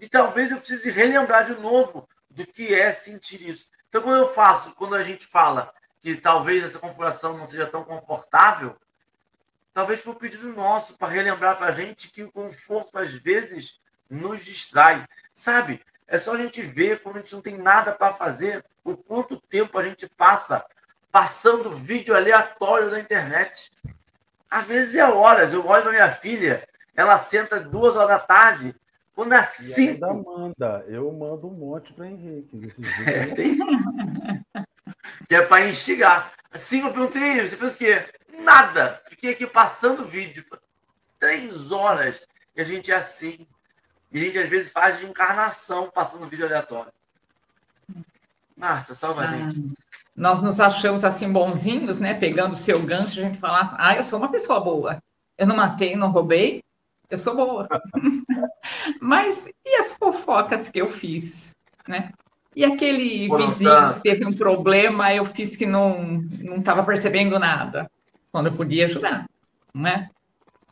E 0.00 0.08
talvez 0.08 0.50
eu 0.50 0.58
precise 0.58 0.90
relembrar 0.90 1.44
de 1.44 1.54
novo 1.54 2.08
do 2.30 2.46
que 2.46 2.74
é 2.74 2.92
sentir 2.92 3.46
isso. 3.46 3.66
Então, 3.88 4.02
quando 4.02 4.18
eu 4.18 4.32
faço, 4.32 4.74
quando 4.74 4.94
a 4.94 5.02
gente 5.02 5.26
fala 5.26 5.72
que 6.00 6.14
talvez 6.16 6.62
essa 6.62 6.78
configuração 6.78 7.36
não 7.36 7.46
seja 7.46 7.66
tão 7.66 7.84
confortável, 7.84 8.76
talvez 9.78 10.00
foi 10.00 10.12
um 10.12 10.16
pedido 10.16 10.52
nosso 10.52 10.98
para 10.98 11.06
relembrar 11.06 11.56
para 11.56 11.66
a 11.66 11.70
gente 11.70 12.10
que 12.10 12.24
o 12.24 12.32
conforto, 12.32 12.98
às 12.98 13.12
vezes, 13.14 13.80
nos 14.10 14.44
distrai. 14.44 15.06
Sabe? 15.32 15.80
É 16.08 16.18
só 16.18 16.34
a 16.34 16.36
gente 16.36 16.60
ver, 16.62 17.00
quando 17.00 17.18
a 17.18 17.20
gente 17.20 17.32
não 17.32 17.40
tem 17.40 17.56
nada 17.56 17.92
para 17.92 18.12
fazer, 18.12 18.64
o 18.82 18.96
quanto 18.96 19.40
tempo 19.40 19.78
a 19.78 19.84
gente 19.84 20.08
passa 20.08 20.66
passando 21.12 21.70
vídeo 21.70 22.12
aleatório 22.16 22.90
na 22.90 22.98
internet. 22.98 23.70
Às 24.50 24.66
vezes 24.66 24.96
é 24.96 25.08
horas. 25.08 25.52
Eu 25.52 25.64
olho 25.64 25.82
para 25.82 25.92
minha 25.92 26.10
filha, 26.10 26.68
ela 26.96 27.16
senta 27.16 27.60
duas 27.60 27.94
horas 27.94 28.08
da 28.08 28.18
tarde. 28.18 28.74
Quando 29.14 29.32
é 29.32 29.44
cinco. 29.44 30.04
Ainda 30.04 30.12
manda. 30.12 30.84
Eu 30.88 31.12
mando 31.12 31.46
um 31.46 31.52
monte 31.54 31.92
para 31.92 32.08
Henrique. 32.08 32.68
É, 33.06 33.26
tem... 33.26 33.56
que 35.28 35.36
é 35.36 35.42
para 35.42 35.68
instigar. 35.68 36.32
Assim 36.50 36.80
eu 36.80 36.92
perguntei, 36.92 37.46
você 37.46 37.54
fez 37.54 37.76
o 37.76 37.78
quê? 37.78 38.17
Nada. 38.38 39.02
Fiquei 39.06 39.32
aqui 39.32 39.46
passando 39.46 40.06
vídeo. 40.06 40.44
Três 41.18 41.72
horas. 41.72 42.22
E 42.56 42.60
a 42.60 42.64
gente 42.64 42.90
é 42.90 42.94
assim. 42.94 43.46
E 44.10 44.18
a 44.18 44.24
gente 44.24 44.38
às 44.38 44.48
vezes 44.48 44.72
faz 44.72 44.98
de 44.98 45.06
encarnação 45.06 45.90
passando 45.90 46.28
vídeo 46.28 46.46
aleatório. 46.46 46.92
Nossa, 48.56 48.94
salva 48.94 49.22
a 49.22 49.24
ah, 49.24 49.28
gente. 49.28 49.72
Nós 50.16 50.40
nos 50.40 50.58
achamos 50.58 51.04
assim 51.04 51.30
bonzinhos, 51.30 51.98
né? 51.98 52.14
Pegando 52.14 52.52
o 52.52 52.56
seu 52.56 52.80
gancho, 52.82 53.20
a 53.20 53.22
gente 53.22 53.38
fala, 53.38 53.68
ah, 53.78 53.94
eu 53.94 54.02
sou 54.02 54.18
uma 54.18 54.30
pessoa 54.30 54.60
boa. 54.60 55.02
Eu 55.36 55.46
não 55.46 55.54
matei, 55.54 55.94
não 55.94 56.10
roubei, 56.10 56.64
eu 57.08 57.18
sou 57.18 57.36
boa. 57.36 57.68
Mas 59.00 59.48
e 59.64 59.76
as 59.76 59.92
fofocas 59.92 60.68
que 60.68 60.80
eu 60.80 60.88
fiz, 60.88 61.54
né? 61.86 62.10
E 62.56 62.64
aquele 62.64 63.28
vizinho 63.28 63.94
que 63.94 64.00
teve 64.00 64.26
um 64.26 64.32
problema, 64.32 65.14
eu 65.14 65.24
fiz 65.24 65.56
que 65.56 65.66
não 65.66 66.22
não 66.40 66.56
estava 66.56 66.82
percebendo 66.82 67.38
nada, 67.38 67.88
quando 68.32 68.46
eu 68.46 68.52
podia 68.52 68.84
ajudar, 68.84 69.28
não 69.74 69.88
é? 69.88 70.08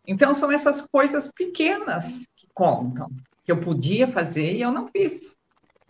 Então 0.07 0.33
são 0.35 0.53
essas 0.53 0.83
coisas 0.83 1.31
pequenas 1.33 2.27
que 2.37 2.47
contam, 2.55 3.11
que 3.45 3.51
eu 3.51 3.59
podia 3.59 4.07
fazer 4.07 4.55
e 4.55 4.63
eu 4.63 4.71
não 4.71 4.89
fiz. 4.89 5.37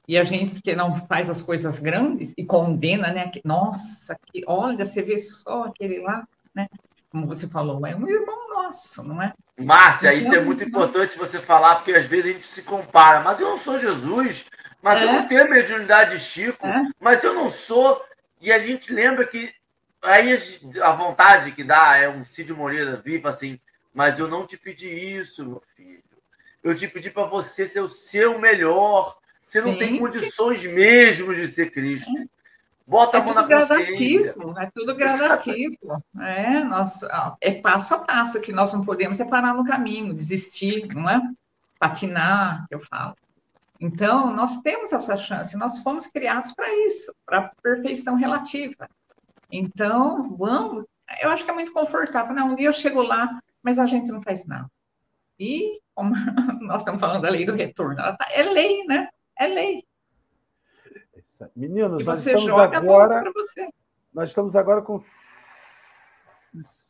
E 0.08 0.16
a 0.16 0.22
gente 0.22 0.60
que 0.62 0.74
não 0.74 0.96
faz 0.96 1.28
as 1.28 1.42
coisas 1.42 1.78
grandes 1.80 2.32
e 2.36 2.44
condena, 2.44 3.10
né? 3.10 3.30
Nossa, 3.44 4.16
que, 4.32 4.42
olha, 4.46 4.84
você 4.84 5.02
vê 5.02 5.18
só 5.18 5.64
aquele 5.64 6.00
lá, 6.00 6.26
né? 6.54 6.68
Como 7.10 7.26
você 7.26 7.48
falou, 7.48 7.84
é 7.86 7.96
um 7.96 8.08
irmão 8.08 8.48
nosso, 8.48 9.02
não 9.02 9.20
é? 9.20 9.32
Márcia, 9.58 10.14
então, 10.14 10.20
isso 10.20 10.34
é 10.34 10.40
muito 10.40 10.62
importante 10.62 11.18
você 11.18 11.40
falar, 11.40 11.76
porque 11.76 11.92
às 11.92 12.06
vezes 12.06 12.30
a 12.30 12.32
gente 12.34 12.46
se 12.46 12.62
compara. 12.62 13.20
Mas 13.20 13.40
eu 13.40 13.48
não 13.48 13.58
sou 13.58 13.78
Jesus, 13.78 14.44
mas 14.80 15.00
é? 15.00 15.04
eu 15.04 15.12
não 15.12 15.26
tenho 15.26 15.42
a 15.42 15.48
mediunidade 15.48 16.12
de 16.12 16.20
Chico, 16.20 16.66
é? 16.66 16.84
mas 17.00 17.24
eu 17.24 17.34
não 17.34 17.48
sou. 17.48 18.00
E 18.40 18.52
a 18.52 18.58
gente 18.58 18.92
lembra 18.92 19.26
que 19.26 19.52
aí 20.06 20.38
a 20.82 20.92
vontade 20.92 21.52
que 21.52 21.64
dá 21.64 21.96
é 21.96 22.08
um 22.08 22.24
Cid 22.24 22.52
Moreira 22.52 23.00
vivo 23.04 23.28
assim, 23.28 23.58
mas 23.92 24.18
eu 24.18 24.28
não 24.28 24.46
te 24.46 24.56
pedi 24.56 24.88
isso, 24.88 25.44
meu 25.44 25.62
filho. 25.74 26.02
Eu 26.62 26.74
te 26.74 26.88
pedi 26.88 27.10
para 27.10 27.26
você 27.26 27.66
ser 27.66 27.80
o 27.80 27.88
seu 27.88 28.38
melhor. 28.38 29.16
Você 29.42 29.60
não 29.60 29.72
Sim. 29.72 29.78
tem 29.78 29.98
condições 29.98 30.64
mesmo 30.64 31.34
de 31.34 31.46
ser 31.46 31.70
Cristo. 31.70 32.12
Bota 32.86 33.18
é 33.18 33.20
a 33.20 33.24
mão 33.24 33.34
na 33.34 33.44
consciência. 33.44 34.34
É 34.58 34.70
tudo 34.72 34.94
gradativo. 34.94 35.76
É, 36.20 36.62
nós, 36.62 37.00
é 37.40 37.52
passo 37.52 37.94
a 37.94 37.98
passo 37.98 38.40
que 38.40 38.52
nós 38.52 38.72
não 38.72 38.84
podemos 38.84 39.16
separar 39.16 39.54
no 39.54 39.64
caminho, 39.64 40.14
desistir, 40.14 40.86
não 40.94 41.08
é? 41.10 41.20
Patinar, 41.78 42.66
eu 42.70 42.78
falo. 42.78 43.14
Então, 43.80 44.32
nós 44.32 44.60
temos 44.62 44.92
essa 44.92 45.16
chance, 45.16 45.56
nós 45.56 45.80
fomos 45.80 46.06
criados 46.06 46.52
para 46.52 46.74
isso, 46.86 47.14
para 47.26 47.52
perfeição 47.62 48.14
relativa. 48.14 48.88
Então, 49.50 50.36
vamos. 50.36 50.84
Eu 51.22 51.30
acho 51.30 51.44
que 51.44 51.50
é 51.50 51.54
muito 51.54 51.72
confortável. 51.72 52.34
Não, 52.34 52.52
um 52.52 52.54
dia 52.54 52.68
eu 52.68 52.72
chego 52.72 53.02
lá, 53.02 53.38
mas 53.62 53.78
a 53.78 53.86
gente 53.86 54.10
não 54.10 54.20
faz 54.22 54.46
nada. 54.46 54.68
E, 55.38 55.80
como 55.94 56.14
nós 56.62 56.82
estamos 56.82 57.00
falando 57.00 57.22
da 57.22 57.30
lei 57.30 57.46
do 57.46 57.54
retorno, 57.54 57.96
tá, 57.96 58.16
é 58.32 58.42
lei, 58.42 58.84
né? 58.86 59.08
É 59.38 59.46
lei. 59.46 59.84
Meninos, 61.54 62.04
nós 62.04 62.26
estamos 62.26 62.48
agora. 62.48 63.22
Nós 64.12 64.30
estamos 64.30 64.56
agora 64.56 64.80
com 64.80 64.96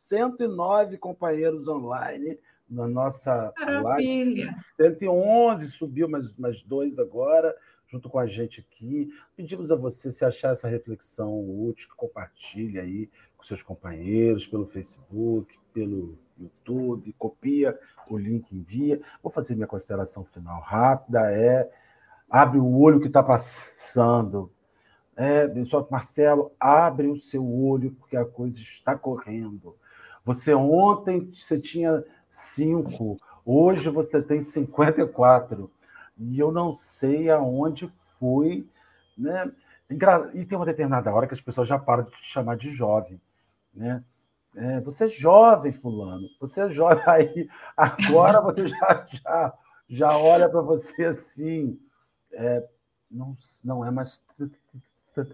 109 0.06 0.98
companheiros 0.98 1.66
online 1.66 2.38
na 2.68 2.86
nossa 2.86 3.52
Maravilha. 3.58 4.46
live. 4.46 4.52
111 4.76 5.68
subiu 5.70 6.08
mais, 6.08 6.36
mais 6.36 6.62
dois 6.62 6.98
agora, 6.98 7.56
junto 7.96 8.10
com 8.10 8.18
a 8.18 8.26
gente 8.26 8.60
aqui. 8.60 9.08
Pedimos 9.34 9.70
a 9.70 9.76
você, 9.76 10.12
se 10.12 10.24
achar 10.24 10.52
essa 10.52 10.68
reflexão 10.68 11.40
útil, 11.40 11.88
que 11.88 11.96
compartilhe 11.96 12.78
aí 12.78 13.10
com 13.36 13.44
seus 13.44 13.62
companheiros 13.62 14.46
pelo 14.46 14.66
Facebook, 14.66 15.58
pelo 15.72 16.18
YouTube, 16.38 17.14
copia 17.18 17.78
o 18.08 18.18
link, 18.18 18.54
envia. 18.54 19.00
Vou 19.22 19.32
fazer 19.32 19.54
minha 19.54 19.66
consideração 19.66 20.24
final 20.24 20.60
rápida. 20.60 21.32
É 21.32 21.70
abre 22.28 22.58
o 22.58 22.78
olho 22.78 23.00
que 23.00 23.06
está 23.06 23.22
passando. 23.22 24.52
É, 25.16 25.50
Marcelo, 25.90 26.52
abre 26.60 27.06
o 27.06 27.16
seu 27.16 27.42
olho, 27.42 27.92
porque 27.92 28.16
a 28.16 28.24
coisa 28.26 28.60
está 28.60 28.94
correndo. 28.94 29.74
Você 30.22 30.52
ontem 30.52 31.32
você 31.34 31.58
tinha 31.58 32.04
cinco, 32.28 33.16
hoje 33.44 33.88
você 33.88 34.20
tem 34.20 34.42
54. 34.42 35.70
E 36.18 36.38
eu 36.38 36.50
não 36.50 36.74
sei 36.74 37.30
aonde 37.30 37.92
foi. 38.18 38.68
Né? 39.16 39.52
E 40.34 40.44
tem 40.44 40.58
uma 40.58 40.66
determinada 40.66 41.12
hora 41.12 41.26
que 41.26 41.34
as 41.34 41.40
pessoas 41.40 41.68
já 41.68 41.78
param 41.78 42.04
de 42.04 42.10
te 42.10 42.28
chamar 42.28 42.56
de 42.56 42.70
jovem. 42.70 43.20
Né? 43.74 44.02
É, 44.54 44.80
você 44.80 45.04
é 45.04 45.08
jovem, 45.08 45.72
fulano. 45.72 46.28
Você 46.40 46.62
é 46.62 46.70
jovem. 46.70 47.02
Aí, 47.06 47.48
agora 47.76 48.40
você 48.40 48.66
já, 48.66 49.06
já, 49.10 49.54
já 49.88 50.18
olha 50.18 50.48
para 50.48 50.60
você 50.62 51.04
assim 51.04 51.78
é, 52.36 52.66
não, 53.10 53.36
não 53.64 53.84
é 53.84 53.90
mais 53.90 54.24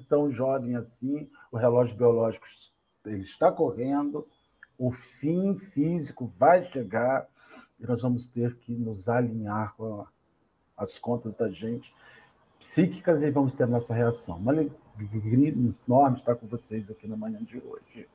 tão 0.08 0.30
jovem 0.30 0.76
assim, 0.76 1.28
o 1.50 1.56
relógio 1.56 1.96
biológico 1.96 2.46
ele 3.04 3.22
está 3.22 3.50
correndo, 3.50 4.26
o 4.78 4.92
fim 4.92 5.58
físico 5.58 6.32
vai 6.38 6.64
chegar 6.70 7.26
e 7.80 7.86
nós 7.86 8.00
vamos 8.00 8.28
ter 8.28 8.56
que 8.58 8.72
nos 8.72 9.08
alinhar 9.08 9.74
com 9.76 10.06
as 10.82 10.98
contas 10.98 11.34
da 11.34 11.50
gente 11.50 11.94
psíquicas 12.58 13.22
e 13.22 13.30
vamos 13.30 13.54
ter 13.54 13.66
nossa 13.66 13.92
reação. 13.92 14.36
Uma 14.36 14.52
alegria 14.52 15.48
enorme 15.48 16.16
estar 16.16 16.36
com 16.36 16.46
vocês 16.46 16.90
aqui 16.90 17.08
na 17.08 17.16
manhã 17.16 17.42
de 17.42 17.58
hoje. 17.58 18.08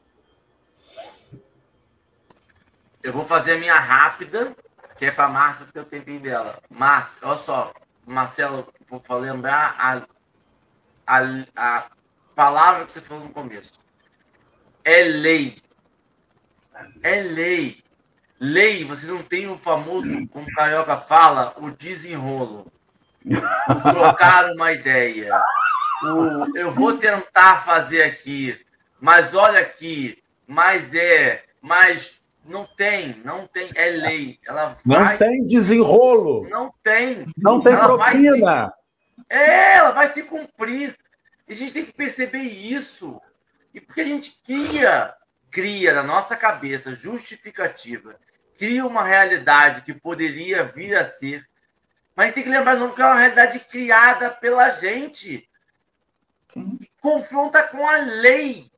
Eu 3.04 3.14
vou 3.14 3.26
fazer 3.26 3.54
a 3.54 3.60
minha 3.60 3.78
rápida, 3.78 4.56
que 4.98 5.06
é 5.06 5.12
para 5.12 5.28
Márcia, 5.28 5.66
porque 5.66 5.80
eu 5.80 5.86
tempinho 5.86 6.22
dela. 6.22 6.62
Márcia, 6.70 7.28
olha 7.28 7.38
só, 7.38 7.74
Marcelo, 8.06 8.68
vou 8.88 9.02
lembrar 9.18 9.76
a, 9.78 10.08
a, 11.06 11.46
a 11.56 11.92
palavra 12.34 12.86
que 12.86 12.94
você 12.94 13.02
falou 13.02 13.26
no 13.26 13.34
começo. 13.34 13.80
É 14.84 15.04
lei. 15.04 15.62
É 17.04 17.22
lei. 17.22 17.84
Lei, 18.40 18.84
você 18.84 19.08
não 19.08 19.24
tem 19.24 19.48
o 19.50 19.58
famoso, 19.58 20.28
como 20.28 20.46
o 20.48 20.54
Carioca 20.54 20.98
fala, 20.98 21.56
o 21.58 21.72
desenrolo. 21.72 22.72
O 23.26 23.94
trocar 23.94 24.52
uma 24.52 24.72
ideia. 24.72 25.34
O, 26.04 26.58
eu 26.58 26.72
vou 26.72 26.98
tentar 26.98 27.64
fazer 27.66 28.04
aqui, 28.04 28.60
mas 29.00 29.34
olha 29.34 29.60
aqui, 29.60 30.22
mas 30.46 30.94
é, 30.94 31.44
mas 31.62 32.30
não 32.46 32.66
tem, 32.66 33.22
não 33.26 33.46
tem, 33.48 33.70
é 33.76 33.90
lei. 33.90 34.40
Ela 34.48 34.76
vai, 34.86 35.12
não 35.12 35.18
tem 35.18 35.48
desenrolo. 35.48 36.48
Não 36.50 36.74
tem. 36.82 37.26
Não 37.36 37.62
tem 37.62 37.74
ela 37.74 37.98
propina. 37.98 38.68
Se, 38.68 39.26
é, 39.30 39.78
ela 39.78 39.92
vai 39.92 40.08
se 40.08 40.24
cumprir. 40.24 40.96
E 41.48 41.54
a 41.54 41.56
gente 41.56 41.74
tem 41.74 41.86
que 41.86 41.94
perceber 41.94 42.40
isso. 42.40 43.20
E 43.74 43.82
porque 43.82 44.02
a 44.02 44.06
gente 44.06 44.42
cria, 44.44 45.14
cria 45.58 45.92
na 45.92 46.04
nossa 46.04 46.38
cabeça 46.38 46.96
justificativa, 46.96 48.20
cria 48.60 48.86
uma 48.86 49.04
realidade 49.04 49.82
que 49.82 49.92
poderia 49.92 50.66
vir 50.66 50.96
a 50.96 51.04
ser. 51.04 51.50
Mas 52.16 52.32
tem 52.32 52.44
que 52.44 52.50
lembrar 52.50 52.76
não 52.76 52.94
que 52.94 53.02
é 53.02 53.06
uma 53.06 53.18
realidade 53.18 53.60
criada 53.62 54.30
pela 54.30 54.70
gente. 54.70 55.50
Sim. 56.48 56.78
Confronta 57.02 57.64
com 57.64 57.88
a 57.88 57.98
lei. 57.98 58.70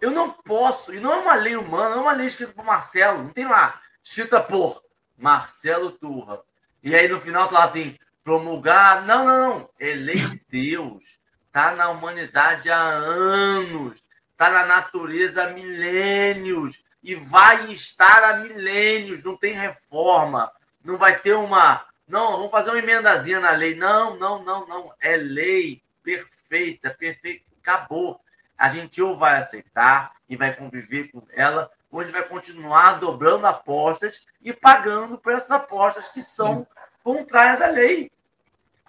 Eu 0.00 0.12
não 0.12 0.30
posso, 0.30 0.94
e 0.94 1.00
não 1.00 1.12
é 1.12 1.16
uma 1.16 1.34
lei 1.34 1.56
humana, 1.56 1.90
não 1.90 1.98
é 1.98 2.02
uma 2.02 2.12
lei 2.12 2.28
escrita 2.28 2.52
por 2.52 2.64
Marcelo, 2.64 3.24
não 3.24 3.30
tem 3.30 3.48
lá, 3.48 3.80
escrita 4.00 4.40
por 4.40 4.80
Marcelo 5.18 5.90
Turra. 5.90 6.40
E 6.84 6.94
aí 6.94 7.08
no 7.08 7.20
final 7.20 7.48
tá 7.48 7.54
lá 7.58 7.64
assim, 7.64 7.98
promulgar. 8.22 9.04
Não, 9.04 9.26
não, 9.26 9.58
não. 9.58 9.70
É 9.80 9.92
lei 9.96 10.16
de 10.16 10.40
Deus. 10.48 11.20
Tá 11.50 11.74
na 11.74 11.90
humanidade 11.90 12.70
há 12.70 12.80
anos. 12.80 14.04
Está 14.32 14.50
na 14.50 14.66
natureza 14.66 15.44
há 15.44 15.50
milênios 15.50 16.84
e 17.02 17.14
vai 17.14 17.72
estar 17.72 18.24
há 18.24 18.36
milênios. 18.38 19.24
Não 19.24 19.36
tem 19.36 19.52
reforma, 19.52 20.52
não 20.84 20.96
vai 20.96 21.18
ter 21.18 21.34
uma. 21.34 21.86
Não, 22.06 22.32
vamos 22.32 22.50
fazer 22.50 22.70
uma 22.70 22.78
emendazinha 22.78 23.40
na 23.40 23.52
lei. 23.52 23.74
Não, 23.74 24.16
não, 24.16 24.44
não, 24.44 24.66
não. 24.66 24.94
É 25.00 25.16
lei 25.16 25.82
perfeita, 26.02 26.90
perfeita. 26.90 27.44
Acabou. 27.60 28.20
A 28.58 28.68
gente 28.68 29.00
ou 29.02 29.16
vai 29.16 29.38
aceitar 29.38 30.12
e 30.28 30.36
vai 30.36 30.54
conviver 30.54 31.08
com 31.10 31.22
ela, 31.32 31.70
ou 31.90 32.00
a 32.00 32.04
gente 32.04 32.12
vai 32.12 32.22
continuar 32.22 33.00
dobrando 33.00 33.46
apostas 33.46 34.26
e 34.40 34.52
pagando 34.52 35.18
por 35.18 35.32
essas 35.32 35.50
apostas 35.50 36.08
que 36.08 36.22
são 36.22 36.66
contrárias 37.02 37.60
à 37.60 37.66
lei. 37.66 38.10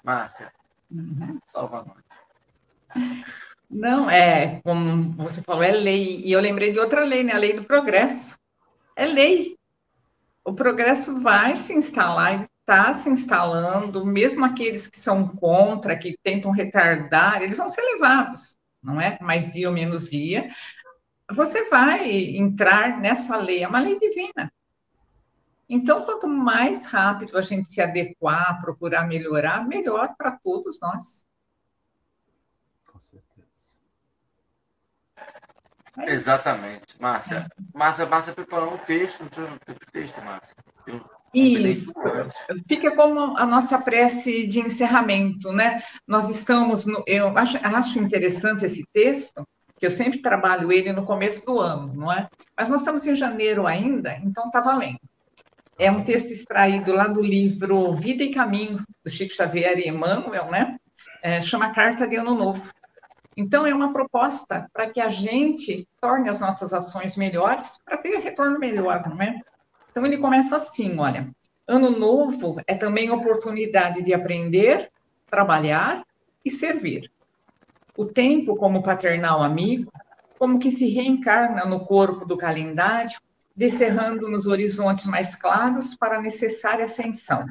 Márcia, 0.03 0.53
uhum. 0.91 1.39
salva 1.45 1.85
nós. 1.85 2.03
Não, 3.73 4.07
é, 4.07 4.61
como 4.63 5.11
você 5.13 5.41
falou, 5.41 5.63
é 5.63 5.71
lei. 5.71 6.21
E 6.23 6.31
eu 6.31 6.39
lembrei 6.39 6.71
de 6.71 6.79
outra 6.79 7.03
lei, 7.03 7.23
né? 7.23 7.33
A 7.33 7.37
lei 7.39 7.53
do 7.53 7.63
progresso. 7.63 8.37
É 8.95 9.05
lei. 9.05 9.57
O 10.45 10.53
progresso 10.53 11.19
vai 11.19 11.55
se 11.57 11.73
instalar, 11.73 12.47
está 12.59 12.93
se 12.93 13.09
instalando, 13.09 14.05
mesmo 14.05 14.45
aqueles 14.45 14.87
que 14.87 14.99
são 14.99 15.27
contra, 15.27 15.97
que 15.97 16.15
tentam 16.21 16.51
retardar, 16.51 17.41
eles 17.41 17.57
vão 17.57 17.69
ser 17.69 17.81
levados, 17.81 18.57
não 18.81 19.01
é? 19.01 19.17
Mais 19.21 19.53
dia 19.53 19.69
ou 19.69 19.73
menos 19.73 20.07
dia. 20.07 20.49
Você 21.31 21.67
vai 21.69 22.11
entrar 22.35 22.99
nessa 22.99 23.37
lei, 23.37 23.63
é 23.63 23.67
uma 23.67 23.79
lei 23.79 23.97
divina. 23.97 24.51
Então, 25.67 26.05
quanto 26.05 26.27
mais 26.27 26.85
rápido 26.85 27.37
a 27.37 27.41
gente 27.41 27.65
se 27.65 27.81
adequar, 27.81 28.61
procurar 28.61 29.07
melhorar, 29.07 29.65
melhor 29.67 30.13
para 30.15 30.37
todos 30.43 30.79
nós. 30.81 31.25
É 35.15 35.82
Exatamente. 35.99 36.99
Márcia. 36.99 37.47
Márcia, 37.73 38.05
Márcia 38.05 38.33
preparou 38.33 38.73
um 38.73 38.77
texto, 38.77 39.21
não 39.21 39.29
tinha 39.29 39.59
texto, 39.91 40.21
Márcia. 40.21 40.55
Isso. 41.33 41.91
Fica 42.67 42.95
como 42.95 43.37
a 43.37 43.45
nossa 43.45 43.79
prece 43.79 44.45
de 44.45 44.59
encerramento, 44.59 45.51
né? 45.51 45.81
Nós 46.07 46.29
estamos 46.29 46.85
no. 46.85 47.03
Eu 47.07 47.35
acho, 47.37 47.57
acho 47.61 47.99
interessante 47.99 48.65
esse 48.65 48.83
texto, 48.93 49.47
que 49.79 49.85
eu 49.85 49.91
sempre 49.91 50.21
trabalho 50.21 50.71
ele 50.71 50.91
no 50.93 51.03
começo 51.03 51.45
do 51.45 51.59
ano, 51.59 51.91
não 51.93 52.11
é? 52.11 52.27
Mas 52.55 52.69
nós 52.69 52.81
estamos 52.81 53.05
em 53.07 53.15
janeiro 53.15 53.65
ainda, 53.65 54.15
então 54.23 54.45
está 54.45 54.61
valendo. 54.61 54.99
É 55.79 55.89
um 55.89 56.03
texto 56.03 56.31
extraído 56.31 56.93
lá 56.93 57.07
do 57.07 57.21
livro 57.21 57.93
Vida 57.93 58.23
e 58.23 58.31
Caminho, 58.31 58.83
do 59.03 59.09
Chico 59.09 59.33
Xavier 59.33 59.79
e 59.79 59.87
Emmanuel, 59.87 60.51
né? 60.51 60.77
É, 61.23 61.41
chama 61.41 61.73
Carta 61.73 62.07
de 62.07 62.15
Ano 62.15 62.35
Novo. 62.35 62.71
Então, 63.35 63.65
é 63.65 63.73
uma 63.73 63.91
proposta 63.91 64.69
para 64.71 64.89
que 64.89 65.01
a 65.01 65.09
gente 65.09 65.87
torne 65.99 66.29
as 66.29 66.39
nossas 66.39 66.73
ações 66.73 67.17
melhores, 67.17 67.79
para 67.83 67.97
ter 67.97 68.17
retorno 68.19 68.59
melhor, 68.59 69.07
não 69.09 69.21
é? 69.21 69.39
Então, 69.91 70.05
ele 70.05 70.17
começa 70.17 70.55
assim: 70.55 70.97
olha, 70.99 71.29
ano 71.67 71.89
novo 71.89 72.61
é 72.67 72.75
também 72.75 73.09
oportunidade 73.09 74.03
de 74.03 74.13
aprender, 74.13 74.91
trabalhar 75.27 76.05
e 76.45 76.51
servir. 76.51 77.11
O 77.97 78.05
tempo, 78.05 78.55
como 78.55 78.83
paternal 78.83 79.41
amigo, 79.41 79.91
como 80.37 80.59
que 80.59 80.69
se 80.69 80.89
reencarna 80.89 81.65
no 81.65 81.85
corpo 81.85 82.25
do 82.25 82.37
calendário, 82.37 83.17
descerrando 83.55 84.29
nos 84.29 84.45
horizontes 84.45 85.05
mais 85.05 85.35
claros 85.35 85.95
para 85.95 86.17
a 86.17 86.21
necessária 86.21 86.85
ascensão. 86.85 87.45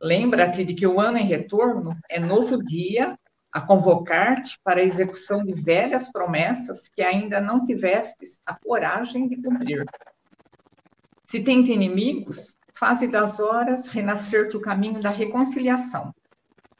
Lembra-te 0.00 0.64
de 0.64 0.74
que 0.74 0.86
o 0.86 1.00
ano 1.00 1.18
em 1.18 1.26
retorno 1.26 1.96
é 2.08 2.18
novo 2.18 2.62
dia 2.62 3.16
a 3.52 3.60
convocar-te 3.60 4.58
para 4.64 4.80
a 4.80 4.84
execução 4.84 5.44
de 5.44 5.52
velhas 5.52 6.10
promessas 6.10 6.88
que 6.88 7.02
ainda 7.02 7.38
não 7.38 7.62
tivestes 7.62 8.40
a 8.46 8.58
coragem 8.58 9.28
de 9.28 9.36
cumprir. 9.36 9.84
Se 11.26 11.44
tens 11.44 11.68
inimigos, 11.68 12.56
faze 12.74 13.06
das 13.06 13.38
horas 13.38 13.88
renascer-te 13.88 14.56
o 14.56 14.60
caminho 14.60 15.00
da 15.00 15.10
reconciliação. 15.10 16.14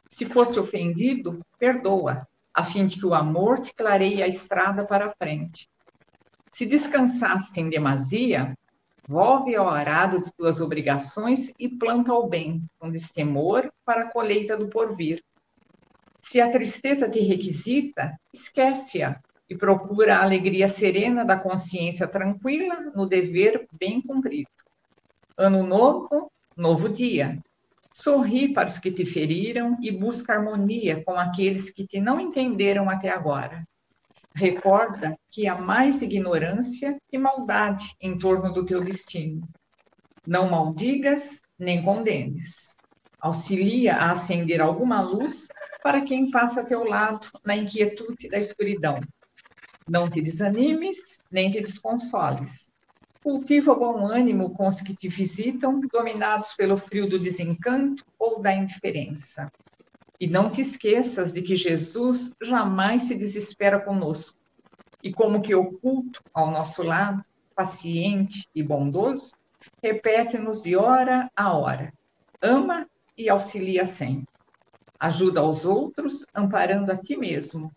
Se 0.09 0.25
fosse 0.25 0.59
ofendido, 0.59 1.45
perdoa, 1.59 2.27
a 2.55 2.65
fim 2.65 2.87
de 2.87 2.99
que 2.99 3.07
o 3.07 3.15
amor 3.15 3.61
te 3.61 3.75
clareie 3.75 4.23
a 4.23 4.29
estrada 4.29 4.85
para 4.85 5.07
a 5.07 5.11
frente. 5.11 5.69
Se 6.51 6.65
descansaste 6.67 7.61
em 7.61 7.69
demasia, 7.69 8.57
volve 9.07 9.55
ao 9.57 9.69
arado 9.69 10.23
de 10.23 10.33
tuas 10.33 10.61
obrigações 10.61 11.53
e 11.59 11.69
planta 11.69 12.13
o 12.13 12.29
bem, 12.29 12.65
com 12.79 12.91
destemor 12.91 13.71
para 13.85 14.03
a 14.03 14.13
colheita 14.13 14.57
do 14.57 14.69
porvir 14.69 15.23
se 16.23 16.41
a 16.41 16.51
tristeza 16.51 17.11
te 17.11 17.21
requisita, 17.21 18.11
esquece-a 18.33 19.21
e 19.51 19.57
procura 19.57 20.17
a 20.17 20.23
alegria 20.23 20.69
serena 20.69 21.25
da 21.25 21.37
consciência 21.37 22.07
tranquila 22.07 22.93
no 22.95 23.07
dever 23.07 23.67
bem 23.79 24.01
cumprido. 24.01 24.49
Ano 25.37 25.67
novo, 25.67 26.31
novo 26.57 26.89
dia. 26.89 27.39
Sorri 27.93 28.53
para 28.53 28.69
os 28.69 28.79
que 28.79 28.91
te 28.91 29.05
feriram 29.05 29.77
e 29.83 29.91
busca 29.91 30.33
harmonia 30.33 31.03
com 31.05 31.13
aqueles 31.13 31.71
que 31.71 31.87
te 31.87 32.01
não 32.01 32.21
entenderam 32.21 32.89
até 32.89 33.11
agora. 33.11 33.63
Recorda 34.35 35.15
que 35.31 35.47
há 35.47 35.59
mais 35.59 36.01
ignorância 36.01 36.97
e 37.13 37.19
maldade 37.19 37.95
em 38.01 38.17
torno 38.17 38.51
do 38.51 38.65
teu 38.65 38.83
destino. 38.83 39.47
Não 40.27 40.49
maldigas 40.49 41.41
nem 41.59 41.83
condenes. 41.83 42.72
Auxilia 43.23 43.95
a 43.95 44.11
acender 44.11 44.61
alguma 44.61 45.01
luz 45.01 45.47
para 45.81 46.01
quem 46.01 46.29
passa 46.29 46.61
a 46.61 46.65
teu 46.65 46.83
lado 46.83 47.29
na 47.45 47.57
inquietude 47.57 48.29
da 48.29 48.39
escuridão. 48.39 48.97
Não 49.89 50.11
te 50.11 50.21
desanimes, 50.21 51.21
nem 51.31 51.49
te 51.49 51.61
desconsoles. 51.61 52.69
Cultiva 53.23 53.75
bom 53.77 54.05
ânimo 54.05 54.51
com 54.51 54.67
os 54.67 54.81
que 54.81 54.97
te 54.97 55.09
visitam, 55.09 55.79
dominados 55.93 56.55
pelo 56.55 56.77
frio 56.77 57.09
do 57.09 57.19
desencanto 57.19 58.05
ou 58.19 58.43
da 58.43 58.53
indiferença. 58.53 59.51
E 60.19 60.27
não 60.27 60.51
te 60.51 60.61
esqueças 60.61 61.33
de 61.33 61.43
que 61.43 61.55
Jesus 61.55 62.35
jamais 62.43 63.05
se 63.05 63.15
desespera 63.15 63.79
conosco. 63.79 64.37
E 65.01 65.13
como 65.13 65.41
que 65.41 65.55
oculto 65.55 66.21
ao 66.35 66.51
nosso 66.51 66.83
lado, 66.83 67.23
paciente 67.55 68.49
e 68.53 68.63
bondoso, 68.63 69.33
repete-nos 69.81 70.61
de 70.61 70.75
hora 70.75 71.31
a 71.37 71.53
hora: 71.53 71.93
ama 72.41 72.89
e 73.23 73.29
auxilia 73.29 73.87
sempre. 73.87 74.27
Ajuda 74.99 75.41
aos 75.41 75.65
outros, 75.65 76.25
amparando 76.35 76.93
a 76.93 76.97
ti 76.97 77.17
mesmo. 77.17 77.73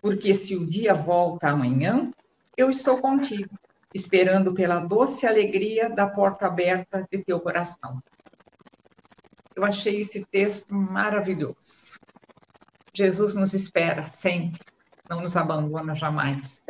Porque 0.00 0.34
se 0.34 0.54
o 0.54 0.66
dia 0.66 0.94
volta 0.94 1.48
amanhã, 1.48 2.10
eu 2.56 2.70
estou 2.70 2.98
contigo, 2.98 3.50
esperando 3.94 4.54
pela 4.54 4.80
doce 4.80 5.26
alegria 5.26 5.90
da 5.90 6.08
porta 6.08 6.46
aberta 6.46 7.06
de 7.10 7.24
teu 7.24 7.40
coração. 7.40 8.00
Eu 9.56 9.64
achei 9.64 10.00
esse 10.00 10.24
texto 10.26 10.74
maravilhoso. 10.74 11.98
Jesus 12.94 13.34
nos 13.34 13.54
espera 13.54 14.06
sempre, 14.06 14.60
não 15.08 15.20
nos 15.20 15.36
abandona 15.36 15.94
jamais. 15.94 16.60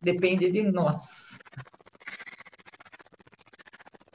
Depende 0.00 0.50
de 0.50 0.62
nós. 0.62 1.38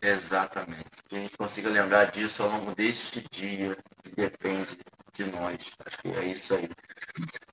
Exatamente. 0.01 0.88
Que 1.09 1.15
a 1.15 1.19
gente 1.21 1.35
consiga 1.35 1.69
lembrar 1.69 2.05
disso 2.05 2.43
ao 2.43 2.49
longo 2.49 2.75
deste 2.75 3.25
dia, 3.31 3.75
que 4.03 4.15
depende 4.15 4.77
de 5.13 5.25
nós. 5.25 5.71
Acho 5.85 5.97
que 5.97 6.07
é 6.09 6.25
isso 6.25 6.55
aí. 6.55 6.69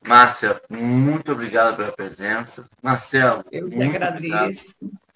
Márcia, 0.02 0.60
muito 0.70 1.32
obrigado 1.32 1.76
pela 1.76 1.90
presença. 1.90 2.68
Marcelo, 2.82 3.42
eu 3.50 3.68
que 3.68 3.82
agradeço. 3.82 4.74
Obrigado. 4.80 5.06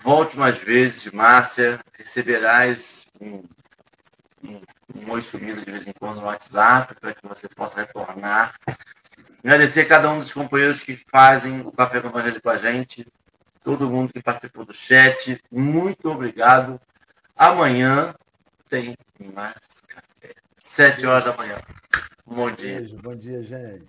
Volte 0.00 0.38
mais 0.38 0.58
vezes, 0.58 1.10
Márcia. 1.12 1.80
Receberás 1.96 3.06
um, 3.18 3.42
um, 4.44 4.60
um 4.94 5.10
oi 5.10 5.22
sumido 5.22 5.64
de 5.64 5.70
vez 5.70 5.86
em 5.86 5.92
quando 5.92 6.20
no 6.20 6.26
WhatsApp 6.26 6.94
para 7.00 7.14
que 7.14 7.26
você 7.26 7.48
possa 7.48 7.80
retornar. 7.80 8.54
Agradecer 9.42 9.80
a 9.82 9.88
cada 9.88 10.10
um 10.10 10.20
dos 10.20 10.34
companheiros 10.34 10.80
que 10.82 10.94
fazem 10.94 11.60
o 11.60 11.72
Café 11.72 12.00
com 12.00 12.08
Evangelho 12.08 12.42
com 12.42 12.50
a 12.50 12.58
gente, 12.58 13.06
todo 13.62 13.88
mundo 13.88 14.12
que 14.12 14.22
participou 14.22 14.64
do 14.66 14.74
chat. 14.74 15.42
Muito 15.50 16.10
obrigado. 16.10 16.78
Amanhã 17.36 18.14
tem 18.68 18.96
mais 19.34 19.54
Sete 20.62 21.06
horas 21.06 21.24
da 21.24 21.36
manhã. 21.36 21.56
Bom 22.26 22.50
dia. 22.50 22.80
Beijo, 22.80 22.96
bom 22.98 23.14
dia, 23.14 23.42
gente. 23.44 23.86